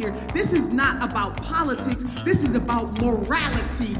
here. 0.00 0.10
This 0.32 0.52
is 0.52 0.72
not 0.72 1.02
about 1.02 1.36
politics, 1.36 2.02
this 2.24 2.42
is 2.42 2.54
about 2.54 3.00
morality. 3.02 3.94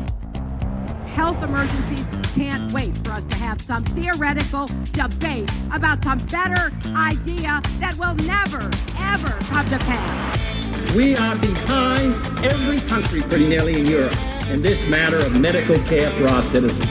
Health 1.12 1.42
emergencies 1.42 2.06
can't 2.34 2.72
wait 2.72 2.96
for 3.04 3.12
us 3.12 3.26
to 3.26 3.36
have 3.36 3.60
some 3.60 3.84
theoretical 3.84 4.66
debate 4.92 5.50
about 5.74 6.02
some 6.02 6.18
better 6.26 6.72
idea 6.96 7.60
that 7.80 7.94
will 7.98 8.14
never, 8.24 8.70
ever 9.00 9.32
come 9.52 9.66
to 9.68 9.78
pass. 9.78 10.96
We 10.96 11.16
are 11.16 11.36
behind 11.36 12.14
every 12.44 12.78
country, 12.88 13.20
pretty 13.22 13.48
nearly 13.48 13.80
in 13.80 13.84
Europe, 13.84 14.16
in 14.48 14.62
this 14.62 14.88
matter 14.88 15.18
of 15.18 15.38
medical 15.38 15.76
care 15.84 16.10
for 16.12 16.28
our 16.28 16.42
citizens. 16.44 16.88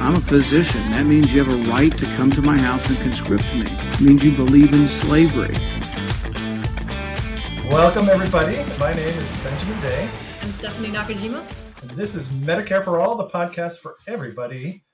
I'm 0.00 0.14
a 0.14 0.20
physician. 0.20 0.80
That 0.92 1.04
means 1.04 1.30
you 1.32 1.44
have 1.44 1.52
a 1.52 1.70
right 1.70 1.92
to 1.92 2.06
come 2.16 2.30
to 2.30 2.42
my 2.42 2.58
house 2.58 2.88
and 2.88 2.98
conscript 2.98 3.44
me. 3.54 3.64
It 3.66 4.00
means 4.00 4.24
you 4.24 4.32
believe 4.32 4.72
in 4.72 4.88
slavery. 5.00 5.73
Welcome, 7.70 8.10
everybody. 8.10 8.56
My 8.78 8.92
name 8.92 9.08
is 9.08 9.42
Benjamin 9.42 9.80
Day. 9.80 10.02
I'm 10.02 10.52
Stephanie 10.52 10.90
Nakajima. 10.90 11.82
And 11.82 11.90
this 11.92 12.14
is 12.14 12.28
Medicare 12.28 12.84
for 12.84 13.00
All, 13.00 13.16
the 13.16 13.26
podcast 13.26 13.80
for 13.80 13.96
everybody 14.06 14.84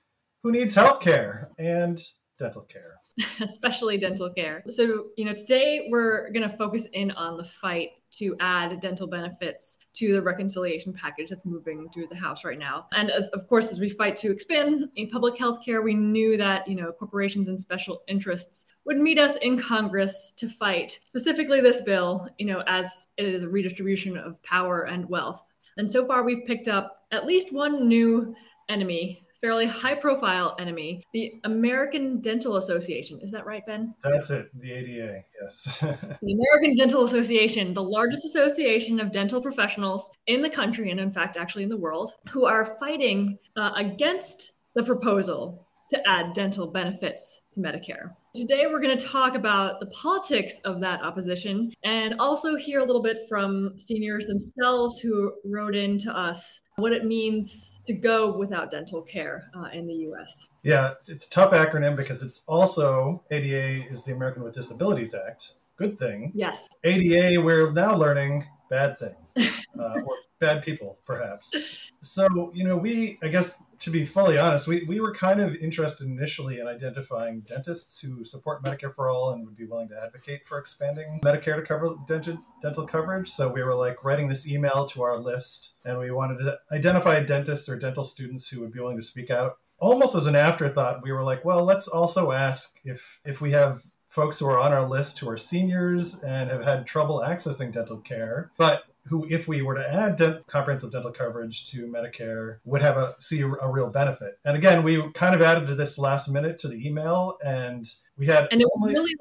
who 0.45 0.53
needs 0.53 0.77
health 0.77 1.01
care 1.01 1.51
and 1.59 2.01
dental 2.39 2.63
care. 2.63 3.01
Especially 3.41 3.99
dental 3.99 4.33
care. 4.33 4.63
So, 4.71 5.07
you 5.17 5.25
know, 5.25 5.35
today 5.35 5.89
we're 5.91 6.31
going 6.31 6.49
to 6.49 6.57
focus 6.57 6.87
in 6.93 7.11
on 7.11 7.37
the 7.37 7.45
fight 7.45 7.91
to 8.13 8.37
add 8.41 8.81
dental 8.81 9.07
benefits 9.07 9.79
to 9.95 10.13
the 10.13 10.23
reconciliation 10.23 10.93
package 10.93 11.31
that's 11.31 11.47
moving 11.47 11.89
through 11.91 12.07
the 12.09 12.17
House 12.17 12.45
right 12.45 12.59
now. 12.59 12.87
And 12.93 13.11
as 13.11 13.29
of 13.29 13.47
course, 13.49 13.73
as 13.73 13.81
we 13.81 13.91
fight 13.91 14.17
to 14.17 14.31
expand 14.31 14.89
in 14.97 15.09
public 15.09 15.39
health 15.39 15.65
care, 15.65 15.83
we 15.83 15.95
knew 15.95 16.37
that, 16.37 16.67
you 16.67 16.75
know, 16.75 16.93
corporations 16.93 17.49
and 17.49 17.59
special 17.59 18.03
interests 18.09 18.67
would 18.85 18.99
meet 18.99 19.19
us 19.19 19.37
in 19.37 19.59
Congress 19.59 20.33
to 20.37 20.49
fight 20.49 20.99
specifically 21.07 21.61
this 21.61 21.81
bill, 21.81 22.29
you 22.39 22.47
know, 22.47 22.63
as 22.67 23.09
it 23.17 23.27
is 23.27 23.43
a 23.43 23.49
redistribution 23.49 24.17
of 24.17 24.43
power 24.43 24.83
and 24.83 25.09
wealth. 25.09 25.47
And 25.77 25.91
so 25.91 26.07
far, 26.07 26.25
we've 26.25 26.47
picked 26.47 26.69
up 26.69 27.05
at 27.13 27.27
least 27.27 27.53
one 27.53 27.89
new 27.89 28.35
enemy 28.69 29.27
fairly 29.41 29.67
high 29.67 29.95
profile 29.95 30.55
enemy, 30.59 31.03
the 31.13 31.33
American 31.45 32.21
Dental 32.21 32.57
Association. 32.57 33.19
Is 33.23 33.31
that 33.31 33.47
right, 33.47 33.65
Ben? 33.67 33.95
That's 34.03 34.31
it, 34.31 34.51
the 34.59 34.73
ADA, 34.73 35.25
yes. 35.43 35.79
the 35.81 36.33
American 36.33 36.77
Dental 36.77 37.05
Association, 37.05 37.73
the 37.73 37.83
largest 37.83 38.25
association 38.25 39.01
of 39.01 39.13
dental 39.13 39.41
professionals 39.41 40.11
in 40.27 40.43
the 40.43 40.51
country, 40.51 40.91
and 40.91 41.01
in 41.01 41.13
fact, 41.13 41.37
actually 41.37 41.63
in 41.63 41.69
the 41.69 41.77
world, 41.77 42.13
who 42.31 42.45
are 42.45 42.77
fighting 42.79 43.39
uh, 43.57 43.73
against 43.77 44.53
the 44.75 44.83
proposal 44.83 45.67
to 45.91 46.09
add 46.09 46.33
dental 46.35 46.69
benefits 46.69 47.41
to 47.53 47.61
Medicare. 47.61 48.15
Today, 48.37 48.67
we're 48.69 48.81
going 48.81 48.97
to 48.97 49.05
talk 49.05 49.35
about 49.35 49.81
the 49.81 49.87
politics 49.87 50.61
of 50.65 50.81
that 50.83 51.03
opposition 51.03 51.73
and 51.83 52.15
also 52.21 52.55
hear 52.55 52.79
a 52.79 52.85
little 52.85 53.03
bit 53.03 53.27
from 53.29 53.75
seniors 53.81 54.27
themselves 54.27 55.01
who 55.01 55.33
wrote 55.45 55.75
in 55.75 55.99
to 55.99 56.17
us 56.17 56.61
what 56.77 56.93
it 56.93 57.05
means 57.05 57.81
to 57.87 57.93
go 57.93 58.31
without 58.31 58.71
dental 58.71 59.03
care 59.03 59.51
uh, 59.57 59.65
in 59.73 59.89
the 59.89 59.95
US. 60.13 60.49
Yeah, 60.63 60.95
it's 61.09 61.29
tough 61.29 61.51
acronym 61.51 61.97
because 61.97 62.23
it's 62.23 62.45
also 62.47 63.25
ADA 63.33 63.91
is 63.91 64.05
the 64.05 64.13
American 64.13 64.45
with 64.45 64.55
Disabilities 64.55 65.13
Act. 65.13 65.55
Good 65.81 65.99
thing. 65.99 66.31
Yes. 66.35 66.69
ADA, 66.85 67.41
we're 67.41 67.73
now 67.73 67.97
learning 67.97 68.47
bad 68.69 68.99
thing. 68.99 69.17
Uh, 69.79 70.01
or 70.05 70.17
bad 70.41 70.63
people, 70.63 70.99
perhaps. 71.07 71.55
So, 72.03 72.51
you 72.53 72.65
know, 72.65 72.77
we, 72.77 73.19
I 73.23 73.29
guess, 73.29 73.63
to 73.79 73.91
be 73.91 74.05
fully 74.05 74.37
honest, 74.37 74.67
we, 74.67 74.85
we 74.85 75.01
were 75.01 75.15
kind 75.15 75.41
of 75.41 75.57
interested 75.57 76.07
initially 76.07 76.59
in 76.59 76.67
identifying 76.67 77.41
dentists 77.43 77.99
who 77.99 78.23
support 78.25 78.63
Medicare 78.63 78.93
for 78.93 79.09
all 79.09 79.31
and 79.31 79.47
would 79.47 79.57
be 79.57 79.65
willing 79.65 79.89
to 79.89 80.03
advocate 80.03 80.47
for 80.47 80.59
expanding 80.59 81.21
Medicare 81.25 81.57
to 81.57 81.63
cover 81.63 81.95
dental, 82.07 82.37
dental 82.61 82.85
coverage. 82.85 83.29
So 83.31 83.49
we 83.51 83.63
were 83.63 83.77
like 83.77 84.05
writing 84.05 84.29
this 84.29 84.47
email 84.47 84.85
to 84.87 85.03
our 85.03 85.19
list 85.19 85.77
and 85.87 85.99
we 85.99 86.11
wanted 86.11 86.41
to 86.41 86.59
identify 86.73 87.21
dentists 87.21 87.71
or 87.71 87.79
dental 87.79 88.05
students 88.05 88.49
who 88.49 88.61
would 88.61 88.73
be 88.73 88.81
willing 88.81 88.99
to 88.99 89.07
speak 89.07 89.31
out. 89.31 89.57
Almost 89.79 90.15
as 90.15 90.27
an 90.27 90.37
afterthought, 90.37 91.03
we 91.03 91.13
were 91.13 91.23
like, 91.23 91.43
well, 91.43 91.65
let's 91.65 91.89
also 91.89 92.33
ask 92.33 92.81
if 92.85 93.21
if 93.25 93.41
we 93.41 93.53
have 93.53 93.83
folks 94.11 94.39
who 94.39 94.47
are 94.47 94.59
on 94.59 94.73
our 94.73 94.87
list 94.87 95.19
who 95.21 95.29
are 95.29 95.37
seniors 95.37 96.23
and 96.23 96.51
have 96.51 96.65
had 96.65 96.85
trouble 96.87 97.21
accessing 97.25 97.73
dental 97.73 97.99
care, 97.99 98.51
but 98.59 98.83
who, 99.07 99.27
if 99.31 99.49
we 99.49 99.63
were 99.63 99.75
to 99.75 99.93
add 99.93 100.17
dent- 100.17 100.47
comprehensive 100.47 100.93
dental 100.93 101.11
coverage 101.11 101.71
to 101.71 101.87
Medicare, 101.87 102.59
would 102.65 102.83
have 102.83 102.97
a 102.97 103.15
see 103.19 103.41
a, 103.41 103.47
real 103.47 103.89
benefit. 103.89 104.39
And 104.45 104.57
again, 104.57 104.83
we 104.83 105.11
kind 105.13 105.35
of 105.35 105.41
added 105.41 105.67
to 105.69 105.75
this 105.75 105.99
last 105.99 106.29
minute 106.29 106.59
to 106.59 106.69
the 106.69 106.87
email, 106.87 107.39
and 107.43 107.91
we 108.19 108.27
had 108.27 108.49
and 108.53 108.61
it 108.61 108.67
was 108.67 108.83
only- 108.83 108.95
really 108.95 109.17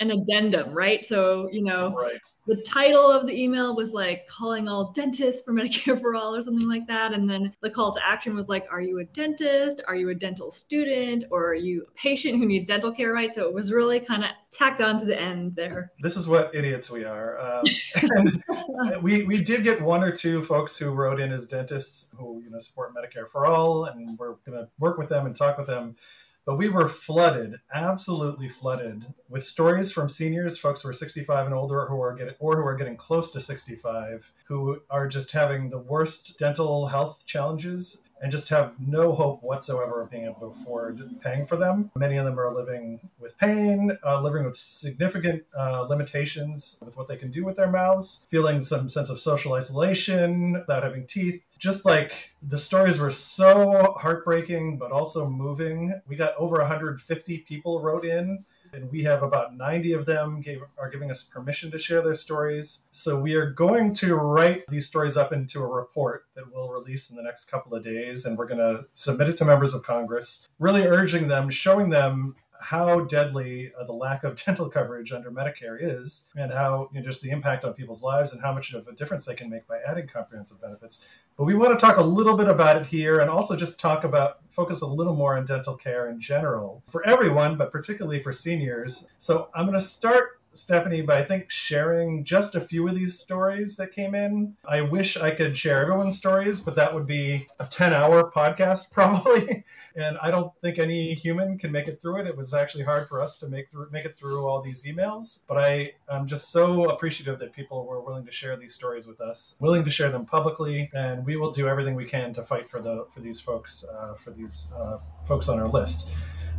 an 0.00 0.10
addendum, 0.10 0.72
right? 0.72 1.04
So, 1.04 1.48
you 1.52 1.62
know, 1.62 1.94
right. 1.94 2.20
the 2.46 2.56
title 2.56 3.10
of 3.10 3.26
the 3.26 3.40
email 3.40 3.76
was 3.76 3.92
like 3.92 4.26
calling 4.26 4.68
all 4.68 4.92
dentists 4.92 5.42
for 5.42 5.52
Medicare 5.54 6.00
for 6.00 6.14
all 6.14 6.34
or 6.34 6.42
something 6.42 6.68
like 6.68 6.86
that. 6.88 7.14
And 7.14 7.28
then 7.28 7.52
the 7.62 7.70
call 7.70 7.92
to 7.94 8.06
action 8.06 8.34
was 8.34 8.48
like, 8.48 8.66
are 8.70 8.80
you 8.80 8.98
a 8.98 9.04
dentist? 9.04 9.80
Are 9.86 9.94
you 9.94 10.10
a 10.10 10.14
dental 10.14 10.50
student? 10.50 11.24
Or 11.30 11.48
are 11.50 11.54
you 11.54 11.86
a 11.88 11.92
patient 11.98 12.38
who 12.38 12.46
needs 12.46 12.64
dental 12.64 12.92
care, 12.92 13.12
right? 13.12 13.34
So 13.34 13.46
it 13.46 13.54
was 13.54 13.72
really 13.72 14.00
kind 14.00 14.24
of 14.24 14.30
tacked 14.50 14.80
on 14.80 14.98
to 14.98 15.04
the 15.04 15.20
end 15.20 15.54
there. 15.56 15.92
This 16.00 16.16
is 16.16 16.28
what 16.28 16.54
idiots 16.54 16.90
we 16.90 17.04
are. 17.04 17.38
Um, 17.40 19.02
we, 19.02 19.24
we 19.24 19.42
did 19.42 19.62
get 19.62 19.80
one 19.80 20.02
or 20.02 20.12
two 20.12 20.42
folks 20.42 20.76
who 20.76 20.90
wrote 20.90 21.20
in 21.20 21.32
as 21.32 21.46
dentists 21.46 22.10
who, 22.18 22.42
you 22.42 22.50
know, 22.50 22.58
support 22.58 22.94
Medicare 22.94 23.28
for 23.28 23.46
all, 23.46 23.84
and 23.86 24.18
we're 24.18 24.34
going 24.46 24.58
to 24.58 24.68
work 24.78 24.98
with 24.98 25.08
them 25.08 25.26
and 25.26 25.36
talk 25.36 25.58
with 25.58 25.66
them 25.66 25.96
but 26.44 26.56
we 26.56 26.68
were 26.68 26.88
flooded, 26.88 27.60
absolutely 27.72 28.48
flooded, 28.48 29.06
with 29.28 29.44
stories 29.44 29.92
from 29.92 30.08
seniors, 30.08 30.58
folks 30.58 30.82
who 30.82 30.88
are 30.88 30.92
65 30.92 31.46
and 31.46 31.54
older, 31.54 31.86
who 31.86 32.00
are 32.00 32.14
getting 32.14 32.34
or 32.38 32.56
who 32.56 32.66
are 32.66 32.76
getting 32.76 32.96
close 32.96 33.30
to 33.32 33.40
65, 33.40 34.32
who 34.46 34.80
are 34.90 35.08
just 35.08 35.32
having 35.32 35.70
the 35.70 35.78
worst 35.78 36.38
dental 36.38 36.86
health 36.86 37.24
challenges 37.26 38.02
and 38.24 38.32
just 38.32 38.48
have 38.48 38.72
no 38.78 39.12
hope 39.12 39.42
whatsoever 39.42 40.00
of 40.00 40.10
being 40.10 40.24
able 40.24 40.40
to 40.40 40.46
afford 40.46 41.20
paying 41.20 41.44
for 41.44 41.56
them. 41.56 41.90
Many 41.94 42.16
of 42.16 42.24
them 42.24 42.40
are 42.40 42.52
living 42.52 43.00
with 43.18 43.36
pain, 43.36 43.98
uh, 44.02 44.22
living 44.22 44.44
with 44.44 44.56
significant 44.56 45.44
uh, 45.54 45.82
limitations 45.82 46.78
with 46.82 46.96
what 46.96 47.06
they 47.06 47.16
can 47.16 47.30
do 47.30 47.44
with 47.44 47.56
their 47.56 47.70
mouths, 47.70 48.26
feeling 48.30 48.62
some 48.62 48.88
sense 48.88 49.10
of 49.10 49.18
social 49.18 49.52
isolation 49.52 50.52
without 50.52 50.84
having 50.84 51.06
teeth. 51.06 51.44
Just 51.64 51.86
like 51.86 52.34
the 52.42 52.58
stories 52.58 52.98
were 52.98 53.10
so 53.10 53.96
heartbreaking, 53.98 54.76
but 54.76 54.92
also 54.92 55.26
moving. 55.26 55.98
We 56.06 56.14
got 56.14 56.36
over 56.36 56.58
150 56.58 57.38
people 57.38 57.80
wrote 57.80 58.04
in 58.04 58.44
and 58.74 58.90
we 58.90 59.02
have 59.04 59.22
about 59.22 59.56
90 59.56 59.94
of 59.94 60.04
them 60.04 60.42
gave, 60.42 60.60
are 60.76 60.90
giving 60.90 61.10
us 61.10 61.22
permission 61.22 61.70
to 61.70 61.78
share 61.78 62.02
their 62.02 62.14
stories. 62.16 62.84
So 62.92 63.18
we 63.18 63.34
are 63.34 63.48
going 63.48 63.94
to 63.94 64.14
write 64.14 64.64
these 64.68 64.86
stories 64.86 65.16
up 65.16 65.32
into 65.32 65.62
a 65.62 65.66
report 65.66 66.26
that 66.34 66.44
we'll 66.52 66.68
release 66.68 67.08
in 67.08 67.16
the 67.16 67.22
next 67.22 67.46
couple 67.46 67.74
of 67.74 67.82
days, 67.82 68.26
and 68.26 68.36
we're 68.36 68.48
going 68.48 68.58
to 68.58 68.84
submit 68.92 69.30
it 69.30 69.36
to 69.38 69.46
members 69.46 69.72
of 69.72 69.84
Congress, 69.84 70.46
really 70.58 70.86
urging 70.86 71.28
them, 71.28 71.48
showing 71.48 71.88
them 71.88 72.34
how 72.64 73.00
deadly 73.00 73.70
uh, 73.78 73.84
the 73.84 73.92
lack 73.92 74.24
of 74.24 74.42
dental 74.44 74.70
coverage 74.70 75.12
under 75.12 75.30
Medicare 75.30 75.76
is, 75.78 76.24
and 76.34 76.50
how 76.50 76.88
you 76.92 77.00
know, 77.00 77.06
just 77.06 77.22
the 77.22 77.30
impact 77.30 77.64
on 77.64 77.74
people's 77.74 78.02
lives, 78.02 78.32
and 78.32 78.40
how 78.40 78.52
much 78.52 78.72
of 78.72 78.88
a 78.88 78.92
difference 78.92 79.26
they 79.26 79.34
can 79.34 79.50
make 79.50 79.66
by 79.66 79.78
adding 79.86 80.06
comprehensive 80.06 80.60
benefits. 80.60 81.06
But 81.36 81.44
we 81.44 81.54
want 81.54 81.78
to 81.78 81.84
talk 81.84 81.98
a 81.98 82.02
little 82.02 82.36
bit 82.36 82.48
about 82.48 82.76
it 82.76 82.86
here, 82.86 83.20
and 83.20 83.28
also 83.28 83.54
just 83.54 83.78
talk 83.78 84.04
about 84.04 84.38
focus 84.50 84.80
a 84.80 84.86
little 84.86 85.14
more 85.14 85.36
on 85.36 85.44
dental 85.44 85.74
care 85.74 86.08
in 86.08 86.18
general 86.18 86.82
for 86.88 87.06
everyone, 87.06 87.56
but 87.56 87.70
particularly 87.70 88.20
for 88.20 88.32
seniors. 88.32 89.06
So 89.18 89.50
I'm 89.54 89.66
going 89.66 89.78
to 89.78 89.84
start 89.84 90.40
Stephanie, 90.54 91.02
by 91.02 91.18
I 91.18 91.24
think 91.24 91.50
sharing 91.50 92.24
just 92.24 92.54
a 92.54 92.60
few 92.60 92.88
of 92.88 92.94
these 92.94 93.18
stories 93.18 93.76
that 93.76 93.92
came 93.92 94.14
in. 94.14 94.56
I 94.66 94.80
wish 94.80 95.16
I 95.16 95.30
could 95.30 95.56
share 95.56 95.82
everyone's 95.82 96.16
stories, 96.16 96.60
but 96.60 96.76
that 96.76 96.94
would 96.94 97.06
be 97.06 97.46
a 97.58 97.66
10 97.66 97.92
hour 97.92 98.30
podcast 98.30 98.92
probably. 98.92 99.64
and 99.96 100.18
I 100.18 100.30
don't 100.30 100.52
think 100.60 100.78
any 100.78 101.14
human 101.14 101.58
can 101.58 101.70
make 101.70 101.88
it 101.88 102.00
through 102.00 102.20
it. 102.20 102.26
It 102.26 102.36
was 102.36 102.54
actually 102.54 102.84
hard 102.84 103.08
for 103.08 103.20
us 103.20 103.38
to 103.38 103.48
make 103.48 103.68
make 103.90 104.04
it 104.04 104.16
through 104.16 104.46
all 104.46 104.60
these 104.60 104.84
emails. 104.84 105.44
But 105.46 105.58
I 105.58 105.92
I'm 106.08 106.26
just 106.26 106.50
so 106.50 106.90
appreciative 106.90 107.38
that 107.38 107.52
people 107.52 107.86
were 107.86 108.00
willing 108.00 108.24
to 108.26 108.32
share 108.32 108.56
these 108.56 108.74
stories 108.74 109.06
with 109.06 109.20
us, 109.20 109.56
willing 109.60 109.84
to 109.84 109.90
share 109.90 110.10
them 110.10 110.24
publicly, 110.24 110.90
and 110.94 111.24
we 111.24 111.36
will 111.36 111.50
do 111.50 111.68
everything 111.68 111.94
we 111.94 112.06
can 112.06 112.32
to 112.34 112.42
fight 112.42 112.68
for 112.68 112.80
the 112.80 113.06
for 113.10 113.20
these 113.20 113.40
folks, 113.40 113.84
uh, 113.84 114.14
for 114.14 114.30
these 114.30 114.72
uh, 114.76 114.98
folks 115.24 115.48
on 115.48 115.58
our 115.58 115.68
list. 115.68 116.08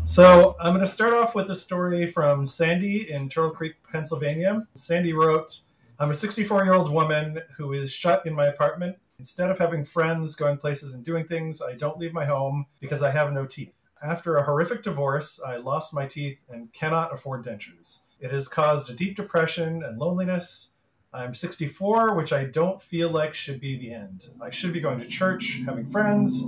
So 0.06 0.56
I'm 0.60 0.74
going 0.74 0.86
to 0.86 0.92
start 0.92 1.13
off 1.16 1.34
with 1.34 1.50
a 1.50 1.56
story 1.56 2.06
from 2.06 2.46
Sandy 2.46 3.12
in 3.12 3.28
Turtle 3.28 3.50
Creek, 3.50 3.74
Pennsylvania. 3.92 4.68
Sandy 4.75 5.13
wrote, 5.13 5.62
I'm 5.98 6.12
a 6.12 6.13
64 6.13 6.63
year 6.63 6.75
old 6.75 6.92
woman 6.92 7.42
who 7.57 7.74
is 7.74 7.92
shut 7.92 8.24
in 8.28 8.36
my 8.36 8.46
apartment. 8.46 8.98
Instead 9.18 9.50
of 9.50 9.57
having 9.57 9.84
friends, 9.84 10.36
going 10.36 10.57
places, 10.57 10.94
and 10.94 11.04
doing 11.04 11.25
things, 11.25 11.60
I 11.60 11.74
don't 11.74 11.98
leave 11.98 12.13
my 12.13 12.24
home 12.24 12.68
because 12.80 13.02
I 13.02 13.10
have 13.10 13.34
no 13.34 13.48
teeth. 13.48 13.88
After 14.04 14.38
a 14.38 14.44
horrific 14.44 14.84
divorce, 14.84 15.42
I 15.46 15.57
lost 15.57 15.94
my 15.94 16.06
teeth 16.06 16.44
and 16.50 16.72
cannot 16.72 17.12
afford 17.12 17.44
dentures. 17.44 18.02
It 18.19 18.31
has 18.31 18.48
caused 18.48 18.92
a 18.92 18.94
deep 18.94 19.18
depression 19.18 19.84
and 19.84 19.98
loneliness. 19.98 20.72
I'm 21.15 21.33
64, 21.33 22.13
which 22.13 22.33
I 22.33 22.44
don't 22.44 22.81
feel 22.81 23.09
like 23.09 23.33
should 23.33 23.62
be 23.62 23.77
the 23.77 23.94
end. 23.94 24.29
I 24.41 24.50
should 24.50 24.73
be 24.73 24.81
going 24.81 25.00
to 25.00 25.07
church, 25.07 25.62
having 25.65 25.89
friends, 25.89 26.44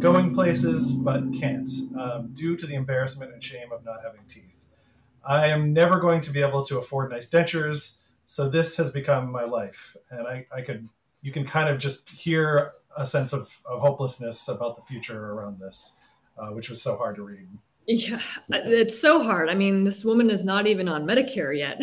going 0.00 0.34
places, 0.34 0.90
but 0.90 1.22
can't 1.32 1.70
um, 1.96 2.30
due 2.34 2.56
to 2.56 2.66
the 2.66 2.74
embarrassment 2.74 3.32
and 3.32 3.42
shame 3.42 3.70
of 3.70 3.84
not 3.84 4.02
having 4.02 4.22
teeth. 4.28 4.66
I 5.24 5.46
am 5.46 5.72
never 5.72 6.00
going 6.00 6.22
to 6.22 6.30
be 6.32 6.42
able 6.42 6.64
to 6.64 6.78
afford 6.78 7.12
nice 7.12 7.30
dentures, 7.30 7.98
So 8.26 8.48
this 8.48 8.76
has 8.78 8.90
become 8.90 9.30
my 9.30 9.44
life. 9.44 9.96
And 10.10 10.26
I, 10.26 10.46
I 10.52 10.62
could, 10.62 10.88
you 11.22 11.30
can 11.30 11.46
kind 11.46 11.68
of 11.68 11.78
just 11.78 12.10
hear 12.10 12.72
a 12.96 13.06
sense 13.06 13.32
of, 13.32 13.60
of 13.64 13.80
hopelessness 13.80 14.48
about 14.48 14.74
the 14.74 14.82
future 14.82 15.32
around 15.32 15.60
this, 15.60 15.96
uh, 16.36 16.48
which 16.48 16.68
was 16.68 16.82
so 16.82 16.96
hard 16.96 17.14
to 17.16 17.22
read. 17.22 17.46
Yeah, 17.86 18.20
it's 18.50 18.96
so 18.96 19.22
hard. 19.22 19.48
I 19.48 19.54
mean, 19.54 19.82
this 19.82 20.04
woman 20.04 20.30
is 20.30 20.44
not 20.44 20.68
even 20.68 20.88
on 20.88 21.04
Medicare 21.04 21.56
yet. 21.56 21.80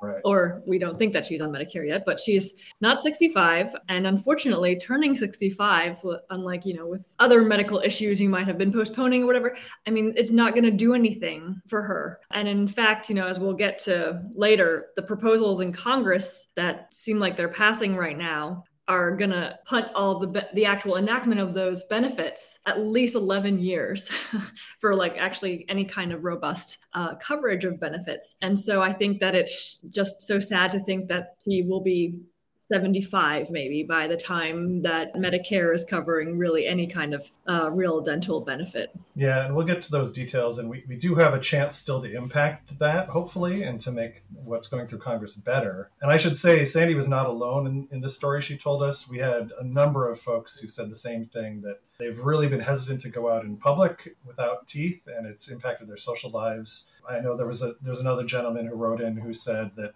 right. 0.00 0.20
Or 0.24 0.62
we 0.66 0.78
don't 0.78 0.98
think 0.98 1.12
that 1.12 1.26
she's 1.26 1.40
on 1.40 1.50
Medicare 1.50 1.86
yet, 1.86 2.04
but 2.04 2.18
she's 2.18 2.54
not 2.80 3.02
65. 3.02 3.76
And 3.88 4.06
unfortunately, 4.06 4.76
turning 4.76 5.14
65, 5.14 5.98
unlike, 6.30 6.64
you 6.64 6.74
know, 6.74 6.86
with 6.86 7.14
other 7.18 7.42
medical 7.42 7.80
issues 7.80 8.20
you 8.20 8.28
might 8.28 8.46
have 8.46 8.58
been 8.58 8.72
postponing 8.72 9.22
or 9.22 9.26
whatever, 9.26 9.56
I 9.86 9.90
mean, 9.90 10.14
it's 10.16 10.30
not 10.30 10.54
going 10.54 10.64
to 10.64 10.70
do 10.70 10.94
anything 10.94 11.60
for 11.68 11.82
her. 11.82 12.20
And 12.32 12.48
in 12.48 12.66
fact, 12.66 13.08
you 13.08 13.14
know, 13.14 13.26
as 13.26 13.38
we'll 13.38 13.52
get 13.52 13.78
to 13.80 14.22
later, 14.34 14.86
the 14.96 15.02
proposals 15.02 15.60
in 15.60 15.72
Congress 15.72 16.48
that 16.56 16.92
seem 16.92 17.20
like 17.20 17.36
they're 17.36 17.48
passing 17.48 17.94
right 17.94 18.18
now 18.18 18.64
are 18.88 19.16
going 19.16 19.30
to 19.30 19.58
punt 19.64 19.88
all 19.94 20.18
the 20.18 20.48
the 20.54 20.64
actual 20.64 20.96
enactment 20.96 21.40
of 21.40 21.54
those 21.54 21.84
benefits 21.84 22.60
at 22.66 22.80
least 22.80 23.14
11 23.16 23.58
years 23.58 24.10
for 24.80 24.94
like 24.94 25.18
actually 25.18 25.64
any 25.68 25.84
kind 25.84 26.12
of 26.12 26.24
robust 26.24 26.78
uh, 26.94 27.14
coverage 27.16 27.64
of 27.64 27.80
benefits. 27.80 28.36
And 28.42 28.58
so 28.58 28.82
i 28.82 28.92
think 28.92 29.20
that 29.20 29.34
it's 29.34 29.78
just 29.90 30.22
so 30.22 30.38
sad 30.38 30.70
to 30.72 30.80
think 30.80 31.08
that 31.08 31.36
he 31.44 31.62
will 31.62 31.80
be 31.82 32.20
75 32.68 33.50
maybe 33.50 33.82
by 33.82 34.06
the 34.06 34.16
time 34.16 34.82
that 34.82 35.14
Medicare 35.14 35.74
is 35.74 35.84
covering 35.84 36.36
really 36.36 36.66
any 36.66 36.86
kind 36.86 37.14
of 37.14 37.30
uh, 37.48 37.70
real 37.70 38.00
dental 38.00 38.40
benefit. 38.40 38.90
Yeah, 39.14 39.44
and 39.44 39.54
we'll 39.54 39.66
get 39.66 39.82
to 39.82 39.90
those 39.90 40.12
details. 40.12 40.58
And 40.58 40.68
we, 40.68 40.84
we 40.88 40.96
do 40.96 41.14
have 41.14 41.34
a 41.34 41.40
chance 41.40 41.76
still 41.76 42.02
to 42.02 42.12
impact 42.12 42.78
that, 42.78 43.08
hopefully, 43.08 43.62
and 43.62 43.80
to 43.82 43.92
make 43.92 44.22
what's 44.44 44.66
going 44.66 44.86
through 44.88 44.98
Congress 44.98 45.36
better. 45.36 45.90
And 46.02 46.10
I 46.10 46.16
should 46.16 46.36
say, 46.36 46.64
Sandy 46.64 46.94
was 46.94 47.08
not 47.08 47.26
alone 47.26 47.66
in, 47.66 47.88
in 47.90 48.00
this 48.00 48.16
story 48.16 48.42
she 48.42 48.56
told 48.56 48.82
us. 48.82 49.08
We 49.08 49.18
had 49.18 49.52
a 49.58 49.64
number 49.64 50.10
of 50.10 50.20
folks 50.20 50.58
who 50.58 50.68
said 50.68 50.90
the 50.90 50.96
same 50.96 51.24
thing 51.24 51.62
that 51.62 51.80
they've 51.98 52.18
really 52.18 52.48
been 52.48 52.60
hesitant 52.60 53.00
to 53.02 53.08
go 53.08 53.30
out 53.30 53.44
in 53.44 53.56
public 53.56 54.16
without 54.24 54.66
teeth, 54.66 55.06
and 55.06 55.26
it's 55.26 55.50
impacted 55.50 55.88
their 55.88 55.96
social 55.96 56.30
lives. 56.30 56.90
I 57.08 57.20
know 57.20 57.36
there 57.36 57.46
was 57.46 57.62
a 57.62 57.74
there's 57.80 58.00
another 58.00 58.24
gentleman 58.24 58.66
who 58.66 58.74
wrote 58.74 59.00
in 59.00 59.16
who 59.16 59.32
said 59.32 59.72
that 59.76 59.94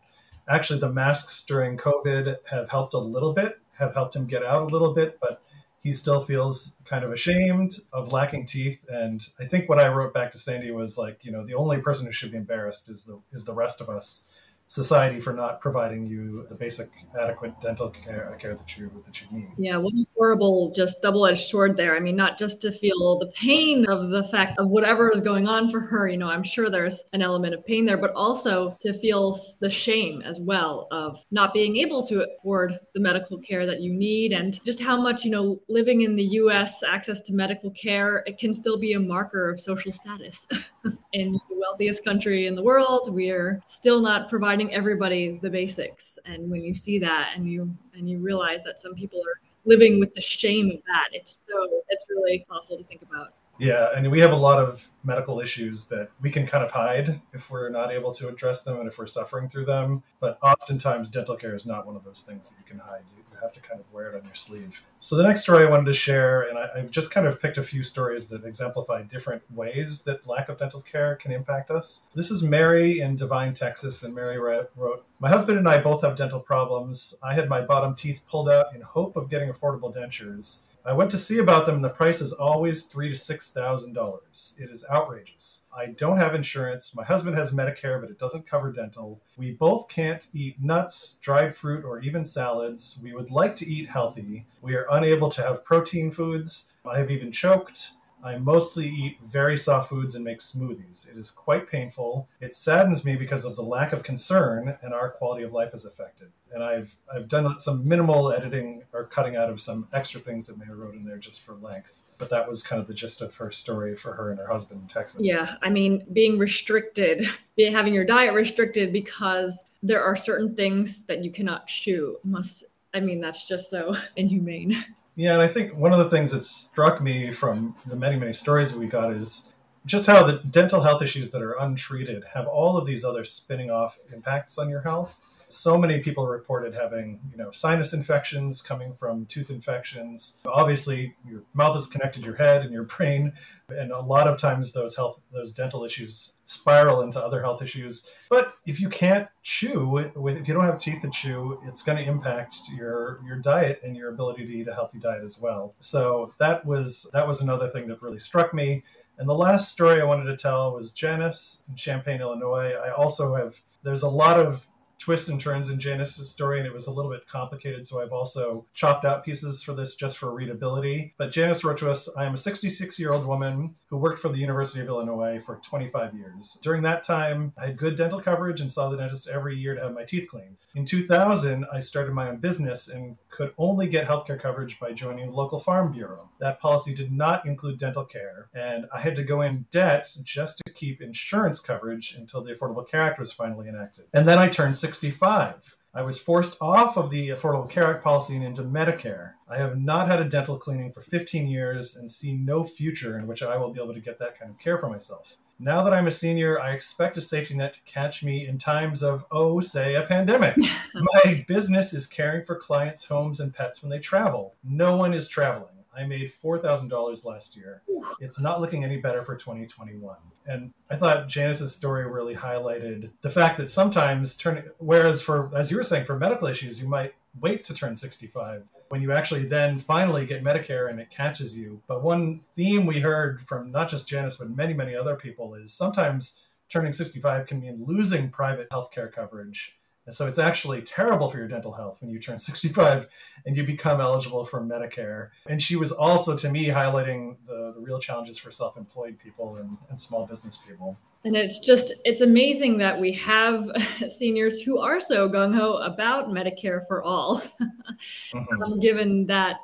actually 0.50 0.80
the 0.80 0.92
masks 0.92 1.44
during 1.46 1.76
COVID 1.76 2.36
have 2.48 2.68
helped 2.68 2.94
a 2.94 2.98
little 2.98 3.32
bit, 3.32 3.58
have 3.78 3.94
helped 3.94 4.16
him 4.16 4.26
get 4.26 4.44
out 4.44 4.62
a 4.62 4.66
little 4.66 4.92
bit, 4.92 5.18
but 5.20 5.42
he 5.80 5.92
still 5.92 6.20
feels 6.20 6.76
kind 6.84 7.04
of 7.04 7.12
ashamed 7.12 7.78
of 7.92 8.12
lacking 8.12 8.46
teeth. 8.46 8.84
And 8.88 9.26
I 9.38 9.46
think 9.46 9.68
what 9.68 9.78
I 9.78 9.88
wrote 9.88 10.12
back 10.12 10.32
to 10.32 10.38
Sandy 10.38 10.70
was 10.70 10.98
like, 10.98 11.24
you 11.24 11.32
know, 11.32 11.46
the 11.46 11.54
only 11.54 11.78
person 11.78 12.04
who 12.04 12.12
should 12.12 12.32
be 12.32 12.36
embarrassed 12.36 12.90
is 12.90 13.04
the 13.04 13.20
is 13.32 13.44
the 13.44 13.54
rest 13.54 13.80
of 13.80 13.88
us 13.88 14.26
society 14.70 15.18
for 15.18 15.32
not 15.32 15.60
providing 15.60 16.06
you 16.06 16.46
the 16.48 16.54
basic 16.54 16.88
adequate 17.20 17.60
dental 17.60 17.90
care, 17.90 18.36
care 18.38 18.54
that 18.54 18.78
you 18.78 18.88
that 19.04 19.20
you 19.20 19.26
need. 19.36 19.48
Yeah, 19.58 19.76
what 19.76 19.92
a 19.94 20.06
horrible 20.16 20.70
just 20.70 21.02
double-edged 21.02 21.48
sword 21.48 21.76
there. 21.76 21.96
I 21.96 22.00
mean, 22.00 22.14
not 22.14 22.38
just 22.38 22.60
to 22.60 22.70
feel 22.70 23.18
the 23.18 23.32
pain 23.34 23.84
of 23.86 24.10
the 24.10 24.22
fact 24.22 24.60
of 24.60 24.68
whatever 24.68 25.10
is 25.10 25.20
going 25.20 25.48
on 25.48 25.70
for 25.70 25.80
her, 25.80 26.06
you 26.06 26.16
know, 26.16 26.28
I'm 26.28 26.44
sure 26.44 26.70
there's 26.70 27.06
an 27.12 27.20
element 27.20 27.52
of 27.52 27.66
pain 27.66 27.84
there, 27.84 27.96
but 27.96 28.12
also 28.14 28.76
to 28.78 28.94
feel 28.94 29.36
the 29.58 29.68
shame 29.68 30.22
as 30.22 30.38
well 30.38 30.86
of 30.92 31.18
not 31.32 31.52
being 31.52 31.76
able 31.78 32.06
to 32.06 32.24
afford 32.24 32.72
the 32.94 33.00
medical 33.00 33.38
care 33.38 33.66
that 33.66 33.80
you 33.80 33.92
need 33.92 34.32
and 34.32 34.64
just 34.64 34.80
how 34.80 34.96
much, 34.96 35.24
you 35.24 35.32
know, 35.32 35.60
living 35.68 36.02
in 36.02 36.14
the 36.14 36.26
US 36.40 36.84
access 36.84 37.18
to 37.22 37.32
medical 37.32 37.72
care, 37.72 38.22
it 38.24 38.38
can 38.38 38.52
still 38.52 38.78
be 38.78 38.92
a 38.92 39.00
marker 39.00 39.50
of 39.50 39.58
social 39.58 39.92
status. 39.92 40.46
in 41.12 41.32
the 41.32 41.56
wealthiest 41.56 42.04
country 42.04 42.46
in 42.46 42.54
the 42.54 42.62
world, 42.62 43.12
we're 43.12 43.60
still 43.66 44.00
not 44.00 44.28
providing 44.28 44.59
providing 44.60 44.74
everybody 44.74 45.38
the 45.42 45.50
basics. 45.50 46.18
And 46.24 46.50
when 46.50 46.62
you 46.62 46.74
see 46.74 46.98
that 46.98 47.32
and 47.34 47.48
you 47.48 47.74
and 47.94 48.08
you 48.08 48.18
realize 48.18 48.62
that 48.64 48.80
some 48.80 48.94
people 48.94 49.18
are 49.20 49.40
living 49.64 50.00
with 50.00 50.14
the 50.14 50.20
shame 50.20 50.70
of 50.70 50.78
that 50.86 51.08
it's 51.12 51.46
so 51.46 51.82
it's 51.88 52.06
really 52.08 52.46
awful 52.50 52.76
to 52.76 52.84
think 52.84 53.02
about. 53.02 53.34
Yeah 53.58 53.90
and 53.94 54.10
we 54.10 54.20
have 54.20 54.32
a 54.32 54.36
lot 54.36 54.58
of 54.58 54.90
medical 55.04 55.40
issues 55.40 55.86
that 55.88 56.08
we 56.22 56.30
can 56.30 56.46
kind 56.46 56.64
of 56.64 56.70
hide 56.70 57.20
if 57.32 57.50
we're 57.50 57.68
not 57.68 57.92
able 57.92 58.12
to 58.12 58.28
address 58.28 58.64
them 58.64 58.80
and 58.80 58.88
if 58.88 58.98
we're 58.98 59.06
suffering 59.06 59.48
through 59.48 59.66
them 59.66 60.02
but 60.18 60.38
oftentimes 60.42 61.10
dental 61.10 61.36
care 61.36 61.54
is 61.54 61.66
not 61.66 61.86
one 61.86 61.94
of 61.94 62.04
those 62.04 62.22
things 62.22 62.48
that 62.48 62.56
you 62.58 62.64
can 62.64 62.78
hide 62.78 63.02
have 63.40 63.52
to 63.52 63.60
kind 63.60 63.80
of 63.80 63.92
wear 63.92 64.10
it 64.10 64.16
on 64.16 64.24
your 64.24 64.34
sleeve. 64.34 64.82
So 64.98 65.16
the 65.16 65.22
next 65.22 65.42
story 65.42 65.64
I 65.64 65.70
wanted 65.70 65.86
to 65.86 65.94
share, 65.94 66.42
and 66.42 66.58
I, 66.58 66.68
have 66.76 66.90
just 66.90 67.10
kind 67.10 67.26
of 67.26 67.40
picked 67.40 67.58
a 67.58 67.62
few 67.62 67.82
stories 67.82 68.28
that 68.28 68.44
exemplify 68.44 69.02
different 69.02 69.42
ways 69.50 70.02
that 70.04 70.26
lack 70.26 70.48
of 70.48 70.58
dental 70.58 70.82
care 70.82 71.16
can 71.16 71.32
impact 71.32 71.70
us. 71.70 72.06
This 72.14 72.30
is 72.30 72.42
Mary 72.42 73.00
in 73.00 73.16
Devine, 73.16 73.54
Texas, 73.54 74.02
and 74.02 74.14
Mary 74.14 74.38
wrote, 74.38 75.04
"My 75.18 75.28
husband 75.28 75.58
and 75.58 75.68
I 75.68 75.80
both 75.80 76.02
have 76.02 76.16
dental 76.16 76.40
problems. 76.40 77.14
I 77.22 77.34
had 77.34 77.48
my 77.48 77.62
bottom 77.62 77.94
teeth 77.94 78.24
pulled 78.28 78.48
out 78.48 78.74
in 78.74 78.82
hope 78.82 79.16
of 79.16 79.28
getting 79.28 79.50
affordable 79.50 79.94
dentures." 79.94 80.60
I 80.84 80.94
went 80.94 81.10
to 81.10 81.18
see 81.18 81.38
about 81.38 81.66
them, 81.66 81.76
and 81.76 81.84
the 81.84 81.90
price 81.90 82.22
is 82.22 82.32
always 82.32 82.86
three 82.86 83.10
to 83.10 83.16
six 83.16 83.52
thousand 83.52 83.92
dollars. 83.92 84.56
It 84.58 84.70
is 84.70 84.84
outrageous. 84.90 85.64
I 85.76 85.86
don't 85.86 86.16
have 86.16 86.34
insurance. 86.34 86.94
My 86.94 87.04
husband 87.04 87.36
has 87.36 87.52
Medicare, 87.52 88.00
but 88.00 88.10
it 88.10 88.18
doesn't 88.18 88.46
cover 88.48 88.72
dental. 88.72 89.20
We 89.36 89.52
both 89.52 89.88
can't 89.88 90.26
eat 90.32 90.60
nuts, 90.60 91.18
dried 91.20 91.54
fruit, 91.54 91.84
or 91.84 92.00
even 92.00 92.24
salads. 92.24 92.98
We 93.02 93.12
would 93.12 93.30
like 93.30 93.54
to 93.56 93.68
eat 93.68 93.90
healthy. 93.90 94.46
We 94.62 94.74
are 94.74 94.86
unable 94.90 95.28
to 95.30 95.42
have 95.42 95.64
protein 95.64 96.10
foods. 96.10 96.72
I 96.90 96.98
have 96.98 97.10
even 97.10 97.30
choked. 97.30 97.92
I 98.22 98.38
mostly 98.38 98.86
eat 98.88 99.18
very 99.26 99.56
soft 99.56 99.88
foods 99.88 100.14
and 100.14 100.24
make 100.24 100.38
smoothies. 100.38 101.10
It 101.10 101.16
is 101.16 101.30
quite 101.30 101.68
painful. 101.68 102.28
It 102.40 102.54
saddens 102.54 103.04
me 103.04 103.16
because 103.16 103.44
of 103.44 103.56
the 103.56 103.62
lack 103.62 103.92
of 103.92 104.02
concern 104.02 104.76
and 104.82 104.92
our 104.92 105.10
quality 105.10 105.44
of 105.44 105.52
life 105.52 105.74
is 105.74 105.84
affected. 105.84 106.28
And 106.52 106.62
I've 106.62 106.94
I've 107.12 107.28
done 107.28 107.58
some 107.58 107.86
minimal 107.86 108.32
editing 108.32 108.82
or 108.92 109.04
cutting 109.04 109.36
out 109.36 109.50
of 109.50 109.60
some 109.60 109.88
extra 109.92 110.20
things 110.20 110.46
that 110.46 110.58
Mary 110.58 110.74
wrote 110.74 110.94
in 110.94 111.04
there 111.04 111.18
just 111.18 111.42
for 111.42 111.54
length. 111.54 112.04
But 112.18 112.28
that 112.30 112.46
was 112.46 112.62
kind 112.62 112.80
of 112.80 112.86
the 112.86 112.92
gist 112.92 113.22
of 113.22 113.34
her 113.36 113.50
story 113.50 113.96
for 113.96 114.12
her 114.12 114.30
and 114.30 114.38
her 114.38 114.46
husband 114.46 114.82
in 114.82 114.88
Texas. 114.88 115.22
Yeah, 115.22 115.54
I 115.62 115.70
mean, 115.70 116.04
being 116.12 116.36
restricted, 116.36 117.26
having 117.58 117.94
your 117.94 118.04
diet 118.04 118.34
restricted 118.34 118.92
because 118.92 119.66
there 119.82 120.02
are 120.02 120.16
certain 120.16 120.54
things 120.54 121.04
that 121.04 121.24
you 121.24 121.30
cannot 121.30 121.66
chew 121.66 122.18
must 122.24 122.64
I 122.92 123.00
mean, 123.00 123.20
that's 123.20 123.44
just 123.44 123.70
so 123.70 123.94
inhumane. 124.16 124.84
Yeah, 125.16 125.34
and 125.34 125.42
I 125.42 125.48
think 125.48 125.74
one 125.76 125.92
of 125.92 125.98
the 125.98 126.08
things 126.08 126.30
that 126.32 126.42
struck 126.42 127.00
me 127.02 127.30
from 127.30 127.74
the 127.86 127.96
many, 127.96 128.16
many 128.16 128.32
stories 128.32 128.74
we 128.74 128.86
got 128.86 129.12
is 129.12 129.52
just 129.86 130.06
how 130.06 130.24
the 130.24 130.38
dental 130.50 130.80
health 130.82 131.02
issues 131.02 131.30
that 131.32 131.42
are 131.42 131.54
untreated 131.54 132.24
have 132.32 132.46
all 132.46 132.76
of 132.76 132.86
these 132.86 133.04
other 133.04 133.24
spinning 133.24 133.70
off 133.70 133.98
impacts 134.12 134.58
on 134.58 134.68
your 134.68 134.82
health 134.82 135.18
so 135.50 135.76
many 135.76 135.98
people 135.98 136.26
reported 136.26 136.74
having 136.74 137.20
you 137.30 137.36
know 137.36 137.50
sinus 137.50 137.92
infections 137.92 138.62
coming 138.62 138.94
from 138.94 139.26
tooth 139.26 139.50
infections. 139.50 140.38
Obviously 140.46 141.14
your 141.28 141.42
mouth 141.54 141.76
is 141.76 141.86
connected 141.86 142.20
to 142.20 142.26
your 142.26 142.36
head 142.36 142.62
and 142.62 142.72
your 142.72 142.84
brain 142.96 143.32
and 143.68 143.92
a 143.92 144.00
lot 144.00 144.26
of 144.26 144.38
times 144.38 144.72
those 144.72 144.96
health 144.96 145.20
those 145.32 145.52
dental 145.52 145.84
issues 145.84 146.36
spiral 146.44 147.02
into 147.02 147.20
other 147.20 147.40
health 147.40 147.62
issues. 147.62 148.10
But 148.28 148.54
if 148.66 148.80
you 148.80 148.88
can't 148.88 149.28
chew 149.42 149.86
with 149.88 150.36
if 150.36 150.48
you 150.48 150.54
don't 150.54 150.64
have 150.64 150.78
teeth 150.78 151.02
to 151.02 151.10
chew 151.10 151.60
it's 151.64 151.82
going 151.82 151.98
to 151.98 152.04
impact 152.04 152.54
your 152.74 153.20
your 153.26 153.36
diet 153.36 153.80
and 153.84 153.96
your 153.96 154.10
ability 154.10 154.46
to 154.46 154.52
eat 154.52 154.68
a 154.68 154.74
healthy 154.74 154.98
diet 154.98 155.24
as 155.24 155.40
well. 155.40 155.74
So 155.80 156.32
that 156.38 156.64
was 156.64 157.10
that 157.12 157.26
was 157.26 157.40
another 157.40 157.68
thing 157.68 157.88
that 157.88 158.02
really 158.02 158.18
struck 158.18 158.54
me. 158.54 158.82
And 159.20 159.28
the 159.28 159.34
last 159.34 159.70
story 159.70 160.00
I 160.00 160.04
wanted 160.04 160.24
to 160.24 160.36
tell 160.36 160.72
was 160.72 160.94
Janice 160.94 161.62
in 161.68 161.76
Champaign, 161.76 162.22
Illinois. 162.22 162.72
I 162.82 162.90
also 162.90 163.34
have, 163.34 163.60
there's 163.82 164.02
a 164.02 164.08
lot 164.08 164.40
of 164.40 164.66
twists 165.00 165.28
and 165.28 165.40
turns 165.40 165.70
in 165.70 165.80
Janice's 165.80 166.30
story, 166.30 166.58
and 166.58 166.66
it 166.66 166.72
was 166.72 166.86
a 166.86 166.92
little 166.92 167.10
bit 167.10 167.26
complicated. 167.26 167.86
So 167.86 168.02
I've 168.02 168.12
also 168.12 168.66
chopped 168.74 169.04
out 169.04 169.24
pieces 169.24 169.62
for 169.62 169.72
this 169.72 169.96
just 169.96 170.18
for 170.18 170.32
readability. 170.32 171.14
But 171.16 171.32
Janice 171.32 171.64
wrote 171.64 171.78
to 171.78 171.90
us 171.90 172.08
I 172.16 172.24
am 172.24 172.34
a 172.34 172.38
66 172.38 172.98
year 172.98 173.12
old 173.12 173.26
woman 173.26 173.74
who 173.88 173.96
worked 173.96 174.20
for 174.20 174.28
the 174.28 174.38
University 174.38 174.80
of 174.80 174.88
Illinois 174.88 175.40
for 175.44 175.56
25 175.56 176.14
years. 176.14 176.58
During 176.62 176.82
that 176.82 177.02
time, 177.02 177.52
I 177.58 177.66
had 177.66 177.76
good 177.76 177.96
dental 177.96 178.20
coverage 178.20 178.60
and 178.60 178.70
saw 178.70 178.88
the 178.88 178.96
dentist 178.96 179.28
every 179.28 179.56
year 179.56 179.74
to 179.74 179.80
have 179.80 179.94
my 179.94 180.04
teeth 180.04 180.28
cleaned. 180.28 180.56
In 180.74 180.84
2000, 180.84 181.66
I 181.72 181.80
started 181.80 182.12
my 182.12 182.28
own 182.28 182.36
business 182.36 182.88
and 182.88 183.16
could 183.30 183.52
only 183.58 183.88
get 183.88 184.06
healthcare 184.06 184.40
coverage 184.40 184.78
by 184.78 184.92
joining 184.92 185.28
a 185.28 185.32
local 185.32 185.58
farm 185.58 185.92
bureau. 185.92 186.28
That 186.38 186.60
policy 186.60 186.94
did 186.94 187.10
not 187.10 187.46
include 187.46 187.78
dental 187.78 188.04
care, 188.04 188.48
and 188.54 188.86
I 188.94 189.00
had 189.00 189.16
to 189.16 189.24
go 189.24 189.42
in 189.42 189.66
debt 189.70 190.08
just 190.22 190.62
to 190.64 190.72
keep 190.72 191.00
insurance 191.00 191.60
coverage 191.60 192.14
until 192.16 192.42
the 192.42 192.52
Affordable 192.52 192.88
Care 192.88 193.00
Act 193.00 193.18
was 193.18 193.32
finally 193.32 193.68
enacted. 193.68 194.06
And 194.12 194.28
then 194.28 194.38
I 194.38 194.48
turned 194.48 194.76
65. 194.94 195.76
I 195.94 196.02
was 196.02 196.18
forced 196.18 196.58
off 196.60 196.96
of 196.96 197.10
the 197.10 197.28
Affordable 197.28 197.70
Care 197.70 197.94
Act 197.94 198.02
policy 198.02 198.34
and 198.34 198.44
into 198.44 198.62
Medicare. 198.62 199.34
I 199.48 199.56
have 199.56 199.80
not 199.80 200.08
had 200.08 200.20
a 200.20 200.28
dental 200.28 200.56
cleaning 200.56 200.90
for 200.90 201.00
15 201.00 201.46
years 201.46 201.96
and 201.96 202.10
see 202.10 202.32
no 202.32 202.64
future 202.64 203.16
in 203.16 203.28
which 203.28 203.42
I 203.42 203.56
will 203.56 203.72
be 203.72 203.80
able 203.80 203.94
to 203.94 204.00
get 204.00 204.18
that 204.18 204.38
kind 204.38 204.50
of 204.50 204.58
care 204.58 204.78
for 204.78 204.88
myself. 204.88 205.36
Now 205.60 205.82
that 205.82 205.92
I'm 205.92 206.06
a 206.06 206.10
senior, 206.10 206.60
I 206.60 206.72
expect 206.72 207.18
a 207.18 207.20
safety 207.20 207.54
net 207.54 207.74
to 207.74 207.80
catch 207.82 208.24
me 208.24 208.48
in 208.48 208.58
times 208.58 209.02
of, 209.02 209.24
oh, 209.30 209.60
say, 209.60 209.94
a 209.94 210.02
pandemic. 210.02 210.56
My 210.94 211.44
business 211.46 211.92
is 211.92 212.06
caring 212.06 212.44
for 212.44 212.56
clients' 212.56 213.04
homes 213.04 213.38
and 213.38 213.54
pets 213.54 213.82
when 213.82 213.90
they 213.90 213.98
travel. 214.00 214.54
No 214.64 214.96
one 214.96 215.14
is 215.14 215.28
traveling. 215.28 215.79
I 216.00 216.06
made 216.06 216.32
$4,000 216.32 217.24
last 217.24 217.56
year. 217.56 217.82
It's 218.20 218.40
not 218.40 218.60
looking 218.60 218.84
any 218.84 218.96
better 218.96 219.22
for 219.22 219.36
2021. 219.36 220.16
And 220.46 220.72
I 220.90 220.96
thought 220.96 221.28
Janice's 221.28 221.74
story 221.74 222.06
really 222.06 222.34
highlighted 222.34 223.10
the 223.20 223.30
fact 223.30 223.58
that 223.58 223.68
sometimes 223.68 224.36
turning, 224.36 224.64
whereas 224.78 225.20
for, 225.20 225.50
as 225.54 225.70
you 225.70 225.76
were 225.76 225.84
saying, 225.84 226.06
for 226.06 226.18
medical 226.18 226.48
issues, 226.48 226.80
you 226.80 226.88
might 226.88 227.14
wait 227.40 227.64
to 227.64 227.74
turn 227.74 227.94
65 227.94 228.64
when 228.88 229.02
you 229.02 229.12
actually 229.12 229.44
then 229.44 229.78
finally 229.78 230.26
get 230.26 230.42
Medicare 230.42 230.90
and 230.90 230.98
it 230.98 231.10
catches 231.10 231.56
you. 231.56 231.80
But 231.86 232.02
one 232.02 232.40
theme 232.56 232.86
we 232.86 232.98
heard 232.98 233.40
from 233.42 233.70
not 233.70 233.88
just 233.88 234.08
Janice, 234.08 234.36
but 234.36 234.50
many, 234.50 234.74
many 234.74 234.96
other 234.96 235.14
people 235.14 235.54
is 235.54 235.72
sometimes 235.72 236.40
turning 236.68 236.92
65 236.92 237.46
can 237.46 237.60
mean 237.60 237.84
losing 237.86 238.30
private 238.30 238.68
health 238.70 238.90
care 238.90 239.08
coverage 239.08 239.76
and 240.06 240.14
so 240.14 240.26
it's 240.26 240.38
actually 240.38 240.82
terrible 240.82 241.30
for 241.30 241.38
your 241.38 241.48
dental 241.48 241.72
health 241.72 242.00
when 242.00 242.10
you 242.10 242.18
turn 242.18 242.38
65 242.40 243.08
and 243.46 243.56
you 243.56 243.64
become 243.64 244.00
eligible 244.00 244.44
for 244.44 244.60
Medicare. 244.60 245.28
And 245.46 245.62
she 245.62 245.76
was 245.76 245.92
also, 245.92 246.36
to 246.36 246.50
me, 246.50 246.66
highlighting 246.68 247.36
the, 247.46 247.72
the 247.74 247.80
real 247.80 247.98
challenges 247.98 248.38
for 248.38 248.50
self 248.50 248.76
employed 248.76 249.18
people 249.18 249.56
and, 249.56 249.76
and 249.88 250.00
small 250.00 250.26
business 250.26 250.56
people. 250.56 250.98
And 251.24 251.36
it's 251.36 251.58
just, 251.58 251.92
it's 252.04 252.22
amazing 252.22 252.78
that 252.78 252.98
we 252.98 253.12
have 253.12 253.68
seniors 254.08 254.62
who 254.62 254.78
are 254.78 255.00
so 255.00 255.28
gung 255.28 255.54
ho 255.54 255.74
about 255.74 256.30
Medicare 256.30 256.86
for 256.88 257.02
all, 257.02 257.42
mm-hmm. 258.32 258.62
um, 258.62 258.80
given 258.80 259.26
that 259.26 259.56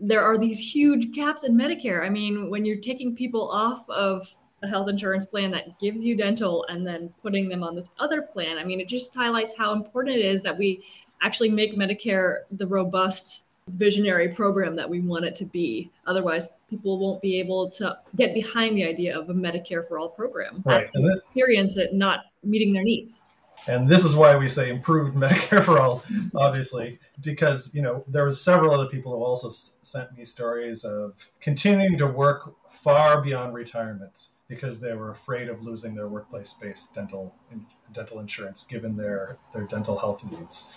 there 0.00 0.24
are 0.24 0.36
these 0.36 0.58
huge 0.58 1.12
gaps 1.12 1.44
in 1.44 1.54
Medicare. 1.54 2.04
I 2.04 2.10
mean, 2.10 2.50
when 2.50 2.64
you're 2.64 2.80
taking 2.80 3.14
people 3.14 3.48
off 3.48 3.88
of 3.88 4.26
a 4.64 4.68
health 4.68 4.88
insurance 4.88 5.26
plan 5.26 5.50
that 5.52 5.78
gives 5.78 6.04
you 6.04 6.16
dental 6.16 6.64
and 6.68 6.86
then 6.86 7.12
putting 7.22 7.48
them 7.48 7.62
on 7.62 7.76
this 7.76 7.90
other 7.98 8.22
plan. 8.22 8.58
I 8.58 8.64
mean, 8.64 8.80
it 8.80 8.88
just 8.88 9.14
highlights 9.14 9.54
how 9.56 9.72
important 9.72 10.16
it 10.16 10.24
is 10.24 10.42
that 10.42 10.56
we 10.56 10.84
actually 11.22 11.50
make 11.50 11.76
Medicare 11.76 12.40
the 12.50 12.66
robust 12.66 13.44
visionary 13.68 14.28
program 14.28 14.76
that 14.76 14.88
we 14.88 15.00
want 15.00 15.24
it 15.24 15.34
to 15.36 15.44
be. 15.44 15.90
Otherwise, 16.06 16.48
people 16.68 16.98
won't 16.98 17.22
be 17.22 17.38
able 17.38 17.68
to 17.70 17.96
get 18.16 18.34
behind 18.34 18.76
the 18.76 18.84
idea 18.84 19.18
of 19.18 19.30
a 19.30 19.34
Medicare 19.34 19.86
for 19.86 19.98
all 19.98 20.08
program. 20.08 20.62
Right. 20.64 20.88
And 20.94 21.18
experience 21.18 21.76
it 21.76 21.94
not 21.94 22.26
meeting 22.42 22.72
their 22.72 22.84
needs. 22.84 23.24
And 23.66 23.88
this 23.88 24.04
is 24.04 24.14
why 24.14 24.36
we 24.36 24.48
say 24.48 24.68
improved 24.68 25.16
Medicare 25.16 25.62
for 25.62 25.80
all, 25.80 26.04
obviously, 26.34 26.98
because 27.22 27.74
you 27.74 27.82
know 27.82 28.04
there 28.06 28.24
was 28.24 28.40
several 28.40 28.74
other 28.74 28.86
people 28.86 29.12
who 29.12 29.24
also 29.24 29.48
s- 29.48 29.76
sent 29.80 30.16
me 30.16 30.24
stories 30.24 30.84
of 30.84 31.14
continuing 31.40 31.96
to 31.98 32.06
work 32.06 32.54
far 32.68 33.22
beyond 33.22 33.54
retirement 33.54 34.28
because 34.48 34.80
they 34.80 34.94
were 34.94 35.10
afraid 35.10 35.48
of 35.48 35.62
losing 35.62 35.94
their 35.94 36.08
workplace-based 36.08 36.94
dental 36.94 37.34
dental 37.92 38.20
insurance 38.20 38.66
given 38.66 38.96
their 38.96 39.38
their 39.52 39.64
dental 39.64 39.98
health 39.98 40.30
needs. 40.30 40.68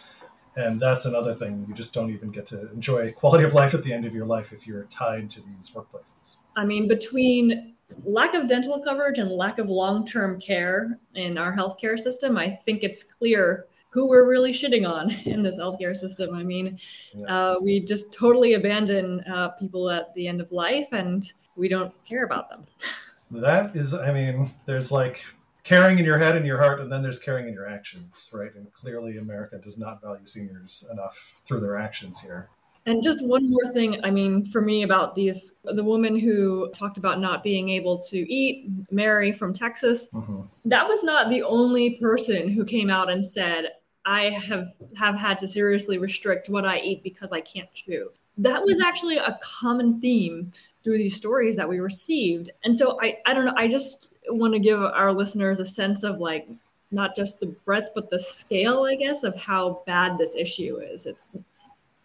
And 0.56 0.80
that's 0.80 1.06
another 1.06 1.36
thing. 1.36 1.66
You 1.68 1.76
just 1.76 1.94
don't 1.94 2.12
even 2.12 2.32
get 2.32 2.48
to 2.48 2.72
enjoy 2.72 3.12
quality 3.12 3.44
of 3.44 3.54
life 3.54 3.76
at 3.76 3.84
the 3.84 3.94
end 3.94 4.06
of 4.06 4.16
your 4.16 4.26
life 4.26 4.52
if 4.52 4.66
you're 4.66 4.86
tied 4.86 5.30
to 5.32 5.42
these 5.42 5.70
workplaces. 5.70 6.38
I 6.56 6.66
mean, 6.66 6.88
between 6.88 7.76
lack 8.04 8.34
of 8.34 8.48
dental 8.48 8.80
coverage 8.80 9.20
and 9.20 9.30
lack 9.30 9.60
of 9.60 9.70
long-term 9.70 10.42
care 10.42 11.00
in 11.14 11.38
our 11.38 11.56
healthcare 11.56 11.98
system, 11.98 12.38
I 12.38 12.50
think 12.66 12.84
it's 12.84 13.04
clear 13.04 13.68
who 13.90 14.08
we're 14.08 14.28
really 14.28 14.52
shitting 14.52 14.90
on 14.90 15.12
in 15.26 15.44
this 15.44 15.60
healthcare 15.60 15.96
system. 15.96 16.34
I 16.34 16.44
mean, 16.44 16.80
yeah. 17.14 17.26
uh, 17.26 17.56
we 17.62 17.80
just 17.80 18.12
totally 18.12 18.56
abandon 18.56 19.22
uh, 19.22 19.50
people 19.50 19.92
at 19.92 20.14
the 20.16 20.28
end 20.28 20.42
of 20.42 20.52
life, 20.52 20.88
and 20.92 21.24
we 21.56 21.68
don't 21.68 21.94
care 22.04 22.24
about 22.24 22.50
them. 22.50 22.66
that 23.32 23.76
is 23.76 23.94
i 23.94 24.12
mean 24.12 24.50
there's 24.66 24.92
like 24.92 25.24
caring 25.64 26.00
in 26.00 26.06
your 26.06 26.18
head 26.18 26.36
and 26.36 26.46
your 26.46 26.58
heart 26.58 26.80
and 26.80 26.92
then 26.92 27.02
there's 27.02 27.20
caring 27.20 27.48
in 27.48 27.54
your 27.54 27.68
actions 27.68 28.30
right? 28.34 28.54
And 28.56 28.72
clearly 28.74 29.18
america 29.18 29.58
does 29.58 29.78
not 29.78 30.02
value 30.02 30.26
seniors 30.26 30.88
enough 30.92 31.34
through 31.46 31.60
their 31.60 31.78
actions 31.78 32.22
here. 32.22 32.50
And 32.86 33.04
just 33.04 33.22
one 33.26 33.50
more 33.50 33.74
thing 33.74 34.00
i 34.06 34.10
mean 34.10 34.50
for 34.50 34.62
me 34.62 34.84
about 34.84 35.14
these 35.14 35.54
the 35.66 35.84
woman 35.84 36.18
who 36.18 36.72
talked 36.74 36.98
about 36.98 37.20
not 37.20 37.44
being 37.44 37.68
able 37.68 37.98
to 38.04 38.34
eat 38.34 38.70
mary 38.92 39.34
from 39.34 39.54
texas 39.54 40.08
mm-hmm. 40.14 40.42
that 40.64 40.88
was 40.88 41.04
not 41.04 41.30
the 41.30 41.44
only 41.44 41.98
person 41.98 42.48
who 42.48 42.64
came 42.64 42.90
out 42.90 43.10
and 43.10 43.26
said 43.26 43.72
i 44.06 44.30
have 44.30 44.68
have 44.96 45.20
had 45.20 45.38
to 45.40 45.50
seriously 45.50 45.98
restrict 45.98 46.48
what 46.48 46.66
i 46.66 46.80
eat 46.80 47.04
because 47.04 47.34
i 47.34 47.42
can't 47.42 47.72
chew. 47.74 48.10
That 48.38 48.64
was 48.64 48.80
actually 48.82 49.18
a 49.18 49.38
common 49.42 50.00
theme 50.00 50.52
through 50.88 50.98
these 50.98 51.18
stories 51.18 51.58
that 51.58 51.68
we 51.68 51.82
received. 51.82 52.50
And 52.64 52.78
so 52.78 52.98
I, 53.02 53.18
I 53.26 53.34
don't 53.34 53.44
know, 53.44 53.54
I 53.58 53.68
just 53.68 54.14
want 54.30 54.54
to 54.54 54.60
give 54.60 54.82
our 54.82 55.12
listeners 55.12 55.60
a 55.60 55.66
sense 55.66 56.04
of 56.04 56.20
like 56.20 56.48
not 56.92 57.14
just 57.14 57.42
the 57.42 57.48
breadth, 57.66 57.90
but 57.94 58.10
the 58.10 58.18
scale, 58.18 58.84
I 58.84 58.96
guess, 58.96 59.26
of 59.26 59.38
how 59.38 59.84
bad 59.86 60.18
this 60.18 60.34
issue 60.34 60.78
is. 60.78 61.06
It's 61.06 61.36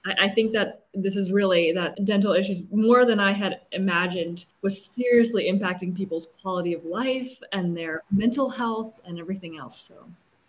I, 0.04 0.14
I 0.22 0.28
think 0.30 0.52
that 0.54 0.86
this 0.94 1.14
is 1.14 1.30
really 1.30 1.70
that 1.70 2.04
dental 2.04 2.32
issues 2.32 2.64
more 2.72 3.04
than 3.04 3.20
I 3.20 3.30
had 3.30 3.60
imagined 3.70 4.46
was 4.62 4.84
seriously 4.84 5.48
impacting 5.48 5.96
people's 5.96 6.30
quality 6.42 6.74
of 6.74 6.84
life 6.84 7.40
and 7.52 7.76
their 7.76 8.02
mental 8.10 8.50
health 8.50 8.98
and 9.04 9.16
everything 9.16 9.58
else. 9.58 9.80
So 9.80 9.94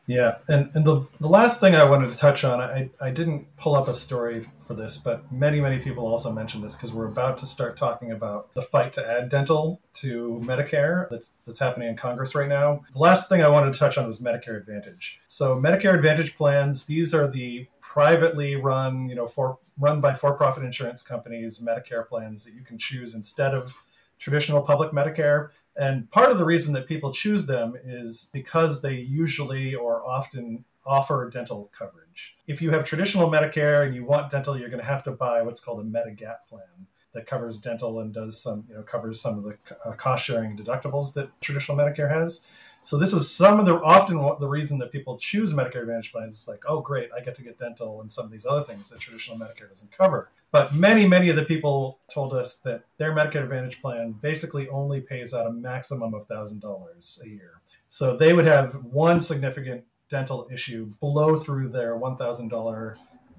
yeah, 0.05 0.38
and, 0.50 0.69
and 0.74 0.83
the, 0.83 1.07
the 1.22 1.29
last 1.29 1.62
thing 1.62 1.75
I 1.75 1.89
wanted 1.89 2.12
to 2.12 2.17
touch 2.17 2.43
on, 2.43 2.60
I, 2.60 2.89
I 3.00 3.10
didn't 3.10 3.55
pull 3.55 3.75
up 3.75 3.88
a 3.88 3.95
story 3.95 4.45
for 4.62 4.74
this, 4.74 4.98
but 4.98 5.31
many, 5.31 5.62
many 5.62 5.79
people 5.79 6.05
also 6.05 6.31
mentioned 6.31 6.63
this 6.63 6.75
because 6.75 6.93
we're 6.93 7.07
about 7.07 7.38
to 7.38 7.45
start 7.45 7.77
talking 7.77 8.12
about 8.12 8.53
the 8.53 8.62
fight 8.62 8.91
to 8.93 9.10
add 9.10 9.29
dental 9.29 9.79
to 9.93 10.41
Medicare 10.43 11.10
that's, 11.10 11.45
that's 11.45 11.60
happening 11.60 11.88
in 11.88 11.95
Congress 11.95 12.36
right 12.36 12.50
now. 12.50 12.83
The 12.91 13.00
last 13.00 13.29
thing 13.29 13.41
I 13.41 13.48
wanted 13.48 13.74
to 13.74 13.79
touch 13.79 13.98
on 13.98 14.05
was 14.05 14.19
Medicare 14.19 14.57
Advantage. 14.57 15.22
So, 15.27 15.55
Medicare 15.55 15.93
Advantage 15.93 16.36
plans, 16.36 16.86
these 16.86 17.13
are 17.13 17.27
the 17.27 17.67
privately 17.79 18.55
run, 18.57 19.07
you 19.07 19.15
know, 19.15 19.27
for 19.27 19.57
run 19.79 20.01
by 20.01 20.13
for-profit 20.13 20.63
insurance 20.63 21.01
companies, 21.01 21.60
Medicare 21.60 22.07
plans 22.07 22.43
that 22.43 22.53
you 22.53 22.62
can 22.62 22.77
choose 22.77 23.15
instead 23.15 23.53
of 23.53 23.74
traditional 24.19 24.62
public 24.62 24.91
Medicare. 24.91 25.50
And 25.75 26.10
part 26.12 26.32
of 26.32 26.38
the 26.38 26.46
reason 26.46 26.74
that 26.74 26.88
people 26.88 27.12
choose 27.12 27.46
them 27.48 27.75
is 27.84 28.30
because 28.32 28.82
they 28.82 28.96
usually 28.96 29.74
or 29.74 30.06
often 30.06 30.65
offer 30.86 31.30
dental 31.32 31.72
coverage. 31.77 32.36
If 32.48 32.62
you 32.62 32.72
have 32.72 32.84
traditional 32.84 33.30
Medicare 33.30 33.86
and 33.86 33.96
you 33.96 34.06
want 34.06 34.30
dental, 34.30 34.58
you're 34.58 34.70
going 34.70 34.82
to 34.82 34.86
have 34.86 35.03
to 35.06 35.12
buy 35.12 35.42
what's 35.42 35.63
called 35.63 35.80
a 35.80 35.84
Medigap 35.84 36.48
plan 36.48 36.88
that 37.13 37.27
covers 37.27 37.62
dental 37.62 38.00
and 38.00 38.13
does 38.13 38.42
some, 38.42 38.65
you 38.68 38.75
know, 38.75 38.82
covers 38.82 39.22
some 39.22 39.38
of 39.38 39.44
the 39.44 39.58
uh, 39.86 39.94
cost 39.94 40.25
sharing 40.25 40.58
deductibles 40.58 41.13
that 41.13 41.30
traditional 41.42 41.77
Medicare 41.77 42.10
has. 42.10 42.46
So 42.83 42.97
this 42.97 43.13
is 43.13 43.31
some 43.31 43.61
of 43.61 43.65
the 43.65 43.81
often 43.81 44.17
the 44.41 44.47
reason 44.47 44.77
that 44.79 44.91
people 44.91 45.17
choose 45.17 45.53
Medicare 45.53 45.83
Advantage 45.83 46.11
plans. 46.11 46.35
It's 46.35 46.47
like, 46.49 46.63
oh, 46.67 46.81
great, 46.81 47.09
I 47.15 47.21
get 47.21 47.33
to 47.35 47.43
get 47.43 47.57
dental 47.57 48.01
and 48.01 48.11
some 48.11 48.25
of 48.25 48.31
these 48.31 48.45
other 48.45 48.65
things 48.65 48.89
that 48.89 48.99
traditional 48.99 49.39
Medicare 49.39 49.69
doesn't 49.69 49.91
cover. 49.97 50.29
But 50.51 50.75
many, 50.75 51.07
many 51.07 51.29
of 51.29 51.37
the 51.37 51.45
people 51.45 51.99
told 52.13 52.33
us 52.33 52.59
that 52.59 52.83
their 52.97 53.13
Medicare 53.13 53.43
Advantage 53.43 53.81
plan 53.81 54.11
basically 54.11 54.67
only 54.67 54.99
pays 54.99 55.33
out 55.33 55.47
a 55.47 55.51
maximum 55.51 56.13
of 56.13 56.25
thousand 56.25 56.59
dollars 56.59 57.21
a 57.25 57.29
year. 57.29 57.61
So 57.87 58.17
they 58.17 58.33
would 58.33 58.45
have 58.45 58.73
one 58.83 59.21
significant 59.21 59.85
dental 60.09 60.47
issue 60.51 60.91
blow 60.99 61.37
through 61.37 61.69
their 61.69 61.95
one 61.95 62.17
thousand 62.17 62.49
dollar 62.49 62.97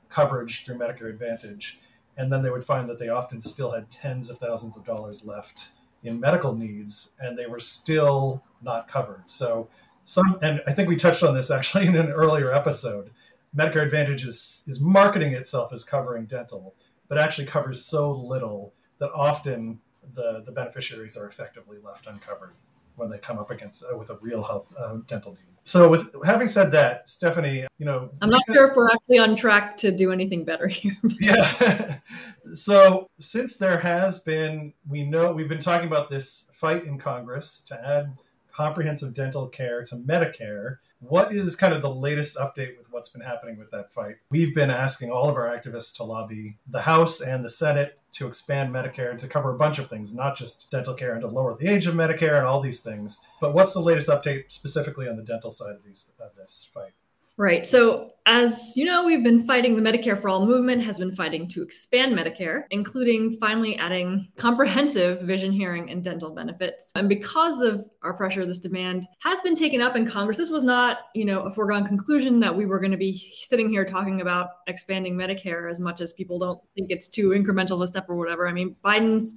coverage 0.08 0.64
through 0.64 0.78
Medicare 0.78 1.10
Advantage, 1.10 1.78
and 2.16 2.32
then 2.32 2.40
they 2.40 2.50
would 2.50 2.64
find 2.64 2.88
that 2.88 2.98
they 2.98 3.10
often 3.10 3.42
still 3.42 3.72
had 3.72 3.90
tens 3.90 4.30
of 4.30 4.38
thousands 4.38 4.76
of 4.76 4.86
dollars 4.86 5.26
left 5.26 5.72
in 6.04 6.20
medical 6.20 6.54
needs, 6.54 7.12
and 7.18 7.38
they 7.38 7.46
were 7.46 7.60
still 7.60 8.42
not 8.62 8.88
covered. 8.88 9.24
So 9.26 9.68
some, 10.04 10.38
and 10.42 10.62
I 10.66 10.72
think 10.72 10.88
we 10.88 10.96
touched 10.96 11.22
on 11.22 11.34
this 11.34 11.50
actually 11.50 11.86
in 11.88 11.96
an 11.96 12.10
earlier 12.10 12.52
episode. 12.52 13.10
Medicare 13.56 13.84
Advantage 13.84 14.24
is, 14.24 14.64
is 14.66 14.80
marketing 14.80 15.32
itself 15.32 15.72
as 15.72 15.84
covering 15.84 16.26
dental, 16.26 16.74
but 17.08 17.18
actually 17.18 17.46
covers 17.46 17.84
so 17.84 18.10
little 18.10 18.72
that 18.98 19.12
often 19.12 19.80
the, 20.14 20.42
the 20.44 20.52
beneficiaries 20.52 21.16
are 21.16 21.26
effectively 21.26 21.78
left 21.82 22.06
uncovered 22.06 22.52
when 22.96 23.10
they 23.10 23.18
come 23.18 23.38
up 23.38 23.50
against 23.50 23.84
uh, 23.84 23.96
with 23.96 24.10
a 24.10 24.18
real 24.20 24.42
health 24.42 24.72
uh, 24.78 24.98
dental 25.06 25.32
need. 25.32 25.54
So, 25.66 25.88
with 25.88 26.14
having 26.24 26.46
said 26.46 26.72
that, 26.72 27.08
Stephanie, 27.08 27.66
you 27.78 27.86
know, 27.86 28.10
I'm 28.20 28.28
not 28.28 28.42
sure 28.44 28.68
if 28.68 28.76
we're 28.76 28.90
actually 28.90 29.18
on 29.18 29.34
track 29.34 29.78
to 29.78 29.90
do 29.90 30.12
anything 30.12 30.44
better 30.44 30.68
here. 30.68 30.94
yeah. 31.20 31.98
so, 32.52 33.08
since 33.18 33.56
there 33.56 33.78
has 33.78 34.18
been, 34.18 34.74
we 34.86 35.04
know 35.04 35.32
we've 35.32 35.48
been 35.48 35.58
talking 35.58 35.86
about 35.86 36.10
this 36.10 36.50
fight 36.52 36.84
in 36.84 36.98
Congress 36.98 37.62
to 37.68 37.82
add 37.82 38.14
comprehensive 38.52 39.14
dental 39.14 39.48
care 39.48 39.82
to 39.84 39.96
Medicare. 39.96 40.76
What 41.00 41.34
is 41.34 41.56
kind 41.56 41.72
of 41.72 41.80
the 41.80 41.90
latest 41.90 42.36
update 42.36 42.76
with 42.76 42.92
what's 42.92 43.08
been 43.08 43.22
happening 43.22 43.58
with 43.58 43.70
that 43.70 43.90
fight? 43.90 44.16
We've 44.30 44.54
been 44.54 44.70
asking 44.70 45.10
all 45.10 45.30
of 45.30 45.36
our 45.36 45.48
activists 45.48 45.96
to 45.96 46.04
lobby 46.04 46.58
the 46.66 46.82
House 46.82 47.22
and 47.22 47.42
the 47.42 47.50
Senate 47.50 47.98
to 48.14 48.26
expand 48.26 48.72
Medicare 48.72 49.16
to 49.18 49.28
cover 49.28 49.50
a 49.50 49.58
bunch 49.58 49.78
of 49.78 49.88
things, 49.88 50.14
not 50.14 50.36
just 50.36 50.70
dental 50.70 50.94
care 50.94 51.12
and 51.12 51.20
to 51.22 51.26
lower 51.26 51.56
the 51.56 51.68
age 51.68 51.86
of 51.86 51.94
Medicare 51.94 52.38
and 52.38 52.46
all 52.46 52.60
these 52.60 52.82
things. 52.82 53.24
But 53.40 53.54
what's 53.54 53.74
the 53.74 53.80
latest 53.80 54.08
update 54.08 54.52
specifically 54.52 55.08
on 55.08 55.16
the 55.16 55.22
dental 55.22 55.50
side 55.50 55.74
of 55.74 55.84
these 55.84 56.12
of 56.20 56.34
this 56.36 56.70
fight? 56.72 56.92
Right. 57.36 57.66
So 57.66 58.12
as 58.26 58.72
you 58.74 58.86
know, 58.86 59.04
we've 59.04 59.22
been 59.22 59.46
fighting 59.46 59.76
the 59.76 59.82
Medicare 59.82 60.18
for 60.18 60.30
All 60.30 60.46
movement, 60.46 60.82
has 60.82 60.98
been 60.98 61.14
fighting 61.14 61.46
to 61.48 61.62
expand 61.62 62.16
Medicare, 62.16 62.62
including 62.70 63.36
finally 63.38 63.76
adding 63.76 64.28
comprehensive 64.36 65.20
vision, 65.22 65.52
hearing, 65.52 65.90
and 65.90 66.02
dental 66.02 66.30
benefits. 66.30 66.90
And 66.94 67.06
because 67.06 67.60
of 67.60 67.84
our 68.02 68.14
pressure, 68.14 68.46
this 68.46 68.58
demand 68.58 69.06
has 69.18 69.42
been 69.42 69.54
taken 69.54 69.82
up 69.82 69.94
in 69.94 70.06
Congress. 70.06 70.38
This 70.38 70.48
was 70.48 70.64
not, 70.64 71.00
you 71.14 71.26
know, 71.26 71.40
a 71.40 71.50
foregone 71.50 71.86
conclusion 71.86 72.40
that 72.40 72.56
we 72.56 72.64
were 72.64 72.78
going 72.78 72.92
to 72.92 72.96
be 72.96 73.12
sitting 73.42 73.68
here 73.68 73.84
talking 73.84 74.22
about 74.22 74.48
expanding 74.66 75.14
Medicare 75.14 75.70
as 75.70 75.80
much 75.80 76.00
as 76.00 76.14
people 76.14 76.38
don't 76.38 76.60
think 76.74 76.90
it's 76.90 77.08
too 77.08 77.30
incremental 77.30 77.72
of 77.72 77.82
a 77.82 77.86
step 77.88 78.06
or 78.08 78.16
whatever. 78.16 78.48
I 78.48 78.52
mean, 78.52 78.74
Biden's 78.82 79.34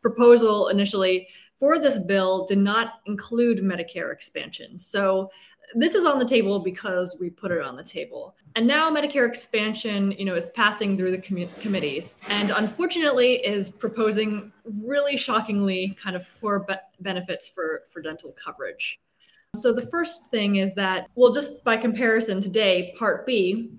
proposal 0.00 0.68
initially 0.68 1.28
for 1.58 1.80
this 1.80 1.98
bill 1.98 2.46
did 2.46 2.58
not 2.58 3.00
include 3.06 3.58
Medicare 3.58 4.12
expansion. 4.12 4.78
So 4.78 5.30
this 5.74 5.94
is 5.94 6.04
on 6.04 6.18
the 6.18 6.24
table 6.24 6.58
because 6.58 7.16
we 7.20 7.30
put 7.30 7.50
it 7.50 7.60
on 7.60 7.76
the 7.76 7.82
table. 7.82 8.34
And 8.56 8.66
now 8.66 8.90
Medicare 8.90 9.28
expansion, 9.28 10.12
you 10.12 10.24
know, 10.24 10.34
is 10.34 10.50
passing 10.50 10.96
through 10.96 11.12
the 11.12 11.20
com- 11.20 11.48
committees 11.60 12.14
and 12.28 12.50
unfortunately 12.50 13.34
is 13.34 13.70
proposing 13.70 14.52
really 14.82 15.16
shockingly 15.16 15.96
kind 16.00 16.16
of 16.16 16.24
poor 16.40 16.60
be- 16.60 16.74
benefits 17.00 17.48
for, 17.48 17.82
for 17.90 18.00
dental 18.00 18.32
coverage. 18.32 19.00
So 19.54 19.72
the 19.72 19.86
first 19.86 20.30
thing 20.30 20.56
is 20.56 20.74
that, 20.74 21.08
well, 21.14 21.32
just 21.32 21.64
by 21.64 21.76
comparison 21.76 22.40
today, 22.40 22.94
Part 22.98 23.26
B 23.26 23.70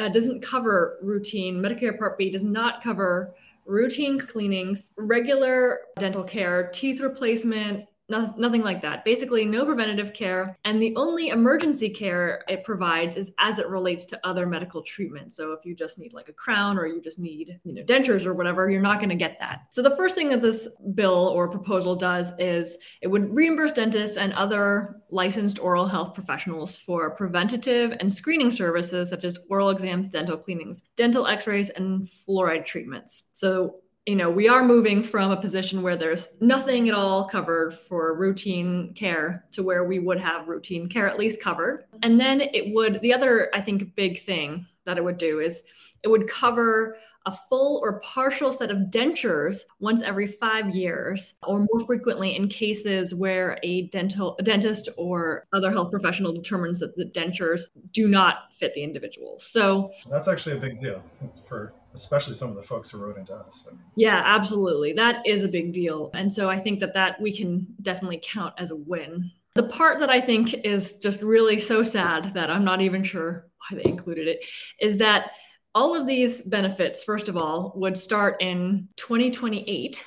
uh, 0.00 0.08
doesn't 0.08 0.42
cover 0.42 0.98
routine, 1.02 1.60
Medicare 1.60 1.98
Part 1.98 2.16
B 2.16 2.30
does 2.30 2.44
not 2.44 2.82
cover 2.82 3.34
routine 3.66 4.18
cleanings, 4.18 4.92
regular 4.96 5.80
dental 5.98 6.24
care, 6.24 6.70
teeth 6.72 7.00
replacement, 7.00 7.86
no, 8.10 8.34
nothing 8.36 8.62
like 8.62 8.82
that. 8.82 9.04
Basically, 9.04 9.44
no 9.44 9.64
preventative 9.64 10.12
care. 10.12 10.58
And 10.64 10.82
the 10.82 10.94
only 10.96 11.28
emergency 11.28 11.88
care 11.88 12.44
it 12.48 12.64
provides 12.64 13.16
is 13.16 13.32
as 13.38 13.58
it 13.58 13.68
relates 13.68 14.04
to 14.06 14.20
other 14.24 14.46
medical 14.46 14.82
treatment. 14.82 15.32
So 15.32 15.52
if 15.52 15.64
you 15.64 15.74
just 15.74 15.98
need 15.98 16.12
like 16.12 16.28
a 16.28 16.32
crown 16.32 16.76
or 16.76 16.86
you 16.86 17.00
just 17.00 17.18
need, 17.18 17.60
you 17.64 17.72
know, 17.72 17.82
dentures 17.82 18.26
or 18.26 18.34
whatever, 18.34 18.68
you're 18.68 18.80
not 18.82 18.98
going 18.98 19.10
to 19.10 19.14
get 19.14 19.38
that. 19.40 19.62
So 19.70 19.82
the 19.82 19.96
first 19.96 20.14
thing 20.14 20.28
that 20.30 20.42
this 20.42 20.68
bill 20.94 21.28
or 21.28 21.48
proposal 21.48 21.96
does 21.96 22.32
is 22.38 22.78
it 23.00 23.06
would 23.06 23.34
reimburse 23.34 23.72
dentists 23.72 24.16
and 24.16 24.32
other 24.34 25.00
licensed 25.10 25.58
oral 25.58 25.86
health 25.86 26.14
professionals 26.14 26.76
for 26.76 27.10
preventative 27.10 27.96
and 28.00 28.12
screening 28.12 28.50
services 28.50 29.10
such 29.10 29.24
as 29.24 29.38
oral 29.48 29.70
exams, 29.70 30.08
dental 30.08 30.36
cleanings, 30.36 30.82
dental 30.96 31.26
x-rays, 31.26 31.70
and 31.70 32.06
fluoride 32.06 32.64
treatments. 32.64 33.24
So 33.32 33.76
you 34.06 34.16
know, 34.16 34.30
we 34.30 34.48
are 34.48 34.64
moving 34.64 35.02
from 35.02 35.30
a 35.30 35.40
position 35.40 35.82
where 35.82 35.96
there's 35.96 36.28
nothing 36.40 36.88
at 36.88 36.94
all 36.94 37.24
covered 37.24 37.74
for 37.74 38.16
routine 38.16 38.94
care 38.94 39.44
to 39.52 39.62
where 39.62 39.84
we 39.84 39.98
would 39.98 40.20
have 40.20 40.48
routine 40.48 40.88
care 40.88 41.06
at 41.06 41.18
least 41.18 41.42
covered. 41.42 41.84
And 42.02 42.18
then 42.18 42.40
it 42.40 42.74
would, 42.74 43.00
the 43.02 43.12
other, 43.12 43.50
I 43.54 43.60
think, 43.60 43.94
big 43.94 44.22
thing 44.22 44.66
that 44.86 44.96
it 44.96 45.04
would 45.04 45.18
do 45.18 45.40
is 45.40 45.62
it 46.02 46.08
would 46.08 46.28
cover 46.28 46.96
a 47.26 47.36
full 47.50 47.78
or 47.82 48.00
partial 48.00 48.50
set 48.50 48.70
of 48.70 48.78
dentures 48.90 49.58
once 49.78 50.00
every 50.00 50.26
five 50.26 50.74
years 50.74 51.34
or 51.46 51.58
more 51.58 51.86
frequently 51.86 52.34
in 52.34 52.48
cases 52.48 53.14
where 53.14 53.58
a 53.62 53.82
dental 53.88 54.36
a 54.38 54.42
dentist 54.42 54.88
or 54.96 55.46
other 55.52 55.70
health 55.70 55.90
professional 55.90 56.32
determines 56.32 56.78
that 56.78 56.96
the 56.96 57.04
dentures 57.04 57.68
do 57.92 58.08
not 58.08 58.44
fit 58.56 58.72
the 58.72 58.82
individual 58.82 59.38
so 59.38 59.92
that's 60.08 60.28
actually 60.28 60.56
a 60.56 60.60
big 60.60 60.80
deal 60.80 61.02
for 61.46 61.74
especially 61.94 62.34
some 62.34 62.50
of 62.50 62.56
the 62.56 62.62
folks 62.62 62.90
who 62.90 62.98
wrote 62.98 63.18
into 63.18 63.34
us. 63.34 63.66
I 63.68 63.72
mean, 63.72 63.82
yeah, 63.96 64.22
absolutely. 64.24 64.92
That 64.92 65.26
is 65.26 65.42
a 65.42 65.48
big 65.48 65.72
deal. 65.72 66.10
And 66.14 66.32
so 66.32 66.48
I 66.48 66.58
think 66.58 66.80
that 66.80 66.94
that 66.94 67.20
we 67.20 67.36
can 67.36 67.66
definitely 67.82 68.20
count 68.22 68.54
as 68.58 68.70
a 68.70 68.76
win. 68.76 69.30
The 69.54 69.64
part 69.64 69.98
that 70.00 70.10
I 70.10 70.20
think 70.20 70.54
is 70.64 70.94
just 70.94 71.22
really 71.22 71.58
so 71.58 71.82
sad 71.82 72.34
that 72.34 72.50
I'm 72.50 72.64
not 72.64 72.80
even 72.80 73.02
sure 73.02 73.48
why 73.58 73.78
they 73.78 73.90
included 73.90 74.28
it 74.28 74.44
is 74.78 74.98
that 74.98 75.32
all 75.74 75.94
of 75.94 76.06
these 76.06 76.42
benefits, 76.42 77.02
first 77.02 77.28
of 77.28 77.36
all, 77.36 77.72
would 77.76 77.96
start 77.96 78.36
in 78.40 78.88
2028. 78.96 80.04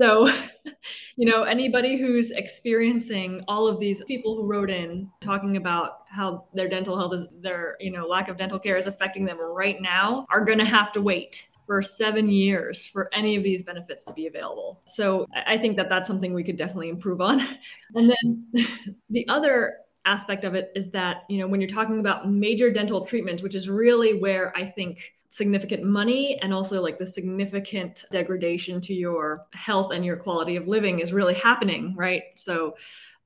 So, 0.00 0.28
you 1.16 1.30
know, 1.30 1.44
anybody 1.44 1.96
who's 1.96 2.30
experiencing 2.30 3.44
all 3.48 3.68
of 3.68 3.78
these 3.78 4.02
people 4.04 4.36
who 4.36 4.46
wrote 4.46 4.70
in 4.70 5.10
talking 5.20 5.56
about 5.56 6.02
how 6.08 6.46
their 6.54 6.68
dental 6.68 6.96
health 6.96 7.14
is, 7.14 7.26
their, 7.40 7.76
you 7.80 7.90
know, 7.90 8.04
lack 8.06 8.28
of 8.28 8.36
dental 8.36 8.58
care 8.58 8.76
is 8.76 8.86
affecting 8.86 9.24
them 9.24 9.38
right 9.40 9.80
now 9.80 10.26
are 10.30 10.44
going 10.44 10.58
to 10.58 10.64
have 10.64 10.92
to 10.92 11.02
wait 11.02 11.48
for 11.66 11.80
seven 11.80 12.28
years 12.28 12.84
for 12.86 13.08
any 13.12 13.36
of 13.36 13.42
these 13.42 13.62
benefits 13.62 14.04
to 14.04 14.12
be 14.12 14.26
available. 14.26 14.82
So 14.84 15.26
I 15.46 15.56
think 15.56 15.76
that 15.76 15.88
that's 15.88 16.06
something 16.06 16.34
we 16.34 16.44
could 16.44 16.56
definitely 16.56 16.90
improve 16.90 17.20
on. 17.20 17.40
And 17.94 18.10
then 18.10 18.66
the 19.10 19.26
other 19.28 19.76
aspect 20.04 20.44
of 20.44 20.54
it 20.54 20.70
is 20.74 20.90
that, 20.90 21.22
you 21.30 21.38
know, 21.38 21.46
when 21.46 21.60
you're 21.60 21.68
talking 21.68 22.00
about 22.00 22.28
major 22.28 22.70
dental 22.70 23.06
treatment, 23.06 23.42
which 23.42 23.54
is 23.54 23.68
really 23.68 24.18
where 24.18 24.54
I 24.56 24.64
think 24.64 25.14
significant 25.34 25.82
money 25.82 26.38
and 26.42 26.54
also 26.54 26.80
like 26.80 26.96
the 26.96 27.04
significant 27.04 28.04
degradation 28.12 28.80
to 28.80 28.94
your 28.94 29.44
health 29.52 29.92
and 29.92 30.04
your 30.04 30.16
quality 30.16 30.54
of 30.54 30.68
living 30.68 31.00
is 31.00 31.12
really 31.12 31.34
happening, 31.34 31.92
right? 31.96 32.22
So, 32.36 32.76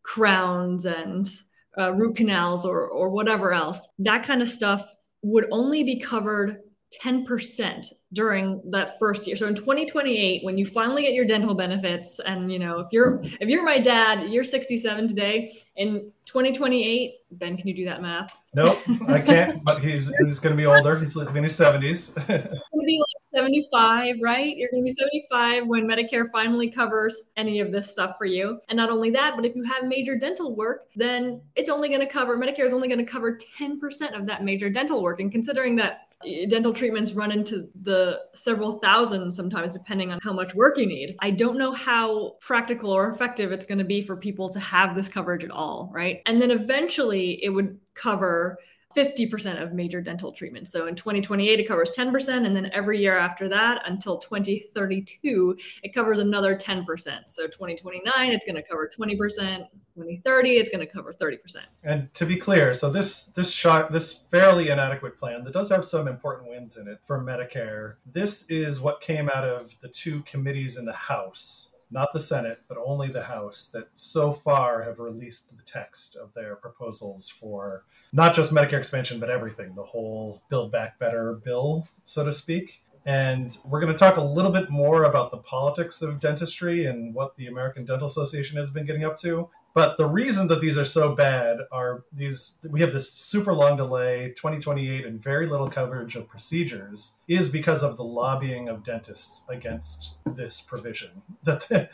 crowns 0.02 0.86
and 0.86 1.28
uh, 1.76 1.92
root 1.92 2.16
canals 2.16 2.64
or 2.64 2.88
or 2.88 3.10
whatever 3.10 3.52
else, 3.52 3.86
that 3.98 4.22
kind 4.22 4.40
of 4.40 4.48
stuff 4.48 4.90
would 5.20 5.48
only 5.50 5.84
be 5.84 6.00
covered 6.00 6.62
10% 7.02 7.92
during 8.14 8.62
that 8.70 8.98
first 8.98 9.26
year. 9.26 9.36
So 9.36 9.46
in 9.46 9.54
2028 9.54 10.42
when 10.42 10.56
you 10.56 10.64
finally 10.64 11.02
get 11.02 11.12
your 11.12 11.26
dental 11.26 11.54
benefits 11.54 12.18
and 12.20 12.50
you 12.50 12.58
know 12.58 12.80
if 12.80 12.88
you're 12.92 13.20
if 13.40 13.48
you're 13.48 13.64
my 13.64 13.78
dad, 13.78 14.32
you're 14.32 14.44
67 14.44 15.06
today 15.06 15.60
in 15.76 16.10
2028, 16.24 17.14
Ben 17.32 17.56
can 17.56 17.68
you 17.68 17.74
do 17.74 17.84
that 17.84 18.00
math? 18.00 18.36
Nope, 18.54 18.78
I 19.06 19.20
can't, 19.20 19.62
but 19.64 19.82
he's 19.82 20.12
he's 20.24 20.38
going 20.38 20.54
to 20.54 20.56
be 20.56 20.66
older. 20.66 20.98
He's 20.98 21.16
in 21.16 21.44
his 21.44 21.58
70s. 21.58 22.14
going 22.26 22.40
to 22.40 22.84
be 22.84 22.98
like 22.98 23.42
75, 23.42 24.16
right? 24.22 24.56
You're 24.56 24.70
going 24.70 24.82
to 24.82 24.84
be 24.84 24.90
75 24.90 25.66
when 25.66 25.86
Medicare 25.86 26.30
finally 26.32 26.70
covers 26.70 27.26
any 27.36 27.60
of 27.60 27.72
this 27.72 27.90
stuff 27.90 28.16
for 28.16 28.24
you. 28.24 28.60
And 28.68 28.76
not 28.76 28.90
only 28.90 29.10
that, 29.10 29.34
but 29.36 29.44
if 29.44 29.54
you 29.54 29.62
have 29.64 29.84
major 29.84 30.16
dental 30.16 30.56
work, 30.56 30.88
then 30.96 31.42
it's 31.54 31.68
only 31.68 31.88
going 31.88 32.00
to 32.00 32.06
cover 32.06 32.36
Medicare 32.36 32.64
is 32.64 32.72
only 32.72 32.88
going 32.88 33.04
to 33.04 33.10
cover 33.10 33.38
10% 33.58 34.18
of 34.18 34.26
that 34.26 34.44
major 34.44 34.70
dental 34.70 35.02
work. 35.02 35.20
And 35.20 35.30
considering 35.30 35.76
that 35.76 36.07
dental 36.48 36.72
treatments 36.72 37.12
run 37.12 37.30
into 37.30 37.68
the 37.82 38.20
several 38.34 38.78
thousand 38.80 39.30
sometimes 39.30 39.72
depending 39.72 40.10
on 40.10 40.18
how 40.22 40.32
much 40.32 40.54
work 40.54 40.76
you 40.76 40.86
need. 40.86 41.16
I 41.20 41.30
don't 41.30 41.56
know 41.56 41.72
how 41.72 42.36
practical 42.40 42.90
or 42.90 43.10
effective 43.10 43.52
it's 43.52 43.64
going 43.64 43.78
to 43.78 43.84
be 43.84 44.02
for 44.02 44.16
people 44.16 44.48
to 44.50 44.60
have 44.60 44.96
this 44.96 45.08
coverage 45.08 45.44
at 45.44 45.50
all 45.50 45.90
right? 45.94 46.20
And 46.26 46.42
then 46.42 46.50
eventually 46.50 47.42
it 47.44 47.50
would 47.50 47.78
cover 47.94 48.58
50% 48.98 49.62
of 49.62 49.72
major 49.72 50.00
dental 50.00 50.32
treatments. 50.32 50.72
So 50.72 50.88
in 50.88 50.96
2028, 50.96 51.60
it 51.60 51.68
covers 51.68 51.90
10%. 51.90 52.44
And 52.44 52.56
then 52.56 52.68
every 52.72 52.98
year 52.98 53.16
after 53.16 53.48
that 53.48 53.82
until 53.86 54.18
2032, 54.18 55.56
it 55.84 55.94
covers 55.94 56.18
another 56.18 56.56
10%. 56.56 56.84
So 57.26 57.46
2029, 57.46 58.32
it's 58.32 58.44
going 58.44 58.56
to 58.56 58.62
cover 58.62 58.90
20%. 58.98 59.66
2030, 59.94 60.50
it's 60.50 60.70
going 60.70 60.84
to 60.84 60.92
cover 60.92 61.12
30%. 61.12 61.38
And 61.82 62.12
to 62.14 62.26
be 62.26 62.36
clear, 62.36 62.72
so 62.72 62.88
this 62.88 63.26
this 63.26 63.50
shot 63.52 63.90
this 63.90 64.12
fairly 64.30 64.68
inadequate 64.68 65.18
plan 65.18 65.42
that 65.42 65.52
does 65.52 65.70
have 65.70 65.84
some 65.84 66.06
important 66.06 66.48
wins 66.48 66.76
in 66.76 66.86
it 66.86 67.00
for 67.04 67.20
Medicare. 67.20 67.94
This 68.06 68.48
is 68.48 68.80
what 68.80 69.00
came 69.00 69.28
out 69.34 69.44
of 69.44 69.74
the 69.80 69.88
two 69.88 70.22
committees 70.22 70.76
in 70.76 70.84
the 70.84 70.92
House 70.92 71.72
not 71.90 72.12
the 72.12 72.20
Senate, 72.20 72.60
but 72.68 72.78
only 72.84 73.08
the 73.08 73.22
House, 73.22 73.70
that 73.72 73.88
so 73.94 74.32
far 74.32 74.82
have 74.82 74.98
released 74.98 75.56
the 75.56 75.62
text 75.64 76.16
of 76.16 76.32
their 76.34 76.56
proposals 76.56 77.28
for 77.28 77.84
not 78.12 78.34
just 78.34 78.52
Medicare 78.52 78.78
expansion, 78.78 79.18
but 79.18 79.30
everything, 79.30 79.74
the 79.74 79.82
whole 79.82 80.42
Build 80.48 80.70
Back 80.70 80.98
Better 80.98 81.34
bill, 81.34 81.88
so 82.04 82.24
to 82.24 82.32
speak. 82.32 82.82
And 83.06 83.56
we're 83.64 83.80
going 83.80 83.92
to 83.92 83.98
talk 83.98 84.16
a 84.16 84.22
little 84.22 84.50
bit 84.50 84.68
more 84.68 85.04
about 85.04 85.30
the 85.30 85.38
politics 85.38 86.02
of 86.02 86.20
dentistry 86.20 86.86
and 86.86 87.14
what 87.14 87.36
the 87.36 87.46
American 87.46 87.84
Dental 87.84 88.06
Association 88.06 88.58
has 88.58 88.70
been 88.70 88.84
getting 88.84 89.04
up 89.04 89.16
to. 89.18 89.48
But 89.78 89.96
the 89.96 90.06
reason 90.06 90.48
that 90.48 90.60
these 90.60 90.76
are 90.76 90.84
so 90.84 91.14
bad 91.14 91.58
are 91.70 92.02
these 92.12 92.58
we 92.68 92.80
have 92.80 92.92
this 92.92 93.12
super 93.12 93.54
long 93.54 93.76
delay, 93.76 94.30
2028, 94.30 95.06
and 95.06 95.22
very 95.22 95.46
little 95.46 95.70
coverage 95.70 96.16
of 96.16 96.26
procedures 96.26 97.14
is 97.28 97.48
because 97.48 97.84
of 97.84 97.96
the 97.96 98.02
lobbying 98.02 98.68
of 98.68 98.82
dentists 98.82 99.44
against 99.48 100.18
this 100.26 100.60
provision. 100.60 101.22
That 101.44 101.92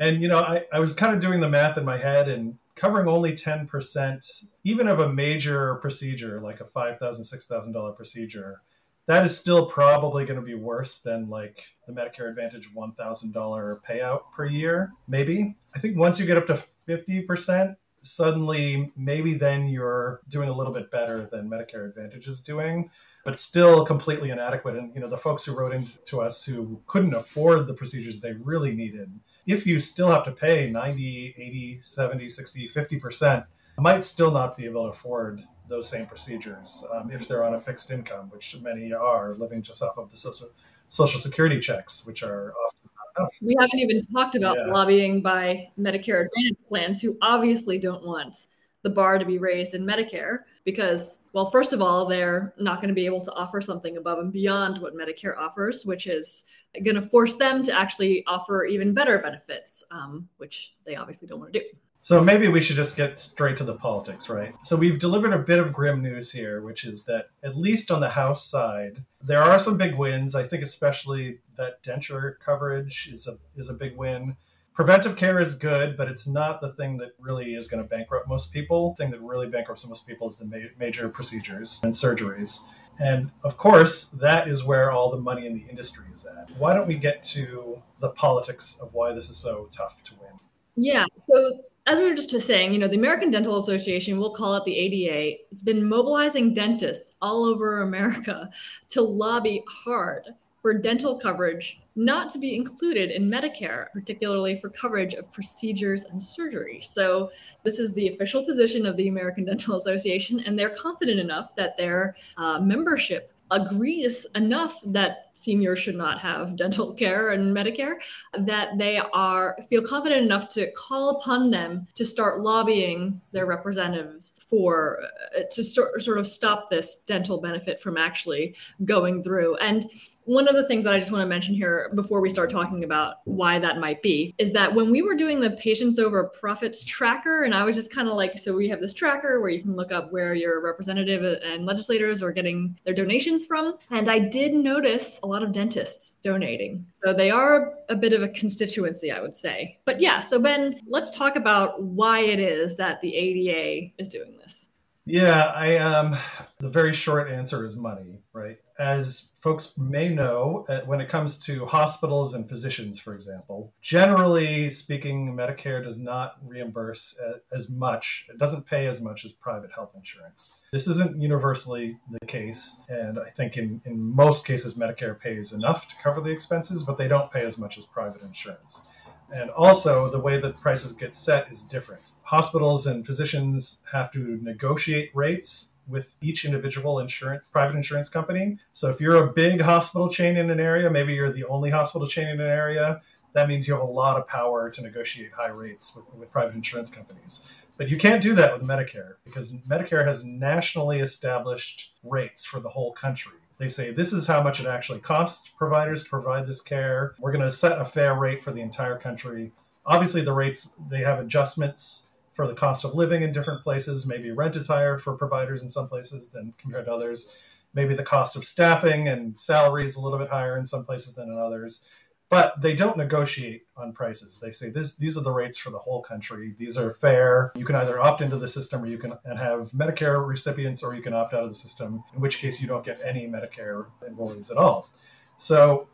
and 0.00 0.22
you 0.22 0.28
know, 0.28 0.38
I, 0.38 0.64
I 0.72 0.80
was 0.80 0.94
kind 0.94 1.14
of 1.14 1.20
doing 1.20 1.40
the 1.40 1.48
math 1.50 1.76
in 1.76 1.84
my 1.84 1.98
head 1.98 2.30
and 2.30 2.56
covering 2.74 3.06
only 3.06 3.32
10%, 3.32 4.44
even 4.64 4.88
of 4.88 5.00
a 5.00 5.12
major 5.12 5.74
procedure 5.74 6.40
like 6.40 6.62
a 6.62 6.64
$5,000, 6.64 6.98
$6,000 7.00 7.96
procedure, 7.96 8.62
that 9.06 9.24
is 9.24 9.38
still 9.38 9.66
probably 9.66 10.24
going 10.24 10.38
to 10.38 10.44
be 10.44 10.54
worse 10.54 11.00
than 11.00 11.28
like 11.28 11.64
the 11.86 11.92
Medicare 11.92 12.28
Advantage 12.28 12.74
$1,000 12.74 13.80
payout 13.88 14.20
per 14.34 14.44
year, 14.44 14.92
maybe. 15.08 15.56
I 15.74 15.78
think 15.78 15.96
once 15.96 16.18
you 16.18 16.26
get 16.26 16.36
up 16.36 16.46
to 16.48 16.62
50%, 16.88 17.76
suddenly 18.02 18.92
maybe 18.96 19.34
then 19.34 19.68
you're 19.68 20.20
doing 20.28 20.48
a 20.48 20.52
little 20.52 20.72
bit 20.72 20.90
better 20.90 21.28
than 21.30 21.48
Medicare 21.48 21.88
Advantage 21.88 22.26
is 22.26 22.40
doing, 22.40 22.90
but 23.24 23.38
still 23.38 23.84
completely 23.84 24.30
inadequate. 24.30 24.76
And 24.76 24.94
you 24.94 25.00
know, 25.00 25.08
the 25.08 25.18
folks 25.18 25.44
who 25.44 25.54
wrote 25.54 25.72
into 25.72 26.20
us 26.20 26.44
who 26.44 26.80
couldn't 26.86 27.14
afford 27.14 27.66
the 27.66 27.74
procedures 27.74 28.20
they 28.20 28.32
really 28.32 28.74
needed, 28.74 29.12
if 29.46 29.66
you 29.66 29.78
still 29.78 30.08
have 30.08 30.24
to 30.24 30.32
pay 30.32 30.70
90, 30.70 31.34
80, 31.36 31.78
70, 31.80 32.30
60, 32.30 32.68
50%, 32.68 33.46
might 33.78 34.02
still 34.02 34.30
not 34.30 34.56
be 34.56 34.64
able 34.64 34.84
to 34.84 34.90
afford 34.90 35.42
those 35.68 35.88
same 35.88 36.06
procedures 36.06 36.84
um, 36.94 37.10
if 37.10 37.26
they're 37.26 37.44
on 37.44 37.54
a 37.54 37.60
fixed 37.60 37.90
income, 37.90 38.30
which 38.30 38.56
many 38.60 38.92
are 38.92 39.34
living 39.34 39.62
just 39.62 39.82
off 39.82 39.98
of 39.98 40.10
the 40.10 40.16
social, 40.16 40.48
social 40.88 41.20
security 41.20 41.60
checks, 41.60 42.06
which 42.06 42.22
are 42.22 42.52
often 42.64 42.90
not 42.96 43.20
enough. 43.22 43.34
We 43.40 43.56
haven't 43.58 43.78
even 43.78 44.06
talked 44.12 44.36
about 44.36 44.56
Yeah. 44.56 44.72
lobbying 44.72 45.22
by 45.22 45.70
Medicare 45.78 46.26
Advantage 46.26 46.58
plans 46.68 47.02
who 47.02 47.16
obviously 47.22 47.78
don't 47.78 48.06
want 48.06 48.48
the 48.82 48.90
bar 48.90 49.18
to 49.18 49.24
be 49.24 49.38
raised 49.38 49.74
in 49.74 49.84
Medicare 49.84 50.44
because, 50.64 51.18
well, 51.32 51.50
first 51.50 51.72
of 51.72 51.82
all, 51.82 52.06
they're 52.06 52.54
not 52.58 52.76
going 52.76 52.88
to 52.88 52.94
be 52.94 53.04
able 53.04 53.20
to 53.20 53.32
offer 53.32 53.60
something 53.60 53.96
above 53.96 54.18
and 54.20 54.32
beyond 54.32 54.78
what 54.78 54.94
Medicare 54.94 55.36
offers, 55.36 55.84
which 55.84 56.06
is 56.06 56.44
going 56.84 56.94
to 56.94 57.02
force 57.02 57.34
them 57.34 57.62
to 57.64 57.72
actually 57.72 58.24
offer 58.26 58.64
even 58.64 58.94
better 58.94 59.18
benefits, 59.18 59.82
um, 59.90 60.28
which 60.36 60.76
they 60.84 60.94
obviously 60.94 61.26
don't 61.26 61.40
want 61.40 61.52
to 61.52 61.58
do. 61.58 61.64
So 62.00 62.22
maybe 62.22 62.46
we 62.46 62.60
should 62.60 62.76
just 62.76 62.96
get 62.96 63.18
straight 63.18 63.56
to 63.56 63.64
the 63.64 63.74
politics, 63.74 64.28
right? 64.28 64.54
So 64.62 64.76
we've 64.76 64.98
delivered 64.98 65.32
a 65.32 65.38
bit 65.38 65.58
of 65.58 65.72
grim 65.72 66.02
news 66.02 66.30
here, 66.30 66.62
which 66.62 66.84
is 66.84 67.04
that 67.04 67.30
at 67.42 67.56
least 67.56 67.90
on 67.90 68.00
the 68.00 68.10
House 68.10 68.48
side, 68.48 69.04
there 69.22 69.42
are 69.42 69.58
some 69.58 69.76
big 69.76 69.96
wins. 69.96 70.34
I 70.34 70.44
think 70.44 70.62
especially 70.62 71.40
that 71.56 71.82
denture 71.82 72.38
coverage 72.38 73.08
is 73.10 73.26
a 73.26 73.38
is 73.58 73.68
a 73.68 73.74
big 73.74 73.96
win. 73.96 74.36
Preventive 74.72 75.16
care 75.16 75.40
is 75.40 75.54
good, 75.54 75.96
but 75.96 76.06
it's 76.06 76.28
not 76.28 76.60
the 76.60 76.72
thing 76.74 76.98
that 76.98 77.12
really 77.18 77.54
is 77.54 77.66
going 77.66 77.82
to 77.82 77.88
bankrupt 77.88 78.28
most 78.28 78.52
people. 78.52 78.90
The 78.90 79.02
thing 79.02 79.10
that 79.10 79.22
really 79.22 79.48
bankrupts 79.48 79.88
most 79.88 80.06
people 80.06 80.28
is 80.28 80.36
the 80.36 80.44
ma- 80.44 80.68
major 80.78 81.08
procedures 81.08 81.80
and 81.82 81.94
surgeries. 81.94 82.62
And 82.98 83.30
of 83.42 83.56
course, 83.56 84.08
that 84.08 84.48
is 84.48 84.64
where 84.64 84.90
all 84.90 85.10
the 85.10 85.16
money 85.18 85.46
in 85.46 85.54
the 85.54 85.68
industry 85.68 86.04
is 86.14 86.26
at. 86.26 86.50
Why 86.58 86.74
don't 86.74 86.86
we 86.86 86.96
get 86.96 87.22
to 87.24 87.82
the 88.00 88.10
politics 88.10 88.78
of 88.80 88.94
why 88.94 89.12
this 89.12 89.28
is 89.28 89.36
so 89.36 89.68
tough 89.72 90.02
to 90.04 90.14
win? 90.20 90.38
Yeah. 90.76 91.06
So 91.26 91.62
as 91.86 91.98
we 91.98 92.08
were 92.08 92.14
just 92.14 92.46
saying, 92.46 92.72
you 92.72 92.78
know, 92.78 92.88
the 92.88 92.96
American 92.96 93.30
Dental 93.30 93.58
Association, 93.58 94.18
we'll 94.18 94.34
call 94.34 94.56
it 94.56 94.64
the 94.64 94.76
ADA, 94.76 95.38
it's 95.52 95.62
been 95.62 95.88
mobilizing 95.88 96.52
dentists 96.52 97.12
all 97.22 97.44
over 97.44 97.82
America 97.82 98.50
to 98.90 99.02
lobby 99.02 99.62
hard 99.68 100.24
for 100.62 100.74
dental 100.74 101.16
coverage 101.16 101.80
not 101.94 102.28
to 102.28 102.38
be 102.38 102.54
included 102.54 103.10
in 103.10 103.30
Medicare, 103.30 103.86
particularly 103.92 104.60
for 104.60 104.68
coverage 104.68 105.14
of 105.14 105.30
procedures 105.30 106.04
and 106.04 106.22
surgery. 106.22 106.80
So 106.82 107.30
this 107.62 107.78
is 107.78 107.94
the 107.94 108.08
official 108.08 108.44
position 108.44 108.84
of 108.84 108.96
the 108.96 109.08
American 109.08 109.44
Dental 109.44 109.76
Association, 109.76 110.40
and 110.40 110.58
they're 110.58 110.70
confident 110.70 111.18
enough 111.18 111.54
that 111.54 111.78
their 111.78 112.16
uh, 112.36 112.60
membership 112.60 113.32
agrees 113.50 114.26
enough 114.34 114.80
that 114.84 115.30
seniors 115.32 115.78
should 115.78 115.94
not 115.94 116.18
have 116.18 116.56
dental 116.56 116.92
care 116.94 117.30
and 117.30 117.54
Medicare 117.54 117.96
that 118.38 118.76
they 118.78 118.98
are 119.12 119.56
feel 119.68 119.82
confident 119.82 120.24
enough 120.24 120.48
to 120.48 120.70
call 120.72 121.18
upon 121.18 121.50
them 121.50 121.86
to 121.94 122.04
start 122.04 122.40
lobbying 122.40 123.20
their 123.32 123.46
representatives 123.46 124.34
for 124.48 125.00
uh, 125.36 125.42
to 125.52 125.62
sort, 125.62 126.02
sort 126.02 126.18
of 126.18 126.26
stop 126.26 126.70
this 126.70 127.02
dental 127.06 127.40
benefit 127.40 127.80
from 127.80 127.96
actually 127.96 128.54
going 128.84 129.22
through. 129.22 129.56
And 129.56 129.86
one 130.26 130.48
of 130.48 130.56
the 130.56 130.66
things 130.66 130.84
that 130.84 130.92
I 130.92 130.98
just 130.98 131.12
want 131.12 131.22
to 131.22 131.26
mention 131.26 131.54
here 131.54 131.90
before 131.94 132.20
we 132.20 132.28
start 132.28 132.50
talking 132.50 132.82
about 132.82 133.18
why 133.24 133.58
that 133.60 133.78
might 133.78 134.02
be 134.02 134.34
is 134.38 134.52
that 134.52 134.74
when 134.74 134.90
we 134.90 135.00
were 135.00 135.14
doing 135.14 135.40
the 135.40 135.50
patients 135.52 135.98
over 135.98 136.24
profits 136.24 136.82
tracker, 136.82 137.44
and 137.44 137.54
I 137.54 137.64
was 137.64 137.76
just 137.76 137.94
kind 137.94 138.08
of 138.08 138.14
like, 138.14 138.36
so 138.36 138.54
we 138.54 138.68
have 138.68 138.80
this 138.80 138.92
tracker 138.92 139.40
where 139.40 139.50
you 139.50 139.62
can 139.62 139.76
look 139.76 139.92
up 139.92 140.12
where 140.12 140.34
your 140.34 140.60
representative 140.60 141.40
and 141.44 141.64
legislators 141.64 142.22
are 142.24 142.32
getting 142.32 142.76
their 142.84 142.94
donations 142.94 143.46
from. 143.46 143.76
And 143.90 144.10
I 144.10 144.18
did 144.18 144.52
notice 144.52 145.20
a 145.22 145.26
lot 145.26 145.44
of 145.44 145.52
dentists 145.52 146.16
donating. 146.22 146.84
So 147.04 147.12
they 147.12 147.30
are 147.30 147.74
a 147.88 147.94
bit 147.94 148.12
of 148.12 148.22
a 148.22 148.28
constituency, 148.28 149.12
I 149.12 149.20
would 149.20 149.36
say. 149.36 149.78
But 149.84 150.00
yeah, 150.00 150.20
so 150.20 150.40
Ben, 150.40 150.80
let's 150.88 151.10
talk 151.10 151.36
about 151.36 151.80
why 151.82 152.20
it 152.20 152.40
is 152.40 152.74
that 152.76 153.00
the 153.00 153.14
ADA 153.14 153.92
is 153.96 154.08
doing 154.08 154.36
this. 154.38 154.68
Yeah, 155.04 155.52
I 155.54 155.76
um 155.76 156.16
the 156.58 156.68
very 156.68 156.92
short 156.92 157.30
answer 157.30 157.64
is 157.64 157.76
money, 157.76 158.22
right? 158.32 158.58
As 158.78 159.30
folks 159.40 159.76
may 159.78 160.10
know, 160.10 160.66
uh, 160.68 160.80
when 160.80 161.00
it 161.00 161.08
comes 161.08 161.38
to 161.46 161.64
hospitals 161.64 162.34
and 162.34 162.48
physicians, 162.48 162.98
for 162.98 163.14
example, 163.14 163.72
generally 163.80 164.68
speaking, 164.68 165.34
Medicare 165.34 165.82
does 165.82 165.98
not 165.98 166.36
reimburse 166.44 167.18
uh, 167.18 167.38
as 167.52 167.70
much. 167.70 168.26
It 168.28 168.38
doesn't 168.38 168.66
pay 168.66 168.86
as 168.86 169.00
much 169.00 169.24
as 169.24 169.32
private 169.32 169.72
health 169.72 169.92
insurance. 169.96 170.60
This 170.72 170.88
isn't 170.88 171.20
universally 171.20 171.96
the 172.10 172.26
case, 172.26 172.82
and 172.88 173.18
I 173.18 173.30
think 173.30 173.56
in 173.56 173.80
in 173.86 173.98
most 174.14 174.46
cases 174.46 174.74
Medicare 174.74 175.18
pays 175.18 175.52
enough 175.52 175.88
to 175.88 175.96
cover 176.02 176.20
the 176.20 176.30
expenses, 176.30 176.82
but 176.82 176.98
they 176.98 177.08
don't 177.08 177.32
pay 177.32 177.44
as 177.44 177.56
much 177.56 177.78
as 177.78 177.86
private 177.86 178.22
insurance. 178.22 178.86
And 179.32 179.50
also, 179.50 180.08
the 180.08 180.20
way 180.20 180.38
that 180.38 180.60
prices 180.60 180.92
get 180.92 181.14
set 181.14 181.50
is 181.50 181.62
different. 181.62 182.02
Hospitals 182.22 182.86
and 182.86 183.04
physicians 183.04 183.82
have 183.92 184.12
to 184.12 184.38
negotiate 184.42 185.10
rates 185.14 185.72
with 185.88 186.16
each 186.20 186.44
individual 186.44 186.98
insurance 186.98 187.44
private 187.52 187.76
insurance 187.76 188.08
company. 188.08 188.58
So 188.72 188.88
if 188.88 189.00
you're 189.00 189.16
a 189.16 189.32
big 189.32 189.60
hospital 189.60 190.08
chain 190.08 190.36
in 190.36 190.50
an 190.50 190.60
area, 190.60 190.90
maybe 190.90 191.14
you're 191.14 191.32
the 191.32 191.44
only 191.44 191.70
hospital 191.70 192.06
chain 192.06 192.28
in 192.28 192.40
an 192.40 192.50
area, 192.50 193.00
that 193.32 193.48
means 193.48 193.68
you 193.68 193.74
have 193.74 193.82
a 193.82 193.86
lot 193.86 194.16
of 194.16 194.26
power 194.26 194.70
to 194.70 194.82
negotiate 194.82 195.32
high 195.32 195.48
rates 195.50 195.94
with, 195.94 196.06
with 196.14 196.32
private 196.32 196.54
insurance 196.54 196.88
companies. 196.88 197.46
But 197.76 197.90
you 197.90 197.98
can't 197.98 198.22
do 198.22 198.34
that 198.34 198.54
with 198.54 198.66
Medicare 198.66 199.16
because 199.24 199.52
Medicare 199.68 200.06
has 200.06 200.24
nationally 200.24 201.00
established 201.00 201.92
rates 202.02 202.46
for 202.46 202.60
the 202.60 202.70
whole 202.70 202.92
country. 202.92 203.34
They 203.58 203.68
say 203.68 203.90
this 203.90 204.12
is 204.12 204.26
how 204.26 204.42
much 204.42 204.60
it 204.60 204.66
actually 204.66 205.00
costs 205.00 205.48
providers 205.48 206.04
to 206.04 206.10
provide 206.10 206.46
this 206.46 206.62
care. 206.62 207.14
We're 207.18 207.32
going 207.32 207.44
to 207.44 207.52
set 207.52 207.80
a 207.80 207.84
fair 207.84 208.14
rate 208.14 208.42
for 208.42 208.52
the 208.52 208.60
entire 208.60 208.98
country. 208.98 209.52
Obviously, 209.84 210.22
the 210.22 210.32
rates 210.32 210.74
they 210.88 211.00
have 211.00 211.20
adjustments 211.20 212.08
for 212.36 212.46
the 212.46 212.54
cost 212.54 212.84
of 212.84 212.94
living 212.94 213.22
in 213.22 213.32
different 213.32 213.62
places. 213.62 214.06
Maybe 214.06 214.30
rent 214.30 214.54
is 214.54 214.68
higher 214.68 214.98
for 214.98 215.14
providers 215.14 215.62
in 215.62 215.68
some 215.70 215.88
places 215.88 216.30
than 216.30 216.54
compared 216.58 216.84
to 216.84 216.92
others. 216.92 217.34
Maybe 217.74 217.94
the 217.94 218.02
cost 218.02 218.36
of 218.36 218.44
staffing 218.44 219.08
and 219.08 219.38
salary 219.40 219.86
is 219.86 219.96
a 219.96 220.00
little 220.00 220.18
bit 220.18 220.28
higher 220.28 220.56
in 220.56 220.64
some 220.64 220.84
places 220.84 221.14
than 221.14 221.28
in 221.28 221.38
others. 221.38 221.88
But 222.28 222.60
they 222.60 222.74
don't 222.74 222.96
negotiate 222.96 223.66
on 223.76 223.92
prices. 223.92 224.40
They 224.40 224.50
say 224.50 224.68
this, 224.68 224.96
these 224.96 225.16
are 225.16 225.22
the 225.22 225.30
rates 225.30 225.56
for 225.56 225.70
the 225.70 225.78
whole 225.78 226.02
country. 226.02 226.54
These 226.58 226.76
are 226.76 226.92
fair. 226.94 227.52
You 227.54 227.64
can 227.64 227.76
either 227.76 228.00
opt 228.00 228.20
into 228.20 228.36
the 228.36 228.48
system 228.48 228.82
or 228.82 228.86
you 228.86 228.98
can 228.98 229.14
and 229.24 229.38
have 229.38 229.70
Medicare 229.70 230.26
recipients 230.26 230.82
or 230.82 230.94
you 230.94 231.02
can 231.02 231.14
opt 231.14 231.34
out 231.34 231.44
of 231.44 231.48
the 231.48 231.54
system, 231.54 232.02
in 232.14 232.20
which 232.20 232.38
case 232.38 232.60
you 232.60 232.66
don't 232.66 232.84
get 232.84 233.00
any 233.04 233.28
Medicare 233.28 233.86
enrollees 234.08 234.50
at 234.50 234.56
all. 234.56 234.90
So 235.38 235.86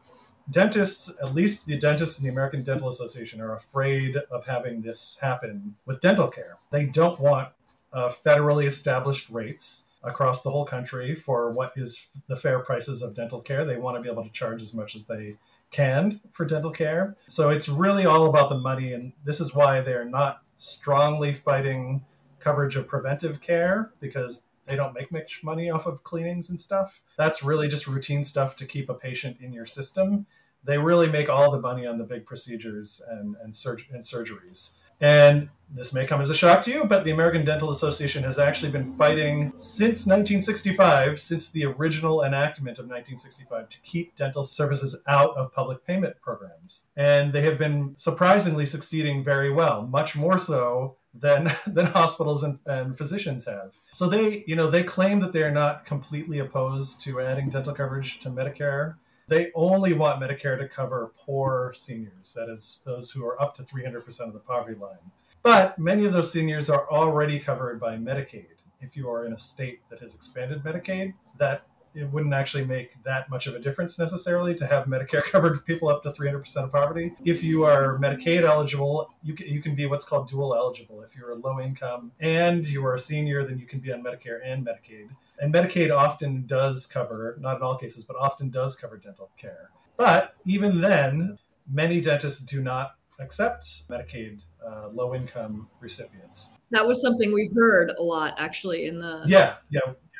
dentists, 0.51 1.13
at 1.23 1.35
least 1.35 1.67
the 1.67 1.79
dentists 1.79 2.19
in 2.19 2.25
the 2.25 2.31
American 2.31 2.63
Dental 2.63 2.89
Association, 2.89 3.41
are 3.41 3.57
afraid 3.57 4.17
of 4.31 4.45
having 4.47 4.83
this 4.83 5.19
happen 5.21 5.77
with 5.87 6.01
dental 6.01 6.29
care. 6.29 6.59
They 6.71 6.87
don't 6.87 7.19
want 7.21 7.51
uh, 7.93 8.09
federally 8.11 8.67
established 8.67 9.31
rates 9.31 9.87
across 10.03 10.43
the 10.43 10.51
whole 10.51 10.65
country 10.65 11.15
for 11.15 11.53
what 11.53 11.73
is 11.77 12.09
the 12.27 12.37
fair 12.37 12.59
prices 12.59 13.03
of 13.03 13.15
dental 13.15 13.41
care. 13.41 13.65
They 13.65 13.77
want 13.77 13.97
to 13.97 14.03
be 14.03 14.11
able 14.11 14.25
to 14.25 14.31
charge 14.31 14.63
as 14.63 14.75
much 14.75 14.95
as 14.95 15.07
they 15.07 15.37
can 15.71 16.21
for 16.33 16.45
dental 16.45 16.71
care. 16.71 17.17
So 17.29 17.51
it's 17.51 17.69
really 17.69 18.07
all 18.07 18.29
about 18.29 18.49
the 18.49 18.59
money, 18.59 18.93
and 18.93 19.13
this 19.25 19.41
is 19.41 19.55
why 19.55 19.81
they're 19.81 20.05
not 20.05 20.43
strongly 20.59 21.35
fighting 21.35 22.05
coverage 22.39 22.77
of 22.77 22.89
preventive 22.89 23.41
care 23.41 23.93
because 24.01 24.47
they 24.67 24.77
don't 24.77 24.95
make 24.95 25.11
much 25.11 25.43
money 25.43 25.71
off 25.71 25.87
of 25.87 26.05
cleanings 26.05 26.51
and 26.51 26.59
stuff. 26.59 27.03
That's 27.17 27.43
really 27.43 27.69
just 27.69 27.87
routine 27.87 28.23
stuff 28.23 28.57
to 28.57 28.67
keep 28.67 28.89
a 28.89 28.95
patient 28.95 29.39
in 29.41 29.53
your 29.53 29.67
system. 29.67 30.27
They 30.65 30.79
really 30.79 31.09
make 31.09 31.29
all 31.29 31.51
the 31.51 31.61
money 31.61 31.87
on 31.87 31.99
the 31.99 32.05
big 32.05 32.25
procedures 32.25 33.03
and, 33.09 33.35
and, 33.43 33.55
surg- 33.55 33.87
and 33.93 34.03
surgeries. 34.03 34.77
And 35.03 35.51
this 35.75 35.93
may 35.93 36.07
come 36.07 36.21
as 36.21 36.31
a 36.31 36.35
shock 36.35 36.63
to 36.63 36.71
you, 36.71 36.85
but 36.85 37.03
the 37.03 37.11
American 37.11 37.45
Dental 37.45 37.71
Association 37.71 38.23
has 38.25 38.39
actually 38.39 38.71
been 38.71 38.95
fighting 38.97 39.53
since 39.57 40.07
1965, 40.07 41.21
since 41.21 41.51
the 41.51 41.65
original 41.65 42.25
enactment 42.25 42.79
of 42.79 42.85
1965, 42.85 43.69
to 43.71 43.81
keep 43.81 44.15
dental 44.15 44.45
services 44.45 45.03
out 45.09 45.37
of 45.37 45.53
public 45.53 45.85
payment 45.87 46.21
programs. 46.21 46.87
And 46.97 47.33
they 47.33 47.41
have 47.43 47.59
been 47.59 47.95
surprisingly 47.97 48.67
succeeding 48.67 49.25
very 49.25 49.51
well, 49.51 49.83
much 49.87 50.15
more 50.15 50.39
so 50.39 50.97
than 51.15 51.53
than 51.67 51.87
hospitals 51.87 52.43
and, 52.43 52.59
and 52.67 52.97
physicians 52.97 53.47
have. 53.47 53.75
So 53.93 54.09
they, 54.09 54.45
you 54.47 54.57
know, 54.57 54.71
they 54.71 54.83
claim 54.83 55.21
that 55.21 55.33
they 55.33 55.43
are 55.43 55.51
not 55.51 55.85
completely 55.85 56.39
opposed 56.39 57.03
to 57.03 57.21
adding 57.21 57.49
dental 57.49 57.75
coverage 57.75 58.19
to 58.21 58.31
Medicare. 58.31 58.97
They 59.33 59.51
only 59.55 59.95
want 59.95 60.21
Medicare 60.21 60.59
to 60.59 60.69
cover 60.69 61.11
poor 61.17 61.73
seniors, 61.75 62.35
that 62.35 62.51
is, 62.51 62.83
those 62.85 63.11
who 63.11 63.27
are 63.27 63.41
up 63.41 63.55
to 63.55 63.63
300% 63.63 64.21
of 64.27 64.35
the 64.35 64.41
poverty 64.41 64.79
line. 64.79 64.99
But 65.43 65.79
many 65.79 66.05
of 66.05 66.13
those 66.13 66.31
seniors 66.31 66.69
are 66.69 66.87
already 66.91 67.41
covered 67.41 67.81
by 67.81 67.97
Medicaid. 67.97 68.45
If 68.83 68.95
you 68.95 69.09
are 69.09 69.25
in 69.25 69.33
a 69.33 69.39
state 69.39 69.81
that 69.89 70.01
has 70.01 70.15
expanded 70.15 70.63
Medicaid, 70.63 71.15
that 71.39 71.63
it 71.95 72.13
wouldn't 72.13 72.35
actually 72.35 72.67
make 72.67 73.03
that 73.05 73.31
much 73.31 73.47
of 73.47 73.55
a 73.55 73.59
difference 73.59 73.99
necessarily 73.99 74.55
to 74.55 74.67
have 74.67 74.85
Medicare 74.85 75.25
covered 75.33 75.65
people 75.65 75.89
up 75.89 76.03
to 76.03 76.11
300% 76.11 76.55
of 76.65 76.71
poverty. 76.71 77.15
If 77.25 77.43
you 77.43 77.65
are 77.65 77.99
Medicaid 77.99 78.43
eligible, 78.43 79.09
you 79.23 79.33
can, 79.33 79.49
you 79.49 79.63
can 79.63 79.75
be 79.75 79.87
what's 79.87 80.05
called 80.05 80.29
dual 80.29 80.55
eligible. 80.55 81.01
If 81.01 81.17
you're 81.17 81.31
a 81.31 81.37
low 81.37 81.59
income 81.59 82.13
and 82.21 82.69
you 82.69 82.85
are 82.85 82.97
a 82.97 82.99
senior, 82.99 83.47
then 83.47 83.59
you 83.59 83.65
can 83.65 83.81
be 83.81 83.95
on 83.95 84.05
Medicare 84.05 84.41
and 84.45 84.67
Medicaid. 84.67 85.09
And 85.41 85.53
Medicaid 85.53 85.95
often 85.95 86.47
does 86.47 86.87
cover, 86.87 87.37
not 87.41 87.57
in 87.57 87.63
all 87.63 87.77
cases, 87.77 88.05
but 88.05 88.17
often 88.17 88.51
does 88.51 88.77
cover 88.77 88.97
dental 88.97 89.31
care. 89.37 89.71
But 89.97 90.35
even 90.45 90.81
then, 90.81 91.39
many 91.71 92.01
dentists 92.01 92.41
do 92.45 92.63
not 92.63 92.95
accept 93.19 93.89
Medicaid 93.89 94.41
uh, 94.67 94.89
low 94.89 95.15
income 95.15 95.69
recipients. 95.81 96.55
That 96.71 96.87
was 96.87 97.01
something 97.01 97.33
we 97.33 97.51
heard 97.55 97.93
a 97.99 98.03
lot 98.03 98.35
actually 98.39 98.87
in 98.87 98.99
the 98.99 99.23
Yeah, 99.27 99.57
yeah, 99.71 99.81
in 99.87 99.95
the 99.95 99.95
story. 99.95 100.12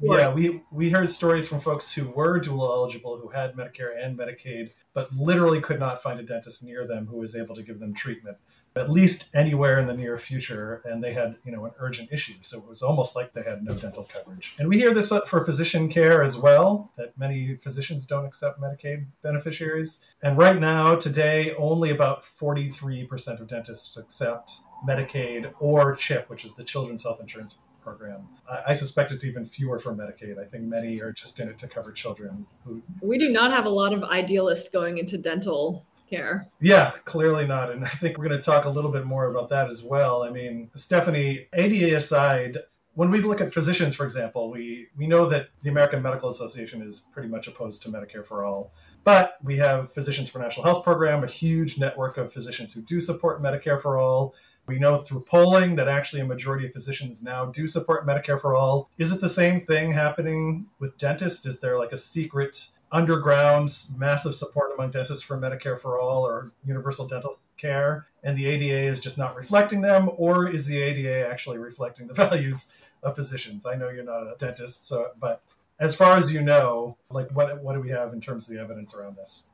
Yeah. 0.00 0.32
We 0.32 0.62
we 0.70 0.90
heard 0.90 1.08
stories 1.10 1.48
from 1.48 1.60
folks 1.60 1.92
who 1.92 2.08
were 2.10 2.38
dual 2.38 2.70
eligible, 2.70 3.18
who 3.18 3.28
had 3.28 3.54
Medicare 3.54 3.92
and 4.00 4.18
Medicaid, 4.18 4.70
but 4.92 5.12
literally 5.14 5.60
could 5.60 5.80
not 5.80 6.02
find 6.02 6.20
a 6.20 6.22
dentist 6.22 6.62
near 6.62 6.86
them 6.86 7.06
who 7.06 7.16
was 7.16 7.34
able 7.34 7.54
to 7.54 7.62
give 7.62 7.80
them 7.80 7.94
treatment, 7.94 8.36
at 8.76 8.90
least 8.90 9.28
anywhere 9.34 9.78
in 9.78 9.86
the 9.86 9.94
near 9.94 10.18
future. 10.18 10.82
And 10.84 11.02
they 11.02 11.12
had, 11.12 11.36
you 11.44 11.52
know, 11.52 11.64
an 11.64 11.72
urgent 11.78 12.12
issue, 12.12 12.34
so 12.42 12.58
it 12.58 12.68
was 12.68 12.82
almost 12.82 13.16
like 13.16 13.32
they 13.32 13.42
had 13.42 13.62
no 13.62 13.74
dental 13.74 14.04
coverage. 14.04 14.54
And 14.58 14.68
we 14.68 14.78
hear 14.78 14.92
this 14.92 15.10
uh, 15.10 15.22
for 15.22 15.44
physician 15.44 15.88
care 15.88 16.22
as 16.22 16.38
well, 16.38 16.92
that 16.96 17.16
many 17.18 17.56
physicians 17.56 18.06
don't 18.06 18.26
accept 18.26 18.60
Medicaid 18.60 19.06
beneficiaries. 19.22 20.04
And 20.22 20.36
right 20.36 20.58
now, 20.60 20.94
today, 20.94 21.54
only 21.56 21.90
about 21.90 22.24
43% 22.24 23.40
of 23.40 23.48
dentists 23.48 23.96
accept 23.96 24.52
Medicaid 24.86 25.52
or 25.58 25.96
CHIP, 25.96 26.28
which 26.28 26.44
is 26.44 26.54
the 26.54 26.64
Children's 26.64 27.02
Health 27.02 27.20
Insurance 27.20 27.58
Program. 27.86 28.26
I, 28.50 28.70
I 28.70 28.74
suspect 28.74 29.12
it's 29.12 29.24
even 29.24 29.46
fewer 29.46 29.78
for 29.78 29.94
Medicaid. 29.94 30.40
I 30.40 30.44
think 30.44 30.64
many 30.64 31.00
are 31.00 31.12
just 31.12 31.38
in 31.38 31.48
it 31.48 31.56
to 31.60 31.68
cover 31.68 31.92
children 31.92 32.44
who 32.64 32.82
We 33.00 33.16
do 33.16 33.28
not 33.28 33.52
have 33.52 33.64
a 33.64 33.70
lot 33.70 33.92
of 33.92 34.02
idealists 34.02 34.68
going 34.68 34.98
into 34.98 35.16
dental 35.18 35.86
care. 36.10 36.48
Yeah, 36.60 36.90
clearly 37.04 37.46
not. 37.46 37.70
And 37.70 37.84
I 37.84 37.88
think 37.88 38.18
we're 38.18 38.26
going 38.26 38.40
to 38.40 38.44
talk 38.44 38.64
a 38.64 38.68
little 38.70 38.90
bit 38.90 39.06
more 39.06 39.30
about 39.30 39.50
that 39.50 39.70
as 39.70 39.84
well. 39.84 40.24
I 40.24 40.30
mean, 40.30 40.68
Stephanie, 40.74 41.46
ADA 41.52 41.96
aside, 41.96 42.58
when 42.94 43.12
we 43.12 43.20
look 43.20 43.40
at 43.40 43.54
physicians, 43.54 43.94
for 43.94 44.02
example, 44.02 44.50
we, 44.50 44.88
we 44.96 45.06
know 45.06 45.26
that 45.26 45.50
the 45.62 45.70
American 45.70 46.02
Medical 46.02 46.28
Association 46.28 46.82
is 46.82 47.04
pretty 47.12 47.28
much 47.28 47.46
opposed 47.46 47.82
to 47.82 47.88
Medicare 47.88 48.26
for 48.26 48.44
all. 48.44 48.72
But 49.04 49.36
we 49.44 49.56
have 49.58 49.92
Physicians 49.92 50.28
for 50.28 50.40
National 50.40 50.64
Health 50.64 50.82
Program, 50.82 51.22
a 51.22 51.28
huge 51.28 51.78
network 51.78 52.16
of 52.16 52.32
physicians 52.32 52.74
who 52.74 52.82
do 52.82 53.00
support 53.00 53.40
Medicare 53.40 53.80
for 53.80 53.98
all. 53.98 54.34
We 54.66 54.78
know 54.78 54.98
through 54.98 55.20
polling 55.20 55.76
that 55.76 55.88
actually 55.88 56.22
a 56.22 56.26
majority 56.26 56.66
of 56.66 56.72
physicians 56.72 57.22
now 57.22 57.46
do 57.46 57.68
support 57.68 58.06
Medicare 58.06 58.40
for 58.40 58.54
all. 58.54 58.90
Is 58.98 59.12
it 59.12 59.20
the 59.20 59.28
same 59.28 59.60
thing 59.60 59.92
happening 59.92 60.66
with 60.78 60.98
dentists? 60.98 61.46
Is 61.46 61.60
there 61.60 61.78
like 61.78 61.92
a 61.92 61.98
secret 61.98 62.70
underground 62.92 63.76
massive 63.96 64.34
support 64.34 64.72
among 64.74 64.90
dentists 64.90 65.24
for 65.24 65.38
Medicare 65.38 65.78
for 65.78 65.98
all 65.98 66.26
or 66.26 66.52
universal 66.64 67.06
dental 67.06 67.38
care, 67.56 68.06
and 68.22 68.36
the 68.36 68.46
ADA 68.46 68.88
is 68.88 69.00
just 69.00 69.18
not 69.18 69.36
reflecting 69.36 69.80
them, 69.80 70.10
or 70.16 70.48
is 70.48 70.66
the 70.66 70.80
ADA 70.80 71.28
actually 71.28 71.58
reflecting 71.58 72.06
the 72.06 72.14
values 72.24 72.72
of 73.02 73.16
physicians? 73.16 73.66
I 73.66 73.74
know 73.74 73.88
you're 73.88 74.04
not 74.04 74.22
a 74.22 74.36
dentist, 74.38 74.86
so 74.86 75.10
but 75.18 75.42
as 75.78 75.94
far 75.94 76.16
as 76.16 76.32
you 76.32 76.42
know, 76.42 76.96
like 77.10 77.30
what 77.32 77.62
what 77.62 77.74
do 77.74 77.80
we 77.80 77.90
have 77.90 78.12
in 78.12 78.20
terms 78.20 78.48
of 78.48 78.54
the 78.54 78.60
evidence 78.60 78.94
around 78.94 79.16
this? 79.16 79.46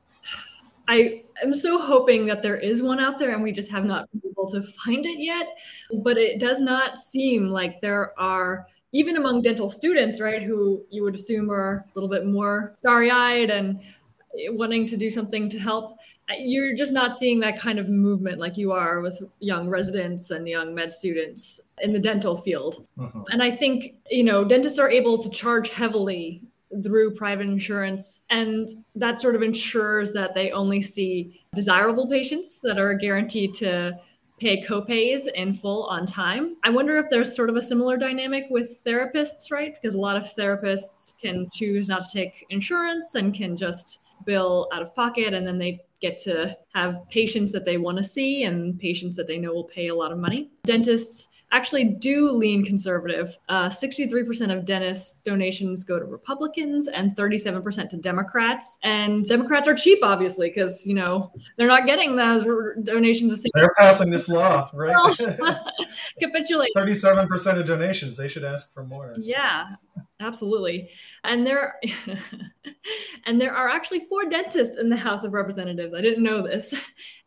I 0.87 1.23
am 1.41 1.53
so 1.53 1.79
hoping 1.79 2.25
that 2.25 2.41
there 2.41 2.57
is 2.57 2.81
one 2.81 2.99
out 2.99 3.17
there 3.19 3.33
and 3.33 3.41
we 3.41 3.51
just 3.51 3.71
have 3.71 3.85
not 3.85 4.09
been 4.11 4.21
able 4.29 4.49
to 4.51 4.61
find 4.61 5.05
it 5.05 5.19
yet. 5.19 5.57
But 5.99 6.17
it 6.17 6.39
does 6.39 6.59
not 6.59 6.99
seem 6.99 7.49
like 7.49 7.81
there 7.81 8.17
are, 8.19 8.67
even 8.91 9.17
among 9.17 9.41
dental 9.41 9.69
students, 9.69 10.19
right, 10.19 10.43
who 10.43 10.83
you 10.89 11.03
would 11.03 11.15
assume 11.15 11.49
are 11.49 11.85
a 11.87 11.91
little 11.95 12.09
bit 12.09 12.25
more 12.25 12.73
starry 12.77 13.09
eyed 13.09 13.49
and 13.49 13.79
wanting 14.49 14.85
to 14.87 14.97
do 14.97 15.09
something 15.09 15.47
to 15.49 15.59
help. 15.59 15.97
You're 16.37 16.75
just 16.75 16.93
not 16.93 17.17
seeing 17.17 17.39
that 17.41 17.59
kind 17.59 17.79
of 17.79 17.89
movement 17.89 18.39
like 18.39 18.57
you 18.57 18.71
are 18.71 19.01
with 19.01 19.21
young 19.39 19.69
residents 19.69 20.31
and 20.31 20.47
young 20.47 20.73
med 20.73 20.91
students 20.91 21.59
in 21.81 21.93
the 21.93 21.99
dental 21.99 22.35
field. 22.35 22.85
Mhm. 22.97 23.25
And 23.31 23.43
I 23.43 23.51
think, 23.51 23.95
you 24.09 24.23
know, 24.23 24.43
dentists 24.43 24.79
are 24.79 24.89
able 24.89 25.17
to 25.17 25.29
charge 25.29 25.69
heavily 25.69 26.41
through 26.83 27.15
private 27.15 27.47
insurance. 27.47 28.21
And 28.29 28.69
that 28.95 29.21
sort 29.21 29.35
of 29.35 29.41
ensures 29.41 30.13
that 30.13 30.33
they 30.33 30.51
only 30.51 30.81
see 30.81 31.41
desirable 31.55 32.07
patients 32.07 32.61
that 32.61 32.79
are 32.79 32.93
guaranteed 32.93 33.53
to 33.55 33.93
pay 34.39 34.61
copays 34.61 35.27
in 35.35 35.53
full 35.53 35.83
on 35.85 36.05
time. 36.05 36.55
I 36.63 36.69
wonder 36.69 36.97
if 36.97 37.05
there's 37.09 37.35
sort 37.35 37.49
of 37.49 37.55
a 37.55 37.61
similar 37.61 37.97
dynamic 37.97 38.45
with 38.49 38.83
therapists, 38.83 39.51
right? 39.51 39.73
Because 39.73 39.95
a 39.95 39.99
lot 39.99 40.17
of 40.17 40.23
therapists 40.35 41.15
can 41.21 41.47
choose 41.53 41.87
not 41.87 42.01
to 42.03 42.11
take 42.11 42.45
insurance 42.49 43.15
and 43.15 43.33
can 43.33 43.55
just 43.55 43.99
bill 44.25 44.67
out 44.73 44.81
of 44.81 44.95
pocket 44.95 45.33
and 45.33 45.45
then 45.45 45.57
they 45.57 45.81
get 46.01 46.17
to 46.17 46.57
have 46.73 47.07
patients 47.09 47.51
that 47.51 47.63
they 47.63 47.77
want 47.77 47.97
to 47.97 48.03
see 48.03 48.43
and 48.43 48.77
patients 48.79 49.15
that 49.15 49.27
they 49.27 49.37
know 49.37 49.53
will 49.53 49.63
pay 49.63 49.87
a 49.87 49.95
lot 49.95 50.11
of 50.11 50.17
money. 50.17 50.49
Dentists 50.65 51.29
actually 51.53 51.85
do 51.85 52.31
lean 52.31 52.65
conservative. 52.65 53.37
Uh, 53.47 53.69
63% 53.69 54.55
of 54.55 54.65
dentist 54.65 55.23
donations 55.23 55.83
go 55.83 55.99
to 55.99 56.05
Republicans 56.05 56.87
and 56.87 57.15
37% 57.15 57.89
to 57.89 57.97
Democrats. 57.97 58.79
And 58.83 59.23
Democrats 59.23 59.67
are 59.67 59.75
cheap, 59.75 59.99
obviously, 60.01 60.49
because, 60.49 60.85
you 60.85 60.95
know, 60.95 61.31
they're 61.57 61.67
not 61.67 61.85
getting 61.85 62.15
those 62.15 62.45
r- 62.45 62.75
donations 62.83 63.31
the 63.31 63.37
same. 63.37 63.51
They're 63.53 63.73
passing 63.77 64.09
this 64.09 64.27
law, 64.27 64.67
right? 64.73 65.15
Capitulate. 66.19 66.71
Thirty-seven 66.75 67.27
percent 67.27 67.59
of 67.59 67.65
donations. 67.65 68.17
They 68.17 68.27
should 68.27 68.43
ask 68.43 68.73
for 68.73 68.83
more. 68.83 69.13
Yeah, 69.17 69.67
absolutely. 70.19 70.89
And 71.23 71.45
there 71.45 71.79
and 73.25 73.39
there 73.39 73.55
are 73.55 73.69
actually 73.69 74.01
four 74.09 74.25
dentists 74.25 74.77
in 74.77 74.89
the 74.89 74.97
House 74.97 75.23
of 75.23 75.33
Representatives. 75.33 75.93
I 75.93 76.01
didn't 76.01 76.23
know 76.23 76.41
this. 76.41 76.73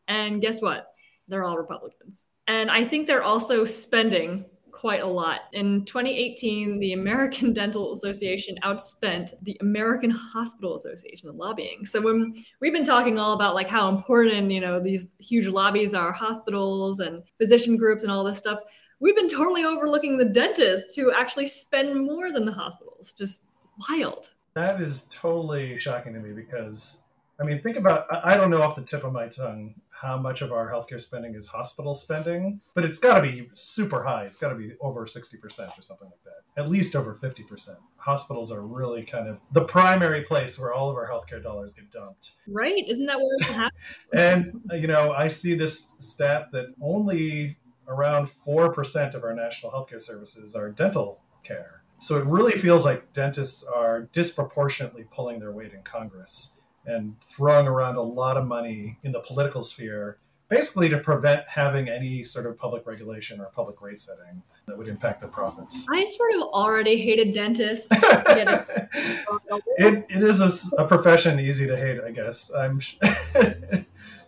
And 0.09 0.41
guess 0.41 0.61
what? 0.61 0.89
They're 1.29 1.45
all 1.45 1.59
Republicans. 1.59 2.29
And 2.47 2.71
I 2.71 2.85
think 2.85 3.07
they're 3.07 3.23
also 3.23 3.65
spending 3.65 4.45
quite 4.77 5.03
a 5.03 5.07
lot. 5.07 5.43
In 5.53 5.85
2018, 5.87 6.79
the 6.79 6.93
American 6.93 7.53
Dental 7.55 7.93
Association 7.93 8.57
outspent 8.63 9.33
the 9.43 9.57
American 9.61 10.11
Hospital 10.11 10.77
Association 10.77 11.29
in 11.29 11.37
lobbying. 11.37 11.87
So 11.87 12.01
when 12.01 12.35
we've 12.61 12.75
been 12.75 12.85
talking 12.85 13.19
all 13.19 13.33
about 13.33 13.55
like 13.55 13.69
how 13.69 13.89
important, 13.89 14.51
you 14.51 14.61
know, 14.61 14.79
these 14.79 15.09
huge 15.19 15.47
lobbies 15.47 15.95
are 15.95 16.13
hospitals 16.13 17.01
and 17.01 17.23
physician 17.39 17.77
groups 17.77 18.03
and 18.03 18.13
all 18.13 18.23
this 18.23 18.39
stuff, 18.39 18.61
we've 19.01 19.17
been 19.17 19.29
totally 19.29 19.65
overlooking 19.65 20.19
the 20.19 20.25
dentists 20.25 20.95
who 20.95 21.13
actually 21.13 21.47
spend 21.49 21.99
more 22.07 22.31
than 22.31 22.45
the 22.45 22.53
hospitals. 22.53 23.13
Just 23.13 23.43
wild. 23.89 24.31
That 24.55 24.81
is 24.81 25.09
totally 25.11 25.79
shocking 25.79 26.15
to 26.15 26.21
me 26.21 26.33
because, 26.33 27.03
I 27.39 27.45
mean, 27.45 27.61
think 27.61 27.77
about, 27.77 28.07
I 28.11 28.37
don't 28.37 28.51
know 28.51 28.63
off 28.63 28.77
the 28.77 28.83
tip 28.83 29.05
of 29.05 29.13
my 29.13 29.29
tongue 29.29 29.75
how 29.91 30.17
much 30.17 30.41
of 30.41 30.53
our 30.53 30.71
healthcare 30.71 31.01
spending 31.01 31.35
is 31.35 31.47
hospital 31.47 31.95
spending, 31.95 32.61
but 32.75 32.85
it's 32.85 32.99
got 32.99 33.21
to 33.21 33.23
be 33.23 33.49
super 33.53 34.03
high. 34.03 34.25
It's 34.25 34.39
got 34.39 34.51
to 34.51 34.55
be 34.55 34.73
over 34.81 35.05
60% 35.05 35.79
or 35.79 35.83
something 35.83 36.09
like 36.09 36.23
that, 36.25 36.63
at 36.63 36.71
least 36.71 36.97
over 36.97 37.15
50%. 37.15 37.77
Hospitals 37.97 38.51
are 38.51 38.63
really 38.63 39.05
kind 39.05 39.29
of 39.29 39.41
the 39.53 39.65
primary 39.65 40.23
place 40.23 40.59
where 40.59 40.73
all 40.73 40.91
of 40.91 40.97
our 40.97 41.09
healthcare 41.09 41.43
dollars 41.43 41.75
get 41.75 41.91
dumped. 41.91 42.33
Right? 42.49 42.85
Isn't 42.89 43.07
that 43.07 43.19
where 43.19 43.55
happens? 43.55 43.73
And, 44.15 44.61
uh, 44.73 44.77
you 44.77 44.87
know, 44.87 45.13
I 45.13 45.29
see 45.29 45.55
this 45.55 45.93
stat 45.99 46.49
that 46.53 46.69
only 46.81 47.59
around 47.87 48.29
4% 48.47 49.15
of 49.15 49.25
our 49.25 49.35
national 49.35 49.73
healthcare 49.73 50.03
services 50.03 50.55
are 50.55 50.71
dental 50.71 51.21
care. 51.43 51.83
So 51.99 52.19
it 52.19 52.27
really 52.27 52.59
feels 52.59 52.85
like 52.85 53.13
dentists 53.13 53.65
are 53.65 54.03
disproportionately 54.13 55.07
pulling 55.11 55.39
their 55.39 55.53
weight 55.53 55.73
in 55.73 55.83
Congress 55.83 56.56
and 56.87 57.19
throwing 57.21 57.67
around 57.67 57.97
a 57.97 58.03
lot 58.03 58.37
of 58.37 58.47
money 58.47 58.99
in 59.03 59.13
the 59.13 59.21
political 59.21 59.63
sphere, 59.63 60.19
basically 60.49 60.89
to 60.89 60.99
prevent 60.99 61.47
having 61.49 61.89
any 61.89 62.23
sort 62.23 62.47
of 62.47 62.59
public 62.59 62.87
regulation 62.87 63.41
or 63.41 63.47
public 63.47 63.81
rate 63.83 63.99
setting 63.99 64.43
that 64.67 64.77
would 64.77 64.89
impact 64.89 65.21
the 65.21 65.29
profits. 65.29 65.87
I 65.91 66.05
sort 66.07 66.35
of 66.35 66.43
already 66.43 66.97
hated 66.97 67.33
dentists. 67.33 67.87
it, 67.91 70.05
It 70.09 70.23
is 70.23 70.73
a 70.79 70.87
profession 70.87 71.41
easy 71.41 71.67
to 71.67 71.77
hate, 71.77 72.01
I 72.01 72.11
guess. 72.11 72.53
I'm. 72.53 72.81
sh- 72.81 72.97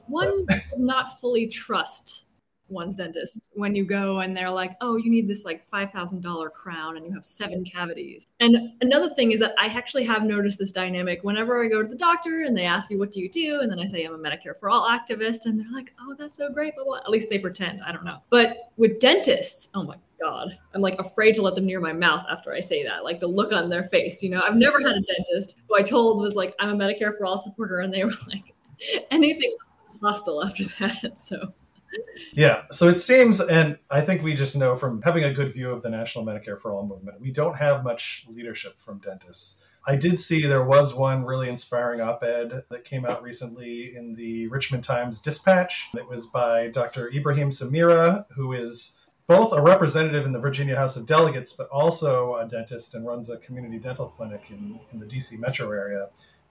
One 0.06 0.46
not 0.78 1.20
fully 1.20 1.48
trust 1.48 2.24
one's 2.68 2.94
dentist 2.94 3.50
when 3.54 3.74
you 3.74 3.84
go 3.84 4.20
and 4.20 4.36
they're 4.36 4.50
like, 4.50 4.76
oh, 4.80 4.96
you 4.96 5.10
need 5.10 5.28
this 5.28 5.44
like 5.44 5.68
$5,000 5.70 6.52
crown 6.52 6.96
and 6.96 7.06
you 7.06 7.12
have 7.12 7.24
seven 7.24 7.64
cavities. 7.64 8.26
And 8.40 8.72
another 8.80 9.14
thing 9.14 9.32
is 9.32 9.40
that 9.40 9.54
I 9.58 9.66
actually 9.66 10.04
have 10.04 10.24
noticed 10.24 10.58
this 10.58 10.72
dynamic 10.72 11.24
whenever 11.24 11.62
I 11.62 11.68
go 11.68 11.82
to 11.82 11.88
the 11.88 11.96
doctor 11.96 12.42
and 12.42 12.56
they 12.56 12.64
ask 12.64 12.90
you, 12.90 12.98
what 12.98 13.12
do 13.12 13.20
you 13.20 13.30
do? 13.30 13.60
And 13.60 13.70
then 13.70 13.78
I 13.78 13.86
say, 13.86 14.04
I'm 14.04 14.14
a 14.14 14.18
Medicare 14.18 14.58
for 14.58 14.70
All 14.70 14.88
activist. 14.88 15.46
And 15.46 15.58
they're 15.58 15.72
like, 15.72 15.92
oh, 16.00 16.14
that's 16.18 16.38
so 16.38 16.50
great. 16.50 16.74
But 16.76 16.86
what? 16.86 17.02
At 17.04 17.10
least 17.10 17.30
they 17.30 17.38
pretend. 17.38 17.82
I 17.82 17.92
don't 17.92 18.04
know. 18.04 18.18
But 18.30 18.70
with 18.76 19.00
dentists, 19.00 19.68
oh 19.74 19.82
my 19.82 19.96
God, 20.20 20.56
I'm 20.74 20.80
like 20.80 20.98
afraid 20.98 21.34
to 21.34 21.42
let 21.42 21.54
them 21.54 21.66
near 21.66 21.80
my 21.80 21.92
mouth 21.92 22.26
after 22.30 22.52
I 22.52 22.60
say 22.60 22.84
that. 22.84 23.04
Like 23.04 23.20
the 23.20 23.28
look 23.28 23.52
on 23.52 23.68
their 23.68 23.84
face, 23.84 24.22
you 24.22 24.30
know, 24.30 24.42
I've 24.46 24.56
never 24.56 24.80
had 24.80 24.96
a 24.96 25.00
dentist 25.00 25.56
who 25.68 25.76
I 25.76 25.82
told 25.82 26.20
was 26.20 26.36
like, 26.36 26.54
I'm 26.58 26.70
a 26.70 26.74
Medicare 26.74 27.16
for 27.16 27.26
All 27.26 27.38
supporter. 27.38 27.80
And 27.80 27.92
they 27.92 28.04
were 28.04 28.12
like, 28.28 28.54
anything 29.10 29.54
hostile 30.00 30.44
after 30.44 30.64
that. 30.80 31.18
So 31.18 31.52
Yeah, 32.32 32.62
so 32.70 32.88
it 32.88 32.98
seems, 32.98 33.40
and 33.40 33.78
I 33.90 34.00
think 34.00 34.22
we 34.22 34.34
just 34.34 34.56
know 34.56 34.76
from 34.76 35.02
having 35.02 35.24
a 35.24 35.32
good 35.32 35.52
view 35.52 35.70
of 35.70 35.82
the 35.82 35.88
National 35.88 36.24
Medicare 36.24 36.60
for 36.60 36.72
All 36.72 36.86
movement, 36.86 37.20
we 37.20 37.30
don't 37.30 37.56
have 37.56 37.84
much 37.84 38.26
leadership 38.28 38.80
from 38.80 38.98
dentists. 38.98 39.64
I 39.86 39.96
did 39.96 40.18
see 40.18 40.44
there 40.44 40.64
was 40.64 40.94
one 40.94 41.24
really 41.24 41.48
inspiring 41.48 42.02
op 42.02 42.22
ed 42.22 42.64
that 42.68 42.84
came 42.84 43.06
out 43.06 43.22
recently 43.22 43.96
in 43.96 44.14
the 44.14 44.46
Richmond 44.48 44.84
Times 44.84 45.18
Dispatch. 45.18 45.88
It 45.94 46.06
was 46.06 46.26
by 46.26 46.68
Dr. 46.68 47.10
Ibraheem 47.10 47.48
Samirah, 47.48 48.26
who 48.32 48.52
is 48.52 48.98
both 49.26 49.52
a 49.52 49.62
representative 49.62 50.26
in 50.26 50.32
the 50.32 50.38
Virginia 50.38 50.76
House 50.76 50.96
of 50.96 51.06
Delegates, 51.06 51.52
but 51.52 51.68
also 51.68 52.36
a 52.36 52.46
dentist 52.46 52.94
and 52.94 53.06
runs 53.06 53.30
a 53.30 53.38
community 53.38 53.78
dental 53.78 54.08
clinic 54.08 54.50
in, 54.50 54.78
in 54.92 54.98
the 54.98 55.06
DC 55.06 55.38
metro 55.38 55.70
area. 55.70 56.10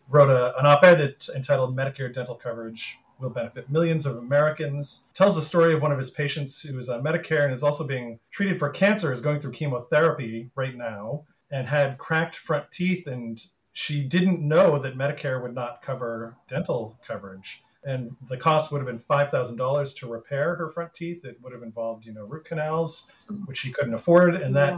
Wrote 0.10 0.30
a, 0.30 0.58
an 0.58 0.66
op 0.66 0.84
ed 0.84 1.16
entitled 1.36 1.76
Medicare 1.76 2.14
Dental 2.14 2.36
Coverage 2.36 2.98
will 3.20 3.30
benefit 3.30 3.70
millions 3.70 4.06
of 4.06 4.18
Americans. 4.18 5.06
Tells 5.14 5.36
the 5.36 5.42
story 5.42 5.74
of 5.74 5.82
one 5.82 5.92
of 5.92 5.98
his 5.98 6.12
patients 6.12 6.62
who 6.62 6.78
is 6.78 6.90
on 6.90 7.04
Medicare 7.04 7.44
and 7.46 7.54
is 7.54 7.64
also 7.64 7.86
being 7.86 8.20
treated 8.32 8.60
for 8.60 8.70
cancer, 8.70 9.12
is 9.12 9.22
going 9.22 9.40
through 9.40 9.52
chemotherapy 9.52 10.50
right 10.56 10.76
now, 10.76 11.26
and 11.52 11.68
had 11.68 11.98
cracked 11.98 12.36
front 12.36 12.72
teeth. 12.72 13.08
And 13.08 13.44
she 13.74 14.04
didn't 14.04 14.42
know 14.42 14.80
that 14.80 14.98
Medicare 14.98 15.42
would 15.42 15.56
not 15.56 15.82
cover 15.82 16.36
dental 16.48 17.00
coverage. 17.06 17.64
And 17.84 18.16
the 18.28 18.38
cost 18.38 18.72
would 18.72 18.80
have 18.80 18.88
been 18.88 19.00
five 19.00 19.30
thousand 19.30 19.58
dollars 19.58 19.94
to 19.96 20.08
repair 20.08 20.56
her 20.56 20.70
front 20.70 20.94
teeth. 20.94 21.24
It 21.26 21.38
would 21.42 21.54
have 21.54 21.64
involved, 21.64 22.06
you 22.06 22.14
know, 22.14 22.26
root 22.26 22.46
canals, 22.46 23.12
which 23.46 23.60
she 23.60 23.72
couldn't 23.72 23.94
afford, 23.94 24.36
and 24.36 24.56
that. 24.56 24.78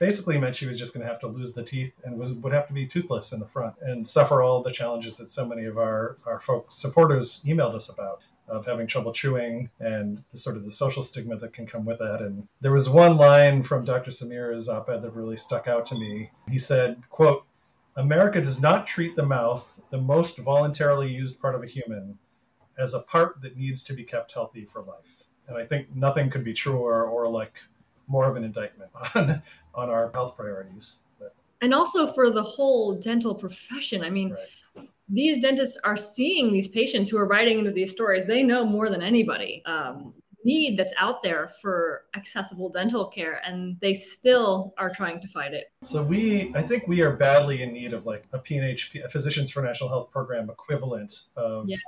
Basically 0.00 0.38
meant 0.38 0.56
she 0.56 0.66
was 0.66 0.78
just 0.78 0.94
going 0.94 1.06
to 1.06 1.12
have 1.12 1.20
to 1.20 1.26
lose 1.26 1.52
the 1.52 1.62
teeth 1.62 1.94
and 2.04 2.18
was 2.18 2.32
would 2.32 2.54
have 2.54 2.66
to 2.68 2.72
be 2.72 2.86
toothless 2.86 3.32
in 3.32 3.38
the 3.38 3.46
front 3.46 3.74
and 3.82 4.06
suffer 4.06 4.42
all 4.42 4.62
the 4.62 4.72
challenges 4.72 5.18
that 5.18 5.30
so 5.30 5.46
many 5.46 5.66
of 5.66 5.76
our 5.76 6.16
our 6.26 6.40
folks 6.40 6.74
supporters 6.74 7.44
emailed 7.46 7.74
us 7.74 7.90
about 7.90 8.22
of 8.48 8.64
having 8.64 8.86
trouble 8.86 9.12
chewing 9.12 9.68
and 9.78 10.24
the 10.32 10.38
sort 10.38 10.56
of 10.56 10.64
the 10.64 10.70
social 10.70 11.02
stigma 11.02 11.36
that 11.36 11.52
can 11.52 11.66
come 11.66 11.84
with 11.84 11.98
that. 11.98 12.22
And 12.22 12.48
there 12.62 12.72
was 12.72 12.88
one 12.88 13.18
line 13.18 13.62
from 13.62 13.84
dr 13.84 14.10
samirah's 14.10 14.70
op-ed 14.70 15.02
that 15.02 15.14
really 15.14 15.36
stuck 15.36 15.68
out 15.68 15.84
to 15.86 15.94
me. 15.94 16.30
He 16.48 16.58
said 16.58 17.02
quote 17.10 17.44
america 17.94 18.40
does 18.40 18.62
not 18.62 18.86
treat 18.86 19.16
the 19.16 19.26
mouth 19.26 19.78
the 19.90 20.00
most 20.00 20.38
voluntarily 20.38 21.12
used 21.12 21.42
part 21.42 21.54
of 21.54 21.62
a 21.62 21.66
human 21.66 22.18
as 22.78 22.94
a 22.94 23.00
part 23.00 23.42
that 23.42 23.58
needs 23.58 23.84
to 23.84 23.92
be 23.92 24.04
kept 24.04 24.32
healthy 24.32 24.64
for 24.64 24.80
life. 24.80 25.28
And 25.46 25.58
i 25.58 25.64
think 25.64 25.94
nothing 25.94 26.30
could 26.30 26.42
be 26.42 26.54
truer 26.54 27.04
or 27.04 27.28
like 27.28 27.60
more 28.10 28.28
of 28.28 28.36
an 28.36 28.44
indictment 28.44 28.90
on 29.14 29.42
on 29.74 29.88
our 29.88 30.10
health 30.12 30.36
priorities. 30.36 30.98
But, 31.18 31.34
and 31.62 31.72
also 31.72 32.06
for 32.12 32.30
the 32.30 32.42
whole 32.42 32.96
dental 32.96 33.34
profession. 33.34 34.02
I 34.04 34.10
mean, 34.10 34.36
right. 34.76 34.88
these 35.08 35.40
dentists 35.40 35.78
are 35.84 35.96
seeing 35.96 36.52
these 36.52 36.68
patients 36.68 37.08
who 37.08 37.18
are 37.18 37.26
writing 37.26 37.58
into 37.58 37.70
these 37.70 37.90
stories. 37.90 38.26
They 38.26 38.42
know 38.42 38.64
more 38.64 38.90
than 38.90 39.02
anybody. 39.02 39.62
Um, 39.64 40.12
need 40.44 40.78
that's 40.78 40.92
out 40.98 41.22
there 41.22 41.50
for 41.60 42.04
accessible 42.16 42.70
dental 42.70 43.06
care 43.06 43.42
and 43.44 43.76
they 43.80 43.92
still 43.92 44.72
are 44.78 44.90
trying 44.90 45.20
to 45.20 45.28
fight 45.28 45.52
it 45.52 45.66
So 45.82 46.02
we, 46.02 46.50
I 46.54 46.62
think 46.62 46.88
we 46.88 47.02
are 47.02 47.14
badly 47.14 47.62
in 47.62 47.72
need 47.72 47.92
of 47.92 48.06
like 48.06 48.26
a 48.32 48.38
PNHP, 48.38 49.04
a 49.04 49.08
Physicians 49.08 49.50
for 49.50 49.62
National 49.62 49.90
Health 49.90 50.10
Program 50.10 50.48
equivalent 50.48 51.24
of 51.36 51.68
Yes. 51.68 51.80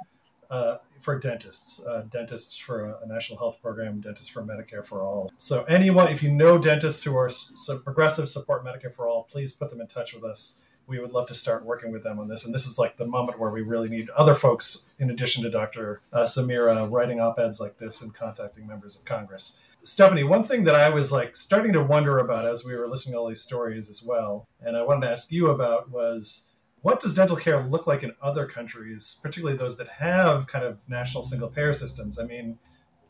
Uh, 0.51 0.77
for 1.03 1.19
dentists, 1.19 1.85
uh, 1.85 2.03
dentists 2.11 2.57
for 2.57 2.85
a, 2.85 2.99
a 3.03 3.07
national 3.07 3.39
health 3.39 3.61
program, 3.61 4.01
dentists 4.01 4.29
for 4.29 4.43
Medicare 4.43 4.85
for 4.85 5.03
all. 5.03 5.33
So 5.37 5.65
anyone, 5.65 6.09
if 6.09 6.23
you 6.23 6.31
know 6.31 6.59
dentists 6.59 7.03
who 7.03 7.17
are 7.17 7.29
so 7.29 7.79
progressive 7.79 8.29
support 8.29 8.65
Medicare 8.65 8.95
for 8.95 9.09
all, 9.09 9.25
please 9.25 9.53
put 9.53 9.71
them 9.71 9.81
in 9.81 9.89
touch 9.89 10.15
with 10.15 10.25
us. 10.25 10.61
We 10.87 10.99
would 11.01 11.13
love 11.13 11.27
to 11.29 11.35
start 11.35 11.65
working 11.65 11.93
with 11.93 12.03
them 12.03 12.19
on 12.19 12.29
this. 12.29 12.45
And 12.45 12.55
this 12.55 12.67
is 12.67 12.79
like 12.79 12.97
the 12.97 13.07
moment 13.07 13.39
where 13.39 13.51
we 13.51 13.63
really 13.63 13.89
need 13.89 14.11
other 14.11 14.35
folks, 14.35 14.91
in 14.99 15.11
addition 15.11 15.43
to 15.43 15.51
Dr. 15.51 16.01
Uh, 16.13 16.25
Samirah, 16.25 16.91
writing 16.91 17.21
op-eds 17.21 17.61
like 17.61 17.79
this 17.79 18.03
and 18.03 18.15
contacting 18.15 18.67
members 18.67 18.97
of 18.97 19.05
Congress. 19.05 19.59
Stephanie, 19.85 20.23
one 20.23 20.45
thing 20.45 20.63
that 20.65 20.77
I 20.77 20.91
was 20.91 21.11
like 21.11 21.35
starting 21.35 21.73
to 21.73 21.83
wonder 21.83 22.19
about 22.19 22.47
as 22.47 22.65
we 22.65 22.77
were 22.77 22.87
listening 22.89 23.15
to 23.15 23.19
all 23.19 23.29
these 23.29 23.41
stories 23.41 23.91
as 23.91 24.03
well, 24.03 24.47
and 24.61 24.77
I 24.77 24.83
wanted 24.83 25.07
to 25.07 25.13
ask 25.13 25.33
you 25.33 25.51
about 25.51 25.91
was 25.91 26.45
what 26.83 27.01
does 27.01 27.15
dental 27.15 27.37
care 27.37 27.63
look 27.63 27.87
like 27.87 28.03
in 28.03 28.13
other 28.21 28.47
countries, 28.47 29.21
particularly 29.23 29.57
those 29.57 29.77
that 29.79 29.89
have 29.89 30.47
kind 30.47 30.65
of 30.65 30.79
national 30.89 31.23
single 31.23 31.49
payer 31.49 31.73
systems? 31.73 32.19
I 32.19 32.25
mean, 32.25 32.59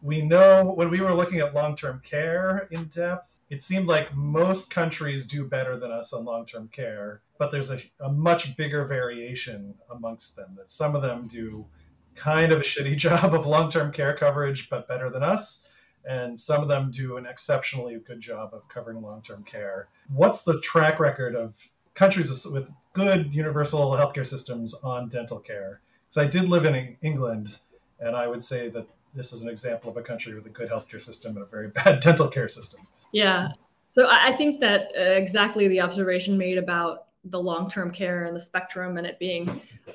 we 0.03 0.23
know 0.23 0.65
when 0.65 0.91
we 0.91 1.01
were 1.01 1.15
looking 1.15 1.41
at 1.41 1.55
long 1.55 1.75
term 1.75 2.01
care 2.05 2.69
in 2.71 2.85
depth, 2.85 3.39
it 3.49 3.63
seemed 3.63 3.87
like 3.87 4.15
most 4.15 4.71
countries 4.71 5.27
do 5.27 5.47
better 5.47 5.79
than 5.79 5.91
us 5.91 6.13
on 6.13 6.25
long 6.25 6.47
term 6.47 6.69
care, 6.69 7.23
but 7.39 7.51
there's 7.51 7.71
a, 7.71 7.81
a 8.01 8.11
much 8.11 8.57
bigger 8.57 8.85
variation 8.85 9.75
amongst 9.91 10.37
them, 10.37 10.55
that 10.57 10.71
some 10.71 10.95
of 10.95 11.03
them 11.03 11.27
do 11.27 11.67
kind 12.15 12.53
of 12.53 12.61
a 12.61 12.65
shitty 12.65 12.97
job 12.99 13.35
of 13.35 13.47
long 13.47 13.71
term 13.71 13.91
care 13.91 14.15
coverage, 14.15 14.69
but 14.69 14.89
better 14.89 15.09
than 15.09 15.23
us. 15.23 15.67
And 16.05 16.39
some 16.39 16.63
of 16.63 16.69
them 16.69 16.91
do 16.91 17.17
an 17.17 17.27
exceptionally 17.27 17.97
good 18.05 18.21
job 18.21 18.53
of 18.53 18.69
covering 18.69 19.01
long 19.01 19.23
term 19.23 19.45
care. 19.45 19.89
What's 20.09 20.43
the 20.43 20.61
track 20.61 20.99
record 20.99 21.37
of 21.37 21.55
countries 21.95 22.47
with- 22.47 22.73
good 22.93 23.35
universal 23.35 23.93
healthcare 23.93 24.27
systems 24.27 24.75
on 24.83 25.09
dental 25.09 25.39
care? 25.39 25.81
Because 26.09 26.27
I 26.27 26.29
did 26.29 26.49
live 26.49 26.65
in 26.65 26.97
England, 27.03 27.59
and 28.01 28.15
I 28.15 28.27
would 28.27 28.43
say 28.43 28.69
that 28.71 28.87
this 29.15 29.33
is 29.33 29.43
an 29.43 29.49
example 29.49 29.91
of 29.91 29.97
a 29.97 30.03
country 30.03 30.35
with 30.35 30.47
a 30.47 30.51
good 30.51 30.71
healthcare 30.71 31.01
system 31.01 31.37
and 31.37 31.43
a 31.43 31.47
very 31.47 31.69
bad 31.85 32.01
dental 32.01 32.29
care 32.29 32.49
system. 32.49 32.81
Yeah. 33.13 33.53
So 33.91 34.09
I 34.11 34.33
think 34.33 34.61
that 34.61 34.91
uh, 34.97 35.01
exactly 35.01 35.69
the 35.69 35.81
observation 35.81 36.39
made 36.39 36.57
about 36.57 37.07
the 37.25 37.41
long 37.41 37.69
term 37.71 37.91
care 37.91 38.25
and 38.25 38.35
the 38.35 38.41
spectrum 38.41 38.97
and 38.97 39.07
it 39.07 39.19
being 39.19 39.49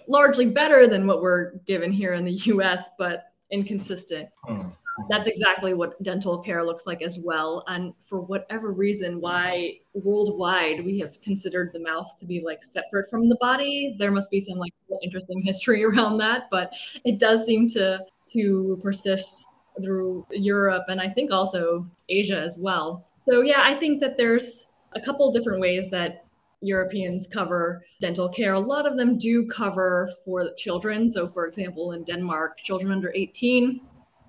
largely 0.07 0.45
better 0.45 0.87
than 0.87 1.07
what 1.07 1.21
we're 1.21 1.53
given 1.65 1.91
here 1.91 2.13
in 2.13 2.23
the 2.23 2.31
US, 2.53 2.89
but 2.97 3.31
inconsistent. 3.51 4.29
Hmm. 4.43 4.69
That's 5.09 5.27
exactly 5.27 5.73
what 5.73 6.01
dental 6.01 6.39
care 6.39 6.63
looks 6.63 6.87
like 6.87 7.01
as 7.01 7.19
well. 7.19 7.63
And 7.67 7.93
for 8.05 8.19
whatever 8.19 8.71
reason, 8.71 9.21
why 9.21 9.79
worldwide 9.93 10.83
we 10.83 10.99
have 10.99 11.21
considered 11.21 11.71
the 11.73 11.79
mouth 11.79 12.17
to 12.19 12.25
be 12.25 12.41
like 12.43 12.63
separate 12.63 13.09
from 13.09 13.29
the 13.29 13.35
body, 13.35 13.95
there 13.99 14.11
must 14.11 14.31
be 14.31 14.39
some 14.39 14.57
like 14.57 14.73
interesting 15.03 15.41
history 15.41 15.83
around 15.85 16.17
that. 16.17 16.47
But 16.49 16.73
it 17.05 17.19
does 17.19 17.45
seem 17.45 17.67
to 17.69 18.05
to 18.33 18.79
persist 18.83 19.47
through 19.81 20.25
Europe 20.31 20.85
and 20.89 20.99
I 20.99 21.07
think 21.07 21.31
also 21.31 21.87
Asia 22.09 22.39
as 22.39 22.57
well. 22.57 23.05
So 23.19 23.41
yeah, 23.41 23.61
I 23.61 23.75
think 23.75 24.01
that 24.01 24.17
there's 24.17 24.67
a 24.93 24.99
couple 24.99 25.31
different 25.31 25.61
ways 25.61 25.89
that 25.91 26.25
Europeans 26.61 27.27
cover 27.27 27.83
dental 28.01 28.27
care. 28.27 28.53
A 28.53 28.59
lot 28.59 28.87
of 28.87 28.97
them 28.97 29.19
do 29.19 29.45
cover 29.45 30.09
for 30.25 30.51
children. 30.57 31.07
So 31.07 31.27
for 31.29 31.45
example, 31.45 31.91
in 31.91 32.03
Denmark, 32.03 32.57
children 32.63 32.91
under 32.91 33.11
18 33.13 33.79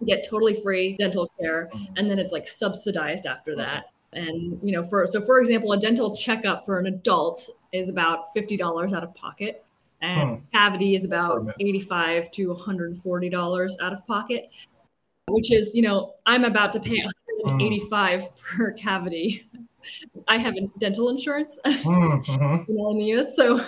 get 0.07 0.27
totally 0.29 0.61
free 0.63 0.97
dental 0.97 1.31
care 1.41 1.71
and 1.97 2.11
then 2.11 2.19
it's 2.19 2.33
like 2.33 2.47
subsidized 2.47 3.27
after 3.27 3.57
that. 3.57 3.87
And 4.13 4.59
you 4.63 4.73
know, 4.73 4.85
for 4.85 5.07
so 5.07 5.21
for 5.21 5.39
example, 5.41 5.73
a 5.73 5.79
dental 5.79 6.15
checkup 6.15 6.65
for 6.65 6.79
an 6.79 6.87
adult 6.87 7.49
is 7.73 7.89
about 7.89 8.35
$50 8.35 8.93
out 8.93 9.05
of 9.05 9.15
pocket 9.15 9.65
and 10.01 10.43
cavity 10.53 10.95
is 10.95 11.05
about 11.05 11.39
Permit. 11.39 11.57
85 11.59 12.31
to 12.33 12.49
140 12.49 13.29
dollars 13.29 13.77
out 13.81 13.93
of 13.93 14.07
pocket 14.07 14.49
which 15.29 15.51
is 15.51 15.75
you 15.75 15.83
know 15.83 16.15
i'm 16.25 16.45
about 16.45 16.73
to 16.73 16.81
pay 16.81 17.03
185 17.43 18.37
per 18.37 18.73
cavity 18.73 19.51
i 20.29 20.39
have 20.39 20.55
dental 20.79 21.09
insurance 21.09 21.59
Hmm, 21.65 22.21
mhm. 22.21 22.65
you 22.69 22.75
know, 22.75 22.91
in 22.91 22.99
the 22.99 23.05
US. 23.15 23.37
So, 23.37 23.65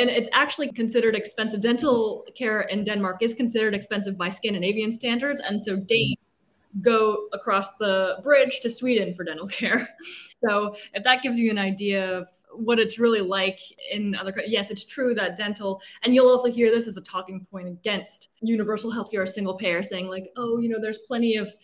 and 0.00 0.10
it's 0.10 0.30
actually 0.32 0.72
considered 0.72 1.14
expensive. 1.14 1.60
Dental 1.60 2.26
care 2.34 2.62
in 2.62 2.84
Denmark 2.84 3.22
is 3.22 3.34
considered 3.34 3.74
expensive 3.74 4.16
by 4.16 4.30
Scandinavian 4.30 4.90
standards, 4.90 5.40
and 5.40 5.62
so 5.62 5.76
mm-hmm. 5.76 5.84
Danes 5.84 6.16
go 6.80 7.26
across 7.32 7.68
the 7.78 8.18
bridge 8.22 8.60
to 8.60 8.70
Sweden 8.70 9.14
for 9.14 9.24
dental 9.24 9.48
care. 9.48 9.88
So, 10.48 10.74
if 10.94 11.04
that 11.04 11.22
gives 11.22 11.38
you 11.38 11.50
an 11.50 11.58
idea 11.58 12.16
of 12.16 12.26
what 12.54 12.78
it's 12.78 12.98
really 12.98 13.20
like 13.20 13.60
in 13.92 14.16
other 14.16 14.32
countries, 14.32 14.50
yes, 14.50 14.70
it's 14.70 14.86
true 14.86 15.12
that 15.12 15.36
dental, 15.36 15.82
and 16.02 16.14
you'll 16.14 16.30
also 16.30 16.50
hear 16.50 16.70
this 16.70 16.88
as 16.88 16.96
a 16.96 17.02
talking 17.02 17.46
point 17.50 17.68
against 17.68 18.30
universal 18.40 18.90
healthcare 18.90 19.24
or 19.24 19.26
single 19.26 19.52
payer, 19.52 19.82
saying 19.82 20.08
like, 20.08 20.32
oh, 20.38 20.58
you 20.58 20.70
know, 20.70 20.80
there's 20.80 20.96
plenty 20.96 21.36
of 21.36 21.54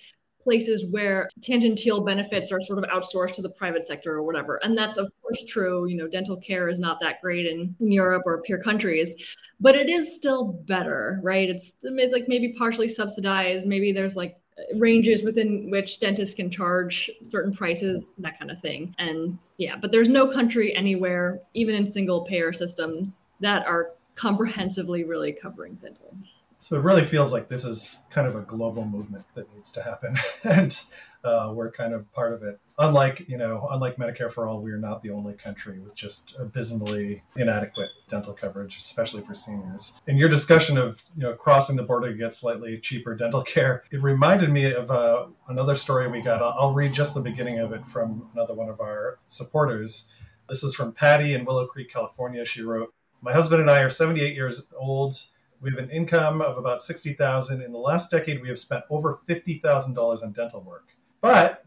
places 0.46 0.86
where 0.92 1.28
tangential 1.42 2.00
benefits 2.00 2.52
are 2.52 2.60
sort 2.60 2.78
of 2.78 2.84
outsourced 2.84 3.32
to 3.32 3.42
the 3.42 3.50
private 3.50 3.84
sector 3.84 4.14
or 4.14 4.22
whatever. 4.22 4.60
And 4.62 4.78
that's 4.78 4.96
of 4.96 5.10
course 5.20 5.44
true. 5.44 5.88
You 5.88 5.96
know, 5.96 6.06
dental 6.06 6.36
care 6.36 6.68
is 6.68 6.78
not 6.78 7.00
that 7.00 7.20
great 7.20 7.46
in, 7.46 7.74
in 7.80 7.90
Europe 7.90 8.22
or 8.26 8.40
peer 8.42 8.62
countries, 8.62 9.16
but 9.58 9.74
it 9.74 9.88
is 9.88 10.14
still 10.14 10.52
better, 10.68 11.18
right? 11.24 11.50
It's, 11.50 11.74
it's 11.82 12.12
like 12.12 12.28
maybe 12.28 12.52
partially 12.52 12.86
subsidized. 12.86 13.66
Maybe 13.66 13.90
there's 13.90 14.14
like 14.14 14.36
ranges 14.76 15.24
within 15.24 15.68
which 15.68 15.98
dentists 15.98 16.36
can 16.36 16.48
charge 16.48 17.10
certain 17.24 17.52
prices, 17.52 18.12
that 18.18 18.38
kind 18.38 18.52
of 18.52 18.60
thing. 18.60 18.94
And 19.00 19.36
yeah, 19.58 19.74
but 19.74 19.90
there's 19.90 20.08
no 20.08 20.28
country 20.28 20.76
anywhere, 20.76 21.40
even 21.54 21.74
in 21.74 21.88
single 21.88 22.20
payer 22.22 22.52
systems, 22.52 23.22
that 23.40 23.66
are 23.66 23.94
comprehensively 24.14 25.02
really 25.02 25.32
covering 25.32 25.74
dental. 25.74 26.16
So 26.58 26.76
it 26.76 26.82
really 26.82 27.04
feels 27.04 27.32
like 27.32 27.48
this 27.48 27.64
is 27.64 28.06
kind 28.10 28.26
of 28.26 28.34
a 28.34 28.40
global 28.40 28.84
movement 28.84 29.24
that 29.34 29.52
needs 29.54 29.70
to 29.72 29.82
happen, 29.82 30.16
and 30.44 30.78
uh, 31.22 31.52
we're 31.54 31.70
kind 31.70 31.92
of 31.92 32.10
part 32.12 32.32
of 32.32 32.42
it. 32.42 32.58
Unlike 32.78 33.28
you 33.28 33.36
know, 33.36 33.68
unlike 33.70 33.96
Medicare 33.96 34.32
for 34.32 34.46
all, 34.46 34.60
we 34.60 34.70
are 34.72 34.78
not 34.78 35.02
the 35.02 35.10
only 35.10 35.34
country 35.34 35.78
with 35.78 35.94
just 35.94 36.34
abysmally 36.38 37.22
inadequate 37.36 37.90
dental 38.08 38.32
coverage, 38.32 38.76
especially 38.78 39.22
for 39.22 39.34
seniors. 39.34 40.00
In 40.06 40.16
your 40.16 40.28
discussion 40.28 40.78
of 40.78 41.02
you 41.16 41.24
know 41.24 41.34
crossing 41.34 41.76
the 41.76 41.82
border 41.82 42.10
to 42.10 42.16
get 42.16 42.32
slightly 42.32 42.78
cheaper 42.78 43.14
dental 43.14 43.42
care, 43.54 43.84
it 43.90 44.02
reminded 44.02 44.50
me 44.50 44.72
of 44.72 44.90
uh, 44.90 45.26
another 45.48 45.76
story 45.76 46.08
we 46.08 46.22
got. 46.22 46.42
I'll 46.42 46.72
read 46.72 46.92
just 46.92 47.14
the 47.14 47.20
beginning 47.20 47.58
of 47.58 47.72
it 47.72 47.86
from 47.86 48.28
another 48.34 48.54
one 48.54 48.68
of 48.68 48.80
our 48.80 49.18
supporters. 49.28 50.08
This 50.48 50.62
is 50.62 50.74
from 50.74 50.92
Patty 50.92 51.34
in 51.34 51.44
Willow 51.44 51.66
Creek, 51.66 51.90
California. 51.90 52.44
She 52.46 52.62
wrote, 52.62 52.94
"My 53.20 53.32
husband 53.32 53.60
and 53.60 53.70
I 53.70 53.82
are 53.82 53.90
78 53.90 54.34
years 54.34 54.66
old." 54.74 55.16
We 55.60 55.70
have 55.70 55.78
an 55.78 55.90
income 55.90 56.42
of 56.42 56.58
about 56.58 56.82
60,000. 56.82 57.62
In 57.62 57.72
the 57.72 57.78
last 57.78 58.10
decade, 58.10 58.42
we 58.42 58.48
have 58.48 58.58
spent 58.58 58.84
over 58.90 59.20
$50,000 59.28 60.22
on 60.22 60.32
dental 60.32 60.60
work. 60.60 60.88
But 61.20 61.64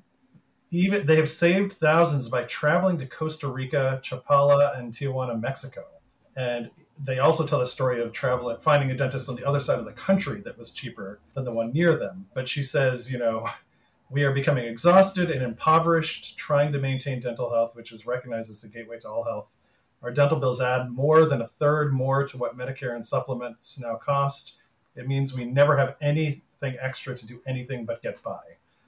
even 0.72 1.06
they 1.06 1.16
have 1.16 1.30
saved 1.30 1.74
thousands 1.74 2.30
by 2.30 2.44
traveling 2.44 2.98
to 3.00 3.08
Costa 3.08 3.48
Rica, 3.48 4.00
Chapala, 4.04 4.78
and 4.78 4.94
Tijuana, 4.94 5.40
Mexico. 5.40 5.86
And 6.36 6.70
they 7.04 7.20
also 7.20 7.46
tell 7.46 7.60
the 7.60 7.66
story 7.66 8.02
of 8.02 8.12
traveling, 8.12 8.58
finding 8.60 8.92
a 8.92 8.96
dentist 8.96 9.30
on 9.30 9.36
the 9.36 9.48
other 9.48 9.60
side 9.60 9.80
of 9.80 9.86
the 9.86 9.94
country 9.94 10.42
that 10.42 10.58
was 10.58 10.72
cheaper 10.72 11.20
than 11.34 11.46
the 11.46 11.52
one 11.52 11.72
near 11.72 11.96
them. 11.96 12.28
But 12.34 12.48
she 12.48 12.64
says, 12.64 13.12
you 13.12 13.18
know, 13.18 13.48
we 14.12 14.24
are 14.24 14.32
becoming 14.32 14.66
exhausted 14.66 15.32
and 15.32 15.44
impoverished 15.44 16.38
trying 16.38 16.72
to 16.74 16.80
maintain 16.80 17.20
dental 17.20 17.50
health, 17.52 17.76
which 17.76 17.92
is 17.92 18.06
recognized 18.06 18.50
as 18.50 18.62
the 18.62 18.68
gateway 18.68 19.00
to 19.00 19.10
all 19.10 19.24
health. 19.24 19.56
Our 20.02 20.12
dental 20.12 20.40
bills 20.40 20.62
add 20.62 20.90
more 20.90 21.26
than 21.26 21.42
a 21.42 21.48
third 21.48 21.94
more 21.94 22.26
to 22.26 22.38
what 22.38 22.58
Medicare 22.58 22.96
and 22.96 23.06
supplements 23.06 23.80
now 23.80 23.96
cost. 23.96 24.54
It 24.96 25.08
means 25.08 25.36
we 25.36 25.46
never 25.46 25.78
have 25.78 25.96
anything 26.02 26.78
extra 26.80 27.16
to 27.16 27.26
do 27.26 27.42
anything 27.46 27.86
but 27.86 28.02
get 28.02 28.22
by. 28.24 28.42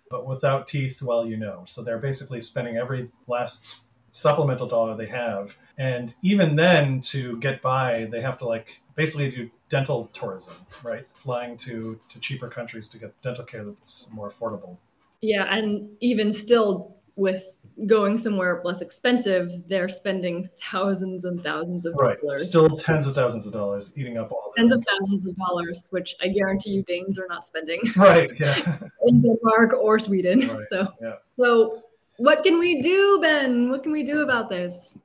But 0.09 0.26
without 0.26 0.68
teeth, 0.68 1.01
well, 1.01 1.26
you 1.26 1.38
know. 1.38 1.64
So 1.66 1.84
they're 1.84 1.97
basically 1.97 2.41
spending 2.41 2.78
every 2.78 3.09
last 3.28 3.82
supplemental 4.12 4.68
dollar 4.68 4.95
they 4.95 5.05
have. 5.07 5.57
And 5.78 6.14
even 6.22 6.55
then, 6.55 7.01
to 7.01 7.38
get 7.39 7.62
by, 7.62 8.05
they 8.12 8.22
have 8.22 8.38
to 8.39 8.45
like 8.45 8.82
basically 8.95 9.32
do 9.32 9.49
dental 9.70 10.07
tourism, 10.14 10.55
right? 10.84 11.07
Flying 11.14 11.57
to, 11.57 11.99
to 12.09 12.20
cheaper 12.20 12.49
countries 12.49 12.88
to 12.89 12.99
get 12.99 13.20
dental 13.22 13.45
care 13.45 13.64
that's 13.64 14.09
more 14.12 14.30
affordable. 14.30 14.78
Yeah, 15.22 15.45
and 15.53 15.89
even 15.99 16.34
still, 16.34 16.97
with 17.16 17.59
going 17.86 18.18
somewhere 18.18 18.62
less 18.64 18.82
expensive, 18.82 19.68
they're 19.68 19.89
spending 19.89 20.49
thousands 20.59 21.26
and 21.26 21.43
thousands 21.43 21.86
of 21.86 21.95
right. 21.95 22.20
dollars. 22.22 22.47
Still 22.47 22.70
tens 22.70 23.07
of 23.07 23.16
thousands 23.16 23.47
of 23.47 23.53
dollars 23.53 23.93
eating 23.95 24.18
up 24.18 24.32
all 24.32 24.53
tens 24.55 24.74
of 24.74 24.84
thousands 24.86 25.26
of 25.26 25.36
dollars, 25.38 25.88
which 25.91 26.16
I 26.22 26.28
guarantee 26.28 26.72
you 26.72 26.84
Danes 26.84 27.20
are 27.20 27.28
not 27.28 27.45
spending. 27.45 27.80
Right. 27.95 28.32
Yeah. 28.39 28.55
in 29.07 29.22
Denmark 29.22 29.74
or 29.80 29.99
Sweden. 29.99 30.47
Right, 30.47 30.66
so 30.66 30.88
yeah. 31.01 31.16
so 31.36 31.84
what 32.18 32.43
can 32.43 32.57
we 32.57 32.82
do, 32.82 33.20
Ben? 33.22 33.70
What 33.70 33.84
can 33.84 33.91
we 33.91 34.03
do 34.03 34.22
about 34.22 34.49
this? 34.49 34.97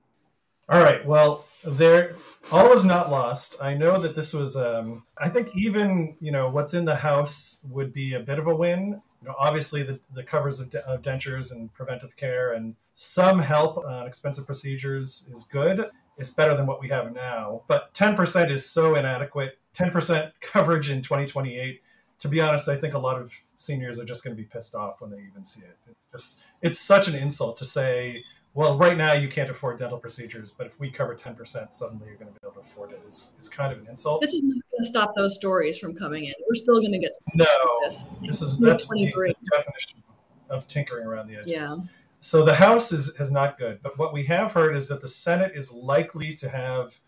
All 0.68 0.82
right. 0.82 1.04
Well, 1.04 1.44
there 1.64 2.14
all 2.52 2.72
is 2.72 2.84
not 2.84 3.10
lost. 3.10 3.56
I 3.60 3.74
know 3.74 3.98
that 4.00 4.14
this 4.14 4.32
was 4.32 4.56
um 4.56 5.04
I 5.18 5.28
think 5.28 5.54
even, 5.54 6.16
you 6.20 6.32
know, 6.32 6.48
what's 6.48 6.74
in 6.74 6.84
the 6.84 6.96
house 6.96 7.60
would 7.68 7.92
be 7.92 8.14
a 8.14 8.20
bit 8.20 8.38
of 8.38 8.46
a 8.46 8.54
win. 8.54 9.02
You 9.22 9.28
know, 9.28 9.34
obviously 9.38 9.82
the, 9.82 10.00
the 10.14 10.22
covers 10.22 10.60
of, 10.60 10.70
de- 10.70 10.86
of 10.86 11.02
dentures 11.02 11.52
and 11.52 11.72
preventive 11.72 12.16
care 12.16 12.52
and 12.52 12.74
some 12.94 13.38
help 13.38 13.84
on 13.84 14.06
expensive 14.06 14.46
procedures 14.46 15.26
is 15.30 15.44
good. 15.44 15.90
It's 16.16 16.30
better 16.30 16.56
than 16.56 16.66
what 16.66 16.80
we 16.80 16.88
have 16.88 17.12
now, 17.14 17.62
but 17.68 17.92
10% 17.94 18.50
is 18.50 18.64
so 18.64 18.94
inadequate. 18.94 19.58
10% 19.74 20.32
coverage 20.40 20.90
in 20.90 21.02
2028. 21.02 21.82
To 22.20 22.28
be 22.28 22.40
honest, 22.40 22.68
I 22.68 22.76
think 22.76 22.94
a 22.94 22.98
lot 22.98 23.20
of 23.20 23.32
seniors 23.58 23.98
are 23.98 24.04
just 24.04 24.24
going 24.24 24.34
to 24.34 24.42
be 24.42 24.48
pissed 24.48 24.74
off 24.74 25.02
when 25.02 25.10
they 25.10 25.18
even 25.18 25.44
see 25.44 25.60
it. 25.60 25.76
It's 25.90 26.04
just 26.10 26.42
it's 26.62 26.80
such 26.80 27.08
an 27.08 27.14
insult 27.14 27.58
to 27.58 27.66
say, 27.66 28.24
well, 28.54 28.78
right 28.78 28.96
now 28.96 29.12
you 29.12 29.28
can't 29.28 29.50
afford 29.50 29.78
dental 29.78 29.98
procedures, 29.98 30.50
but 30.50 30.66
if 30.66 30.80
we 30.80 30.90
cover 30.90 31.14
10%, 31.14 31.74
suddenly 31.74 32.06
you're 32.06 32.16
going 32.16 32.32
to 32.32 32.32
be 32.32 32.38
able 32.42 32.54
to 32.54 32.60
afford 32.60 32.92
it. 32.92 33.02
It's, 33.06 33.34
it's 33.36 33.50
kind 33.50 33.70
of 33.70 33.80
an 33.80 33.86
insult. 33.86 34.22
This 34.22 34.32
is 34.32 34.42
going 34.76 34.84
to 34.84 34.88
stop 34.88 35.14
those 35.16 35.34
stories 35.34 35.78
from 35.78 35.94
coming 35.94 36.24
in. 36.24 36.34
We're 36.48 36.54
still 36.54 36.80
going 36.80 36.92
to 36.92 36.98
get 36.98 37.12
no. 37.34 37.46
this. 37.84 38.06
This 38.22 38.42
is 38.42 38.58
that's 38.58 38.88
the, 38.88 39.12
the 39.14 39.34
definition 39.52 40.02
of 40.50 40.68
tinkering 40.68 41.06
around 41.06 41.28
the 41.28 41.36
edges. 41.36 41.50
Yeah. 41.52 41.74
So 42.20 42.44
the 42.44 42.54
House 42.54 42.92
is, 42.92 43.20
is 43.20 43.30
not 43.30 43.58
good, 43.58 43.80
but 43.82 43.98
what 43.98 44.12
we 44.12 44.24
have 44.24 44.52
heard 44.52 44.76
is 44.76 44.88
that 44.88 45.00
the 45.00 45.08
Senate 45.08 45.52
is 45.54 45.72
likely 45.72 46.34
to 46.34 46.48
have 46.48 46.98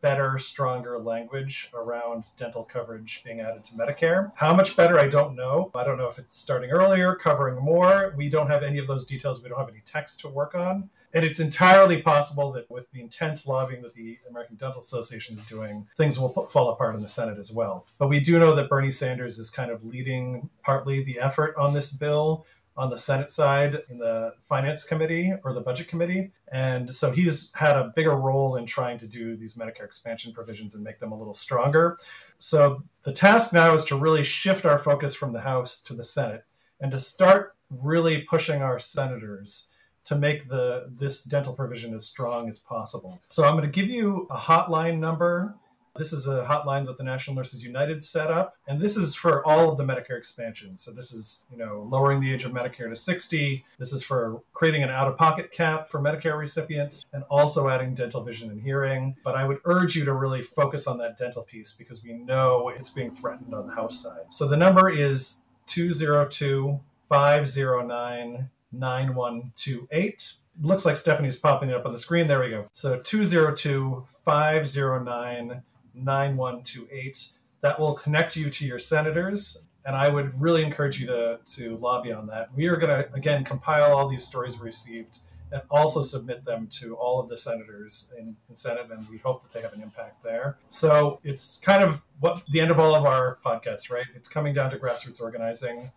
better, 0.00 0.38
stronger 0.38 0.98
language 0.98 1.70
around 1.74 2.24
dental 2.36 2.64
coverage 2.64 3.22
being 3.24 3.40
added 3.40 3.64
to 3.64 3.74
Medicare. 3.74 4.32
How 4.34 4.54
much 4.54 4.76
better, 4.76 4.98
I 4.98 5.08
don't 5.08 5.36
know. 5.36 5.70
I 5.74 5.84
don't 5.84 5.98
know 5.98 6.08
if 6.08 6.18
it's 6.18 6.36
starting 6.36 6.70
earlier, 6.70 7.14
covering 7.14 7.62
more. 7.62 8.14
We 8.16 8.28
don't 8.28 8.48
have 8.48 8.62
any 8.62 8.78
of 8.78 8.86
those 8.86 9.04
details. 9.04 9.42
We 9.42 9.48
don't 9.48 9.58
have 9.58 9.68
any 9.68 9.82
text 9.84 10.20
to 10.20 10.28
work 10.28 10.54
on. 10.54 10.88
And 11.14 11.24
it's 11.24 11.40
entirely 11.40 12.00
possible 12.00 12.52
that 12.52 12.70
with 12.70 12.90
the 12.90 13.00
intense 13.00 13.46
lobbying 13.46 13.82
that 13.82 13.92
the 13.92 14.18
American 14.28 14.56
Dental 14.56 14.80
Association 14.80 15.34
is 15.34 15.44
doing, 15.44 15.86
things 15.96 16.18
will 16.18 16.30
fall 16.50 16.70
apart 16.70 16.94
in 16.94 17.02
the 17.02 17.08
Senate 17.08 17.38
as 17.38 17.52
well. 17.52 17.86
But 17.98 18.08
we 18.08 18.20
do 18.20 18.38
know 18.38 18.54
that 18.54 18.68
Bernie 18.68 18.90
Sanders 18.90 19.38
is 19.38 19.50
kind 19.50 19.70
of 19.70 19.84
leading 19.84 20.48
partly 20.62 21.02
the 21.02 21.20
effort 21.20 21.54
on 21.56 21.74
this 21.74 21.92
bill 21.92 22.46
on 22.76 22.88
the 22.88 22.98
Senate 22.98 23.30
side 23.30 23.82
in 23.90 23.98
the 23.98 24.34
Finance 24.48 24.84
Committee 24.84 25.32
or 25.44 25.52
the 25.52 25.60
Budget 25.60 25.88
Committee. 25.88 26.32
And 26.50 26.92
so 26.92 27.10
he's 27.10 27.52
had 27.54 27.76
a 27.76 27.92
bigger 27.94 28.16
role 28.16 28.56
in 28.56 28.64
trying 28.64 28.98
to 29.00 29.06
do 29.06 29.36
these 29.36 29.54
Medicare 29.54 29.84
expansion 29.84 30.32
provisions 30.32 30.74
and 30.74 30.82
make 30.82 30.98
them 30.98 31.12
a 31.12 31.18
little 31.18 31.34
stronger. 31.34 31.98
So 32.38 32.82
the 33.02 33.12
task 33.12 33.52
now 33.52 33.74
is 33.74 33.84
to 33.86 33.96
really 33.96 34.24
shift 34.24 34.64
our 34.64 34.78
focus 34.78 35.14
from 35.14 35.32
the 35.32 35.40
House 35.40 35.80
to 35.82 35.94
the 35.94 36.04
Senate 36.04 36.44
and 36.80 36.90
to 36.92 36.98
start 36.98 37.56
really 37.68 38.22
pushing 38.22 38.62
our 38.62 38.78
senators 38.78 39.68
to 40.04 40.16
make 40.16 40.48
the 40.48 40.90
this 40.90 41.24
dental 41.24 41.52
provision 41.52 41.94
as 41.94 42.04
strong 42.04 42.48
as 42.48 42.58
possible. 42.58 43.20
So 43.28 43.44
I'm 43.44 43.56
going 43.56 43.70
to 43.70 43.80
give 43.80 43.88
you 43.88 44.26
a 44.30 44.36
hotline 44.36 44.98
number 44.98 45.54
this 45.96 46.14
is 46.14 46.26
a 46.26 46.44
hotline 46.44 46.86
that 46.86 46.96
the 46.96 47.04
National 47.04 47.36
Nurses 47.36 47.62
United 47.62 48.02
set 48.02 48.30
up, 48.30 48.56
and 48.66 48.80
this 48.80 48.96
is 48.96 49.14
for 49.14 49.46
all 49.46 49.70
of 49.70 49.76
the 49.76 49.84
Medicare 49.84 50.16
expansion. 50.16 50.76
So 50.76 50.90
this 50.90 51.12
is, 51.12 51.46
you 51.50 51.58
know, 51.58 51.86
lowering 51.90 52.20
the 52.20 52.32
age 52.32 52.44
of 52.44 52.52
Medicare 52.52 52.88
to 52.88 52.96
60. 52.96 53.62
This 53.78 53.92
is 53.92 54.02
for 54.02 54.42
creating 54.54 54.82
an 54.82 54.88
out-of-pocket 54.88 55.52
cap 55.52 55.90
for 55.90 56.00
Medicare 56.00 56.38
recipients 56.38 57.04
and 57.12 57.24
also 57.24 57.68
adding 57.68 57.94
dental 57.94 58.24
vision 58.24 58.50
and 58.50 58.62
hearing. 58.62 59.16
But 59.22 59.34
I 59.34 59.44
would 59.44 59.58
urge 59.66 59.94
you 59.94 60.06
to 60.06 60.14
really 60.14 60.40
focus 60.40 60.86
on 60.86 60.96
that 60.98 61.18
dental 61.18 61.42
piece 61.42 61.72
because 61.72 62.02
we 62.02 62.14
know 62.14 62.72
it's 62.74 62.90
being 62.90 63.14
threatened 63.14 63.52
on 63.52 63.66
the 63.66 63.74
House 63.74 64.02
side. 64.02 64.24
So 64.30 64.48
the 64.48 64.56
number 64.56 64.88
is 64.88 65.42
202 65.66 66.80
509 67.10 68.48
9128 68.72 70.34
looks 70.60 70.84
like 70.84 70.96
Stephanie's 70.96 71.38
popping 71.38 71.70
it 71.70 71.74
up 71.74 71.86
on 71.86 71.92
the 71.92 71.98
screen. 71.98 72.26
There 72.26 72.40
we 72.40 72.50
go. 72.50 72.68
So 72.72 72.98
202 72.98 74.04
509 74.24 75.62
9128. 75.94 77.32
That 77.60 77.78
will 77.78 77.94
connect 77.94 78.36
you 78.36 78.50
to 78.50 78.66
your 78.66 78.78
senators. 78.78 79.62
And 79.84 79.96
I 79.96 80.08
would 80.08 80.40
really 80.40 80.62
encourage 80.62 81.00
you 81.00 81.06
to, 81.08 81.40
to 81.54 81.76
lobby 81.78 82.12
on 82.12 82.26
that. 82.28 82.54
We 82.54 82.66
are 82.66 82.76
going 82.76 83.04
to, 83.04 83.12
again, 83.14 83.44
compile 83.44 83.96
all 83.96 84.08
these 84.08 84.24
stories 84.24 84.58
we 84.58 84.66
received 84.66 85.18
and 85.50 85.60
also 85.70 86.02
submit 86.02 86.44
them 86.44 86.66
to 86.68 86.94
all 86.96 87.20
of 87.20 87.28
the 87.28 87.36
senators 87.36 88.12
in, 88.18 88.36
in 88.48 88.54
Senate. 88.54 88.86
And 88.90 89.08
we 89.08 89.18
hope 89.18 89.42
that 89.42 89.52
they 89.52 89.60
have 89.60 89.72
an 89.74 89.82
impact 89.82 90.22
there. 90.22 90.56
So 90.68 91.20
it's 91.24 91.58
kind 91.58 91.82
of 91.82 92.02
what 92.20 92.42
the 92.50 92.60
end 92.60 92.70
of 92.70 92.78
all 92.78 92.94
of 92.94 93.04
our 93.04 93.38
podcasts, 93.44 93.90
right? 93.90 94.06
It's 94.14 94.28
coming 94.28 94.54
down 94.54 94.70
to 94.70 94.78
grassroots 94.78 95.20
organizing. 95.20 95.90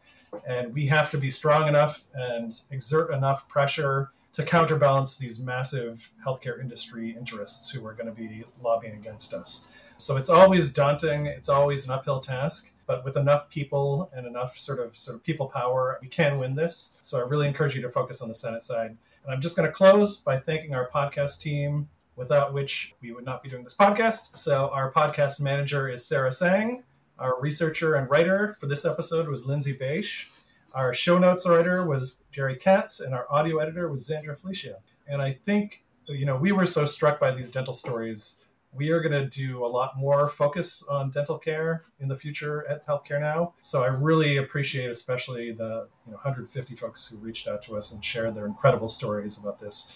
And 0.48 0.74
we 0.74 0.86
have 0.88 1.12
to 1.12 1.18
be 1.18 1.30
strong 1.30 1.68
enough 1.68 2.04
and 2.14 2.54
exert 2.72 3.12
enough 3.12 3.48
pressure 3.48 4.12
to 4.34 4.44
counterbalance 4.44 5.18
these 5.18 5.40
massive 5.40 6.12
healthcare 6.26 6.60
industry 6.60 7.16
interests 7.18 7.72
who 7.72 7.86
are 7.86 7.94
going 7.94 8.08
to 8.08 8.12
be 8.12 8.44
lobbying 8.62 8.96
against 8.96 9.34
us. 9.34 9.68
So 9.98 10.18
it's 10.18 10.30
always 10.30 10.74
daunting. 10.74 11.26
It's 11.26 11.48
always 11.48 11.86
an 11.86 11.92
uphill 11.92 12.20
task, 12.20 12.74
but 12.86 13.06
with 13.06 13.16
enough 13.16 13.50
people 13.50 14.12
and 14.14 14.28
enough 14.28 14.58
sort 14.58 14.80
of 14.80 14.98
sort 14.98 15.16
of 15.16 15.24
people 15.24 15.48
power, 15.48 16.00
we 16.02 16.10
can 16.10 16.38
win 16.38 16.54
this. 16.54 16.96
So 17.02 17.18
I 17.20 17.28
really 17.28 17.48
encourage 17.48 17.76
you 17.76 17.82
to 17.84 17.90
focus 17.90 18.22
on 18.22 18.28
the 18.28 18.36
Senate 18.36 18.64
side. 18.64 18.98
And 19.24 19.34
I'm 19.34 19.40
just 19.40 19.56
going 19.56 19.68
to 19.68 19.74
close 19.74 20.18
by 20.20 20.38
thanking 20.38 20.76
our 20.76 20.90
podcast 20.90 21.40
team, 21.40 21.88
without 22.18 22.54
which 22.54 22.94
we 23.02 23.12
would 23.12 23.26
not 23.26 23.44
be 23.44 23.50
doing 23.50 23.64
this 23.64 23.74
podcast. 23.74 24.38
So 24.38 24.70
our 24.70 24.92
podcast 24.92 25.42
manager 25.42 25.90
is 25.90 26.06
Sarah 26.06 26.32
Sang. 26.32 26.84
Our 27.20 27.40
researcher 27.40 27.96
and 27.96 28.10
writer 28.10 28.56
for 28.60 28.68
this 28.68 28.86
episode 28.86 29.28
was 29.28 29.46
Lindsay 29.46 29.76
Beisch. 29.76 30.28
Our 30.74 30.94
show 30.94 31.18
notes 31.18 31.48
writer 31.48 31.86
was 31.86 32.24
Jerry 32.32 32.56
Katz, 32.56 33.00
and 33.00 33.14
our 33.14 33.26
audio 33.32 33.60
editor 33.60 33.90
was 33.90 34.08
Zandra 34.08 34.38
Felicia. 34.38 34.78
And 35.08 35.22
I 35.22 35.32
think, 35.32 35.84
you 36.08 36.26
know, 36.26 36.36
we 36.36 36.52
were 36.52 36.66
so 36.66 36.86
struck 36.86 37.20
by 37.20 37.32
these 37.32 37.50
dental 37.50 37.74
stories 37.74 38.46
we 38.76 38.90
are 38.90 39.00
going 39.00 39.14
to 39.14 39.26
do 39.26 39.66
a 39.66 39.68
lot 39.68 39.98
more 39.98 40.28
focus 40.28 40.84
on 40.90 41.10
dental 41.10 41.38
care 41.38 41.84
in 42.00 42.08
the 42.08 42.16
future 42.16 42.68
at 42.68 42.86
Healthcare 42.86 43.22
Now. 43.22 43.54
So 43.62 43.84
I 43.84 43.88
really 43.88 44.38
appreciate, 44.38 44.90
especially 44.90 45.52
the 45.52 45.88
you 46.06 46.12
know, 46.12 46.18
150 46.18 46.76
folks 46.76 47.08
who 47.08 47.18
reached 47.18 47.48
out 47.48 47.64
to 47.64 47.78
us 47.78 47.94
and 47.94 48.04
shared 48.04 48.36
their 48.36 48.46
incredible 48.46 48.90
stories 48.90 49.38
about 49.38 49.60
this. 49.60 49.96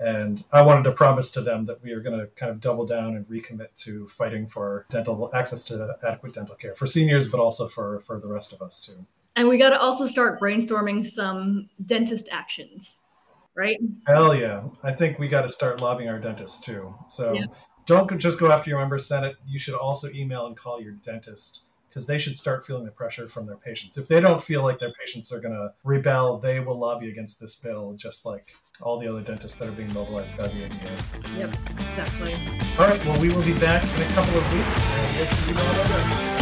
And 0.00 0.44
I 0.52 0.62
wanted 0.62 0.84
to 0.84 0.92
promise 0.92 1.30
to 1.32 1.40
them 1.40 1.66
that 1.66 1.82
we 1.82 1.92
are 1.92 2.00
going 2.00 2.18
to 2.18 2.26
kind 2.28 2.50
of 2.50 2.60
double 2.60 2.86
down 2.86 3.16
and 3.16 3.26
recommit 3.28 3.74
to 3.84 4.06
fighting 4.08 4.46
for 4.46 4.86
dental 4.90 5.30
access 5.34 5.64
to 5.66 5.96
adequate 6.06 6.34
dental 6.34 6.54
care 6.54 6.74
for 6.74 6.86
seniors, 6.86 7.28
but 7.28 7.40
also 7.40 7.68
for, 7.68 8.00
for 8.00 8.20
the 8.20 8.28
rest 8.28 8.52
of 8.52 8.62
us 8.62 8.80
too. 8.80 9.06
And 9.36 9.48
we 9.48 9.58
got 9.58 9.70
to 9.70 9.80
also 9.80 10.06
start 10.06 10.40
brainstorming 10.40 11.06
some 11.06 11.68
dentist 11.84 12.28
actions, 12.32 13.00
right? 13.54 13.76
Hell 14.06 14.34
yeah. 14.34 14.64
I 14.82 14.92
think 14.92 15.18
we 15.18 15.28
got 15.28 15.42
to 15.42 15.48
start 15.48 15.80
lobbying 15.80 16.08
our 16.08 16.18
dentists 16.18 16.60
too. 16.60 16.94
So 17.08 17.34
Yeah. 17.34 17.44
don't 17.86 18.18
just 18.18 18.40
go 18.40 18.50
after 18.50 18.70
your 18.70 18.80
member 18.80 18.98
senate. 18.98 19.36
You 19.46 19.58
should 19.58 19.74
also 19.74 20.10
email 20.10 20.46
and 20.46 20.56
call 20.56 20.80
your 20.80 20.92
dentist 20.92 21.62
because 21.98 22.06
they 22.06 22.18
should 22.18 22.36
start 22.36 22.64
feeling 22.64 22.84
the 22.84 22.92
pressure 22.92 23.28
from 23.28 23.44
their 23.44 23.56
patients. 23.56 23.98
If 23.98 24.06
they 24.06 24.20
don't 24.20 24.40
feel 24.40 24.62
like 24.62 24.78
their 24.78 24.92
patients 24.92 25.32
are 25.32 25.40
going 25.40 25.54
to 25.54 25.72
rebel, 25.82 26.38
they 26.38 26.60
will 26.60 26.78
lobby 26.78 27.10
against 27.10 27.40
this 27.40 27.56
bill, 27.56 27.94
just 27.94 28.24
like 28.24 28.54
all 28.80 29.00
the 29.00 29.08
other 29.08 29.20
dentists 29.20 29.58
that 29.58 29.66
are 29.66 29.72
being 29.72 29.92
mobilized 29.92 30.38
by 30.38 30.46
the 30.46 30.66
ADA. 30.66 30.76
Yep, 31.38 31.50
exactly. 31.72 32.34
All 32.78 32.86
right, 32.86 33.04
well, 33.04 33.20
we 33.20 33.30
will 33.30 33.42
be 33.42 33.58
back 33.58 33.82
in 33.82 34.02
a 34.02 34.14
couple 34.14 34.38
of 34.38 34.52
weeks. 34.52 36.37